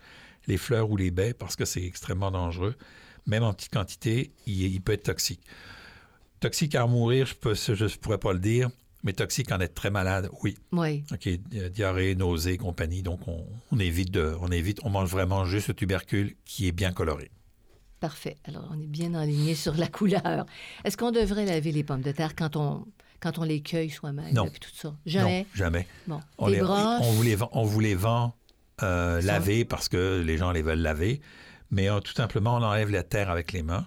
les 0.47 0.57
fleurs 0.57 0.89
ou 0.91 0.97
les 0.97 1.11
baies 1.11 1.35
parce 1.35 1.57
que 1.57 1.65
c'est 1.65 1.83
extrêmement 1.83 2.31
dangereux. 2.31 2.77
Même 3.27 3.43
en 3.43 3.53
petite 3.53 3.73
quantité, 3.73 4.31
il, 4.47 4.63
il 4.63 4.81
peut 4.81 4.93
être 4.93 5.03
toxique. 5.03 5.41
Toxique 6.39 6.77
à 6.77 6.85
en 6.85 6.89
mourir, 6.89 7.27
je 7.27 7.49
ne 7.85 7.97
pourrais 7.97 8.19
pas 8.19 8.33
le 8.33 8.39
dire, 8.39 8.71
mais 9.03 9.13
toxique 9.13 9.51
en 9.51 9.59
être 9.59 9.75
très 9.75 9.91
malade, 9.91 10.29
oui. 10.45 10.57
Oui. 10.71 11.03
OK, 11.13 11.29
diarrhée, 11.73 12.15
nausée, 12.15 12.59
compagnie. 12.59 13.03
Donc, 13.03 13.27
on, 13.27 13.45
on 13.73 13.79
évite 13.81 14.13
de, 14.13 14.37
on 14.41 14.53
évite, 14.53 14.79
on 14.85 14.91
mange 14.91 15.11
vraiment 15.11 15.45
juste 15.45 15.67
le 15.69 15.75
tubercule 15.75 16.37
qui 16.45 16.69
est 16.69 16.73
bien 16.73 16.93
coloré. 16.93 17.33
Parfait. 18.01 18.37
Alors, 18.45 18.69
on 18.71 18.81
est 18.81 18.87
bien 18.87 19.15
aligné 19.15 19.55
sur 19.55 19.75
la 19.75 19.89
couleur. 19.89 20.47
Est-ce 20.85 20.97
qu'on 20.97 21.13
devrait 21.13 21.47
laver 21.47 21.73
les 21.73 21.83
pommes 21.83 22.03
de 22.03 22.13
terre 22.13 22.35
quand 22.37 22.57
on, 22.57 22.87
quand 23.21 23.39
on 23.39 23.43
les 23.43 23.63
cueille 23.63 23.91
soi-même? 23.91 24.35
Non. 24.35 24.47
tout 24.47 24.71
ça? 24.75 24.95
Jamais? 25.07 25.41
Non, 25.41 25.47
jamais. 25.55 25.87
Bon. 26.07 26.21
On, 26.39 26.49
les 26.49 26.61
broches? 26.61 27.01
on 27.03 27.13
vous 27.13 27.23
les 27.23 27.35
vend, 27.35 27.49
on 27.53 27.65
vous 27.65 27.81
les 27.81 27.95
vend 27.95 28.37
euh, 28.83 29.65
parce 29.69 29.89
que 29.89 30.21
les 30.21 30.37
gens 30.37 30.51
les 30.53 30.63
veulent 30.63 30.81
laver, 30.81 31.21
mais 31.71 31.89
euh, 31.89 32.01
tout 32.01 32.13
simplement, 32.13 32.57
on 32.57 32.63
enlève 32.63 32.91
la 32.91 33.03
terre 33.03 33.31
avec 33.31 33.53
les 33.53 33.63
mains. 33.63 33.87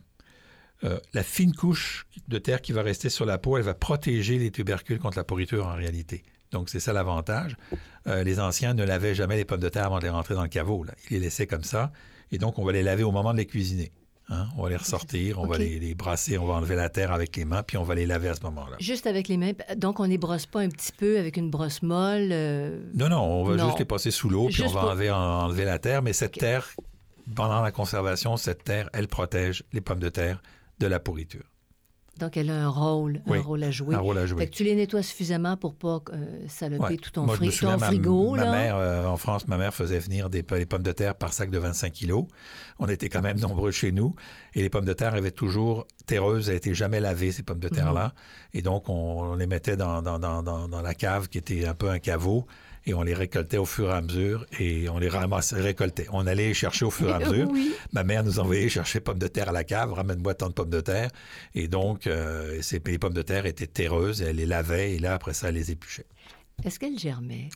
Euh, 0.84 0.98
la 1.14 1.24
fine 1.24 1.54
couche 1.54 2.08
de 2.28 2.38
terre 2.38 2.62
qui 2.62 2.72
va 2.72 2.82
rester 2.82 3.10
sur 3.10 3.26
la 3.26 3.38
peau, 3.38 3.58
elle 3.58 3.64
va 3.64 3.74
protéger 3.74 4.40
les 4.40 4.50
tubercules 4.50 5.00
contre 5.00 5.18
la 5.18 5.24
pourriture 5.24 5.68
en 5.68 5.76
réalité. 5.76 6.24
Donc, 6.52 6.70
c'est 6.70 6.80
ça 6.80 6.94
l'avantage. 6.94 7.58
Euh, 8.08 8.24
les 8.24 8.40
anciens 8.40 8.74
ne 8.74 8.84
lavaient 8.84 9.14
jamais 9.14 9.36
les 9.36 9.46
pommes 9.46 9.60
de 9.60 9.70
terre 9.70 9.86
avant 9.86 10.00
de 10.00 10.04
les 10.04 10.10
rentrer 10.10 10.34
dans 10.34 10.42
le 10.42 10.50
caveau. 10.50 10.84
Là. 10.84 10.94
Ils 11.10 11.16
les 11.16 11.20
laissaient 11.20 11.48
comme 11.48 11.64
ça. 11.64 11.92
Et 12.32 12.38
donc, 12.38 12.58
on 12.60 12.66
va 12.66 12.72
les 12.72 12.82
laver 12.82 13.04
au 13.04 13.12
moment 13.12 13.34
de 13.34 13.38
les 13.38 13.46
cuisiner. 13.46 13.92
Hein? 14.32 14.48
On 14.58 14.64
va 14.64 14.70
les 14.70 14.76
ressortir, 14.76 15.40
on 15.40 15.48
va 15.48 15.58
les, 15.58 15.80
les 15.80 15.96
brasser, 15.96 16.38
on 16.38 16.46
va 16.46 16.54
enlever 16.54 16.76
la 16.76 16.90
terre 16.90 17.12
avec 17.12 17.36
les 17.36 17.46
mains, 17.46 17.64
puis 17.64 17.78
on 17.78 17.84
va 17.84 17.96
les 17.96 18.06
laver 18.06 18.30
à 18.30 18.36
ce 18.36 18.42
moment-là. 18.44 18.78
Juste 18.80 19.08
avec 19.08 19.28
les 19.28 19.38
mains. 19.38 19.52
Donc, 19.76 20.00
on 20.00 20.04
les 20.04 20.18
brosse 20.20 20.46
pas 20.46 20.60
un 20.62 20.70
petit 20.70 20.92
peu 20.92 21.18
avec 21.18 21.36
une 21.38 21.50
brosse 21.50 21.82
molle? 21.82 22.30
euh, 22.32 22.80
Non, 22.94 23.10
non, 23.10 23.22
on 23.22 23.44
va 23.44 23.56
Non. 23.56 23.66
juste 23.66 23.80
les 23.80 23.86
passer 23.86 24.12
sous 24.12 24.30
l'eau, 24.30 24.48
puis 24.52 24.62
on 24.64 24.68
va 24.68 24.82
pour- 24.82 24.90
enlever, 24.92 25.10
en- 25.12 25.18
enlever 25.18 25.66
la 25.66 25.80
terre. 25.80 26.02
Mais 26.04 26.14
cette 26.14 26.34
terre, 26.38 26.68
pendant 27.36 27.62
la 27.62 27.72
conservation, 27.72 28.38
cette 28.38 28.64
terre, 28.64 28.90
elle 28.94 29.08
protège 29.08 29.64
les 29.74 29.82
pommes 29.82 30.00
de 30.00 30.10
terre 30.10 30.42
de 30.80 30.88
la 30.88 31.00
pourriture. 31.00 31.44
Donc, 32.20 32.38
elle 32.38 32.50
a 32.52 32.66
un 32.66 32.68
rôle, 32.70 33.22
Oui, 33.28 33.38
un 33.38 33.42
rôle 33.42 33.64
à 33.64 33.72
jouer. 33.72 33.96
Un 33.96 34.00
rôle 34.00 34.18
à 34.18 34.22
Fait 34.22 34.28
jouer. 34.28 34.46
que 34.48 34.52
tu 34.56 34.64
les 34.64 34.76
nettoies 34.76 35.02
suffisamment 35.02 35.58
pour 35.58 35.74
pas 35.74 36.02
euh, 36.14 36.26
saloper 36.48 36.84
Ouais. 36.84 36.98
tout 36.98 37.10
ton, 37.12 37.24
Moi, 37.26 37.36
je 37.36 37.42
me 37.42 37.48
fri- 37.48 37.56
souviens, 37.58 37.76
ton 37.76 37.80
ma- 37.80 37.86
frigo. 37.88 38.36
ma, 38.36 38.44
là. 38.46 38.52
mère, 38.52 38.76
euh, 38.78 39.06
en 39.06 39.18
France, 39.18 39.48
ma 39.48 39.58
mère 39.58 39.74
faisait 39.74 40.00
venir 40.00 40.30
des, 40.30 40.46
les 40.52 40.66
pommes 40.66 40.84
de 40.84 40.92
terre 40.92 41.16
par 41.16 41.34
sac 41.34 41.50
de 41.50 41.58
25 41.58 41.92
kilos. 41.94 42.26
On 42.78 42.88
était 42.88 43.10
quand 43.10 43.22
même 43.22 43.40
nombreux 43.40 43.72
chez 43.72 43.92
nous. 43.92 44.16
Et 44.54 44.62
les 44.62 44.70
pommes 44.70 44.86
de 44.86 44.94
terre 44.94 45.16
avaient 45.16 45.32
toujours 45.32 45.88
terreuses. 46.06 46.50
Elles 46.50 46.56
n'étaient 46.56 46.74
jamais 46.76 47.00
lavées, 47.00 47.32
ces 47.32 47.44
pommes 47.44 47.60
de 47.60 47.70
terre-là. 47.70 48.14
Et 48.54 48.62
donc, 48.62 48.90
on, 48.90 48.94
on 48.94 49.36
les 49.36 49.48
mettait 49.48 49.78
dans, 49.78 50.02
dans, 50.02 50.20
dans, 50.20 50.44
dans, 50.44 50.68
dans 50.68 50.82
la 50.82 50.94
cave 50.94 51.28
qui 51.30 51.38
était 51.38 51.66
un 51.66 51.74
peu 51.74 51.90
un 51.90 52.00
caveau. 52.00 52.46
Et 52.90 52.94
on 52.96 53.04
les 53.04 53.14
récoltait 53.14 53.58
au 53.58 53.66
fur 53.66 53.90
et 53.92 53.94
à 53.94 54.02
mesure. 54.02 54.48
Et 54.60 54.90
on 54.90 54.98
les 54.98 55.10
ramassait, 55.10 55.62
récoltait. 55.62 56.08
On 56.12 56.26
allait 56.26 56.48
les 56.48 56.54
chercher 56.56 56.86
au 56.86 56.90
fur 56.90 57.10
et 57.10 57.14
à 57.14 57.20
mesure. 57.30 57.48
Oui. 57.52 57.72
Ma 57.94 58.04
mère 58.04 58.24
nous 58.24 58.40
envoyait 58.40 58.68
chercher 58.68 59.00
pommes 59.00 59.20
de 59.20 59.28
terre 59.28 59.50
à 59.50 59.52
la 59.52 59.64
cave, 59.64 59.94
ramène-moi 59.94 60.34
tant 60.34 60.48
de 60.50 60.54
pommes 60.54 60.72
de 60.72 60.82
terre. 60.82 61.12
Et 61.54 61.68
donc, 61.68 62.08
euh, 62.08 62.60
ces- 62.64 62.82
les 62.84 62.98
pommes 62.98 63.14
de 63.14 63.22
terre 63.22 63.46
étaient 63.46 63.68
terreuses, 63.68 64.24
elle 64.24 64.38
les 64.38 64.48
lavait, 64.48 64.94
et 64.96 65.00
là, 65.00 65.14
après 65.14 65.34
ça, 65.36 65.50
elle 65.50 65.56
les 65.56 65.70
épluchait. 65.70 66.08
Est-ce 66.66 66.80
qu'elle 66.80 66.98
germait? 66.98 67.50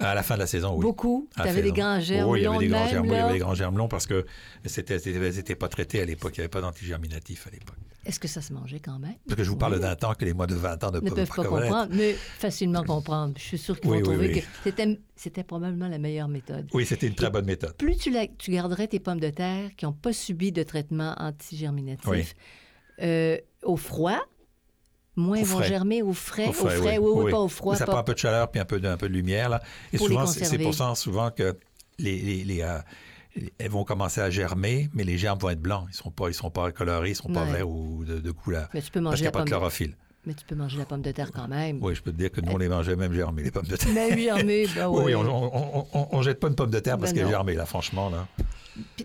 À 0.00 0.14
la 0.14 0.22
fin 0.24 0.34
de 0.34 0.40
la 0.40 0.46
saison, 0.46 0.74
oui. 0.74 0.82
Beaucoup? 0.82 1.28
Tu 1.36 1.40
avais 1.42 1.62
des 1.62 1.70
grands 1.72 2.00
germes 2.00 2.28
Oui, 2.30 2.40
il 2.40 2.42
y 2.42 2.46
avait 2.46 2.54
longs 2.54 2.60
des 2.60 2.66
de 2.66 2.72
grands 2.72 2.86
germes, 2.88 3.06
oui, 3.06 3.12
il 3.12 3.14
y 3.14 3.18
là? 3.18 3.24
avait 3.24 3.32
des 3.34 3.38
grands 3.38 3.54
germes 3.54 3.78
longs 3.78 3.88
parce 3.88 4.06
que 4.06 4.26
c'était, 4.64 4.96
n'étaient 4.98 5.54
pas 5.54 5.68
traitées 5.68 6.00
à 6.00 6.04
l'époque. 6.04 6.32
Il 6.36 6.40
n'y 6.40 6.42
avait 6.42 6.48
pas 6.48 6.60
d'antigerminatif 6.60 7.46
à 7.46 7.50
l'époque. 7.50 7.76
Est-ce 8.04 8.20
que 8.20 8.28
ça 8.28 8.42
se 8.42 8.52
mangeait 8.52 8.80
quand 8.80 8.98
même? 8.98 9.14
Parce 9.26 9.36
que 9.38 9.44
je 9.44 9.48
vous 9.50 9.56
parle 9.56 9.74
Oui. 9.74 9.80
d'un 9.80 9.94
temps 9.96 10.12
que 10.14 10.24
les 10.26 10.34
mois 10.34 10.46
de 10.46 10.54
20 10.54 10.84
ans 10.84 10.90
ne, 10.90 11.00
ne 11.00 11.08
peuvent 11.10 11.26
pas 11.28 11.44
comprendre, 11.44 11.88
mais 11.94 12.12
facilement 12.12 12.82
comprendre. 12.84 13.34
Je 13.38 13.42
suis 13.44 13.56
sûre 13.58 13.80
qu'ils 13.80 13.90
Oui, 13.90 14.02
vont 14.02 14.08
oui, 14.10 14.14
trouver 14.16 14.40
que 14.40 14.46
c'était, 14.64 15.00
c'était 15.16 15.44
probablement 15.44 15.88
la 15.88 15.98
meilleure 15.98 16.28
méthode. 16.28 16.68
Oui, 16.74 16.84
c'était 16.84 17.06
une 17.06 17.14
très 17.14 17.30
bonne 17.30 17.46
méthode. 17.46 17.74
Plus 17.76 17.96
tu, 17.96 18.10
la- 18.10 18.26
tu 18.26 18.50
garderais 18.50 18.88
tes 18.88 18.98
pommes 19.00 19.20
de 19.20 19.30
terre 19.30 19.70
qui 19.76 19.86
n'ont 19.86 19.92
pas 19.94 20.12
subi 20.12 20.52
de 20.52 20.62
traitement 20.64 21.14
antigerminatif 21.18 22.34
euh, 23.00 23.38
au 23.62 23.76
froid, 23.76 24.20
moins 25.16 25.42
vont 25.42 25.62
germer 25.62 26.02
au 26.02 26.12
frais. 26.12 26.48
Au 26.48 26.52
frais, 26.52 26.78
oui, 26.98 26.98
oui. 26.98 27.22
oui, 27.24 27.30
pas 27.30 27.38
au 27.40 27.48
froid. 27.48 27.76
ça 27.76 27.86
pas- 27.86 27.92
prend 27.92 28.00
un 28.00 28.04
peu 28.04 28.14
de 28.14 28.18
chaleur 28.18 28.50
puis 28.50 28.60
un 28.60 28.64
peu 28.64 28.80
de, 28.80 28.88
un 28.88 28.96
peu 28.96 29.08
de 29.08 29.14
lumière. 29.14 29.48
Là. 29.48 29.62
Et 29.92 29.98
Pour 29.98 30.08
souvent, 30.08 30.26
c'est, 30.26 30.58
pour 30.58 30.74
ça 30.74 30.94
souvent 30.94 31.30
que 31.30 31.56
les, 31.98 32.18
les- 32.18 32.44
les, 32.44 32.62
euh, 32.62 32.78
elles 33.58 33.70
vont 33.70 33.84
commencer 33.84 34.20
à 34.20 34.30
germer, 34.30 34.88
mais 34.94 35.04
les 35.04 35.18
germes 35.18 35.38
vont 35.38 35.50
être 35.50 35.60
blancs. 35.60 35.84
Ils 35.88 35.90
ne 35.92 35.96
sont, 35.96 36.10
pas- 36.10 36.28
ils 36.28 36.34
sont 36.34 36.50
pas 36.50 36.70
colorés, 36.72 37.08
ils 37.08 37.12
ne 37.12 37.16
sont 37.16 37.28
pas 37.32 37.44
Ouais. 37.44 37.52
verts 37.52 37.68
ou 37.68 38.04
de, 38.04 38.18
de 38.18 38.30
couleur. 38.30 38.68
Mais 38.74 38.80
tu 38.82 38.90
peux 38.90 39.00
Parce 39.00 39.04
manger 39.12 39.16
qu'il 39.16 39.24
n'y 39.24 39.28
a 39.28 39.32
pas 39.32 39.42
de 39.44 39.48
chlorophylle. 39.48 39.96
Mais 40.26 40.32
tu 40.32 40.44
peux 40.46 40.54
manger 40.54 40.78
la 40.78 40.86
pomme 40.86 41.02
de 41.02 41.10
terre 41.12 41.30
quand 41.32 41.48
même. 41.48 41.80
Oui, 41.82 41.94
je 41.94 42.00
peux 42.02 42.10
te 42.10 42.16
dire 42.16 42.32
que 42.32 42.40
nous, 42.40 42.52
on 42.52 42.56
les 42.56 42.68
mangeait 42.68 42.96
même 42.96 43.12
germées, 43.12 43.42
les 43.42 43.50
pommes 43.50 43.66
de 43.66 43.76
terre. 43.76 43.92
Même 43.92 44.18
germée, 44.18 44.66
ben 44.74 44.88
Oui, 44.88 45.12
oui. 45.12 45.14
on 45.14 46.16
ne 46.18 46.22
jette 46.22 46.40
pas 46.40 46.48
une 46.48 46.54
pomme 46.54 46.70
de 46.70 46.80
terre 46.80 46.96
parce 46.96 47.12
Ben 47.12 47.18
qu'elle 47.18 47.28
est 47.28 47.30
germée, 47.30 47.54
là, 47.54 47.66
franchement. 47.66 48.08
Là. 48.08 48.26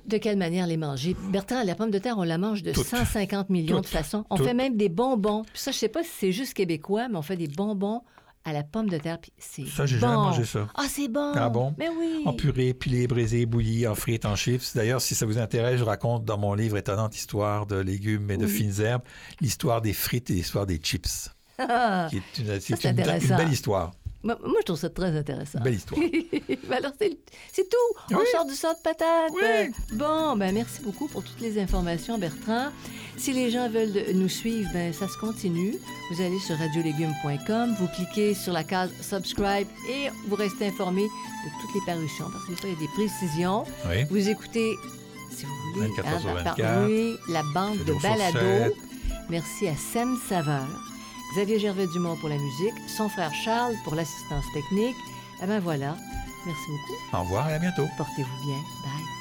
De 0.08 0.18
quelle 0.18 0.38
manière 0.38 0.66
les 0.68 0.78
manger? 0.78 1.16
Bertrand, 1.32 1.64
la 1.64 1.76
pomme 1.76 1.92
de 1.92 2.00
terre, 2.00 2.18
on 2.18 2.24
la 2.24 2.38
mange 2.38 2.64
de 2.64 2.72
Toutes. 2.72 2.86
150 2.88 3.50
millions 3.50 3.82
de 3.82 3.86
façons. 3.86 4.26
On 4.30 4.36
Toutes. 4.38 4.48
fait 4.48 4.54
même 4.54 4.78
des 4.78 4.90
bonbons. 4.90 5.44
Puis 5.44 5.62
ça, 5.62 5.72
je 5.72 5.78
sais 5.78 5.90
pas 5.90 6.04
si 6.04 6.10
c'est 6.18 6.32
juste 6.32 6.54
québécois, 6.54 7.08
mais 7.10 7.18
on 7.18 7.22
fait 7.22 7.38
des 7.38 7.48
bonbons 7.48 8.02
à 8.46 8.54
la 8.54 8.64
pomme 8.64 8.90
de 8.90 8.98
terre. 8.98 9.20
Puis 9.20 9.32
c'est 9.38 9.66
Ça, 9.68 9.86
j'ai 9.86 9.98
bon. 9.98 10.02
jamais 10.02 10.16
mangé 10.16 10.46
ça. 10.46 10.68
Ah, 10.76 10.86
c'est 10.88 11.08
bon. 11.08 11.34
Ah 11.36 11.50
bon? 11.50 11.76
Mais 11.78 11.90
oui. 11.90 12.24
En 12.26 12.34
purée, 12.34 12.74
pilée, 12.74 13.06
brisée, 13.06 13.46
bouillie, 13.46 13.86
en 13.86 13.96
frites, 13.96 14.26
en 14.26 14.36
chips. 14.36 14.74
D'ailleurs, 14.76 15.02
si 15.02 15.14
ça 15.14 15.26
vous 15.26 15.38
intéresse, 15.38 15.78
je 15.80 15.84
raconte 15.84 16.26
dans 16.26 16.38
mon 16.38 16.54
livre 16.56 16.78
Étonnante 16.78 17.16
histoire 17.16 17.66
de 17.66 17.76
légumes 17.76 18.32
et 18.32 18.38
de 18.38 18.48
fines 18.48 18.82
herbes 18.82 19.04
l'histoire 19.42 19.82
des 19.82 19.94
frites 19.94 20.30
et 20.32 20.34
l'histoire 20.34 20.66
des 20.66 20.78
chips. 20.78 21.30
Ah, 21.62 22.08
Qui 22.10 22.18
est 22.18 22.40
une, 22.40 22.46
une- 22.90 23.36
belle 23.36 23.52
histoire. 23.52 23.92
Moi, 24.22 24.38
je 24.60 24.66
trouve 24.66 24.78
ça 24.78 24.90
très 24.90 25.18
intéressant. 25.18 25.60
Belle 25.62 25.76
histoire. 25.76 26.00
Ben 26.70 26.78
alors, 26.78 26.92
c'est 27.00 27.68
tout. 27.70 28.14
On 28.14 28.18
Oui. 28.18 28.26
sort 28.32 28.46
du 28.46 28.54
sort 28.54 28.76
de 28.76 28.82
patate. 28.82 29.32
Oui. 29.34 29.72
Bon, 29.94 30.36
ben 30.36 30.54
merci 30.54 30.82
beaucoup 30.82 31.08
pour 31.08 31.24
toutes 31.24 31.40
les 31.40 31.58
informations, 31.60 32.18
Bertrand. 32.20 32.68
Si 33.18 33.34
les 33.34 33.50
gens 33.50 33.70
veulent 33.70 33.92
de- 33.92 34.12
nous 34.14 34.30
suivre, 34.30 34.70
ben 34.74 34.94
ça 34.94 35.08
se 35.08 35.18
continue. 35.18 35.74
Vous 36.12 36.22
allez 36.22 36.38
sur 36.40 36.56
radiolégumes.com, 36.58 37.76
vous 37.80 37.88
cliquez 37.88 38.34
sur 38.36 38.54
la 38.54 38.64
case 38.64 38.92
subscribe 39.02 39.68
et 39.90 40.10
vous 40.28 40.36
restez 40.36 40.68
informé 40.68 41.04
de 41.04 41.62
toutes 41.62 41.76
les 41.76 41.86
parutions 41.94 42.26
parce 42.32 42.46
que 42.46 42.68
il 42.68 42.74
y 42.74 42.76
a 42.76 42.80
des 42.80 42.88
précisions. 42.96 43.64
Oui. 43.88 44.04
Vous 44.12 44.30
écoutez, 44.30 44.76
si 45.32 45.46
vous 45.46 45.52
voulez, 45.76 45.88
24 45.96 46.08
hein, 46.08 46.20
sur 46.20 46.34
par- 46.34 46.44
24. 46.56 46.86
oui, 46.88 47.16
la 47.30 47.44
bande 47.54 47.78
de 47.86 47.94
balado. 48.02 48.76
Merci 49.30 49.68
à 49.68 49.76
Sam 49.76 50.18
Saveur, 50.28 50.68
Xavier 51.34 51.60
Gervais-Dumont 51.60 52.15
pour 52.18 52.30
la 52.30 52.38
musique, 52.38 52.74
son 52.88 53.10
frère 53.10 53.34
Charles 53.34 53.76
pour 53.84 53.96
l'assistance 53.96 54.46
technique. 54.54 54.98
Eh 55.42 55.46
ben 55.46 55.60
voilà. 55.60 55.96
Merci 56.46 56.72
beaucoup. 56.72 57.18
Au 57.18 57.22
revoir 57.24 57.50
et 57.50 57.54
à 57.54 57.60
bientôt. 57.60 57.88
Portez-vous 57.98 58.46
bien. 58.46 58.58
Bye. 58.84 59.19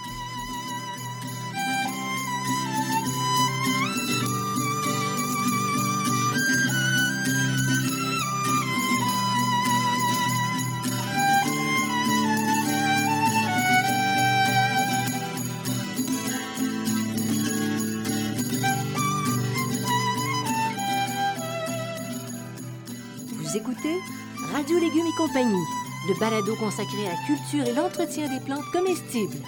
Radio 24.68 24.86
Légumes 24.86 25.06
et 25.06 25.16
compagnie, 25.16 25.64
le 26.08 26.20
balado 26.20 26.54
consacré 26.56 27.06
à 27.06 27.12
la 27.12 27.26
culture 27.26 27.64
et 27.66 27.72
l'entretien 27.72 28.28
des 28.28 28.44
plantes 28.44 28.70
comestibles. 28.70 29.38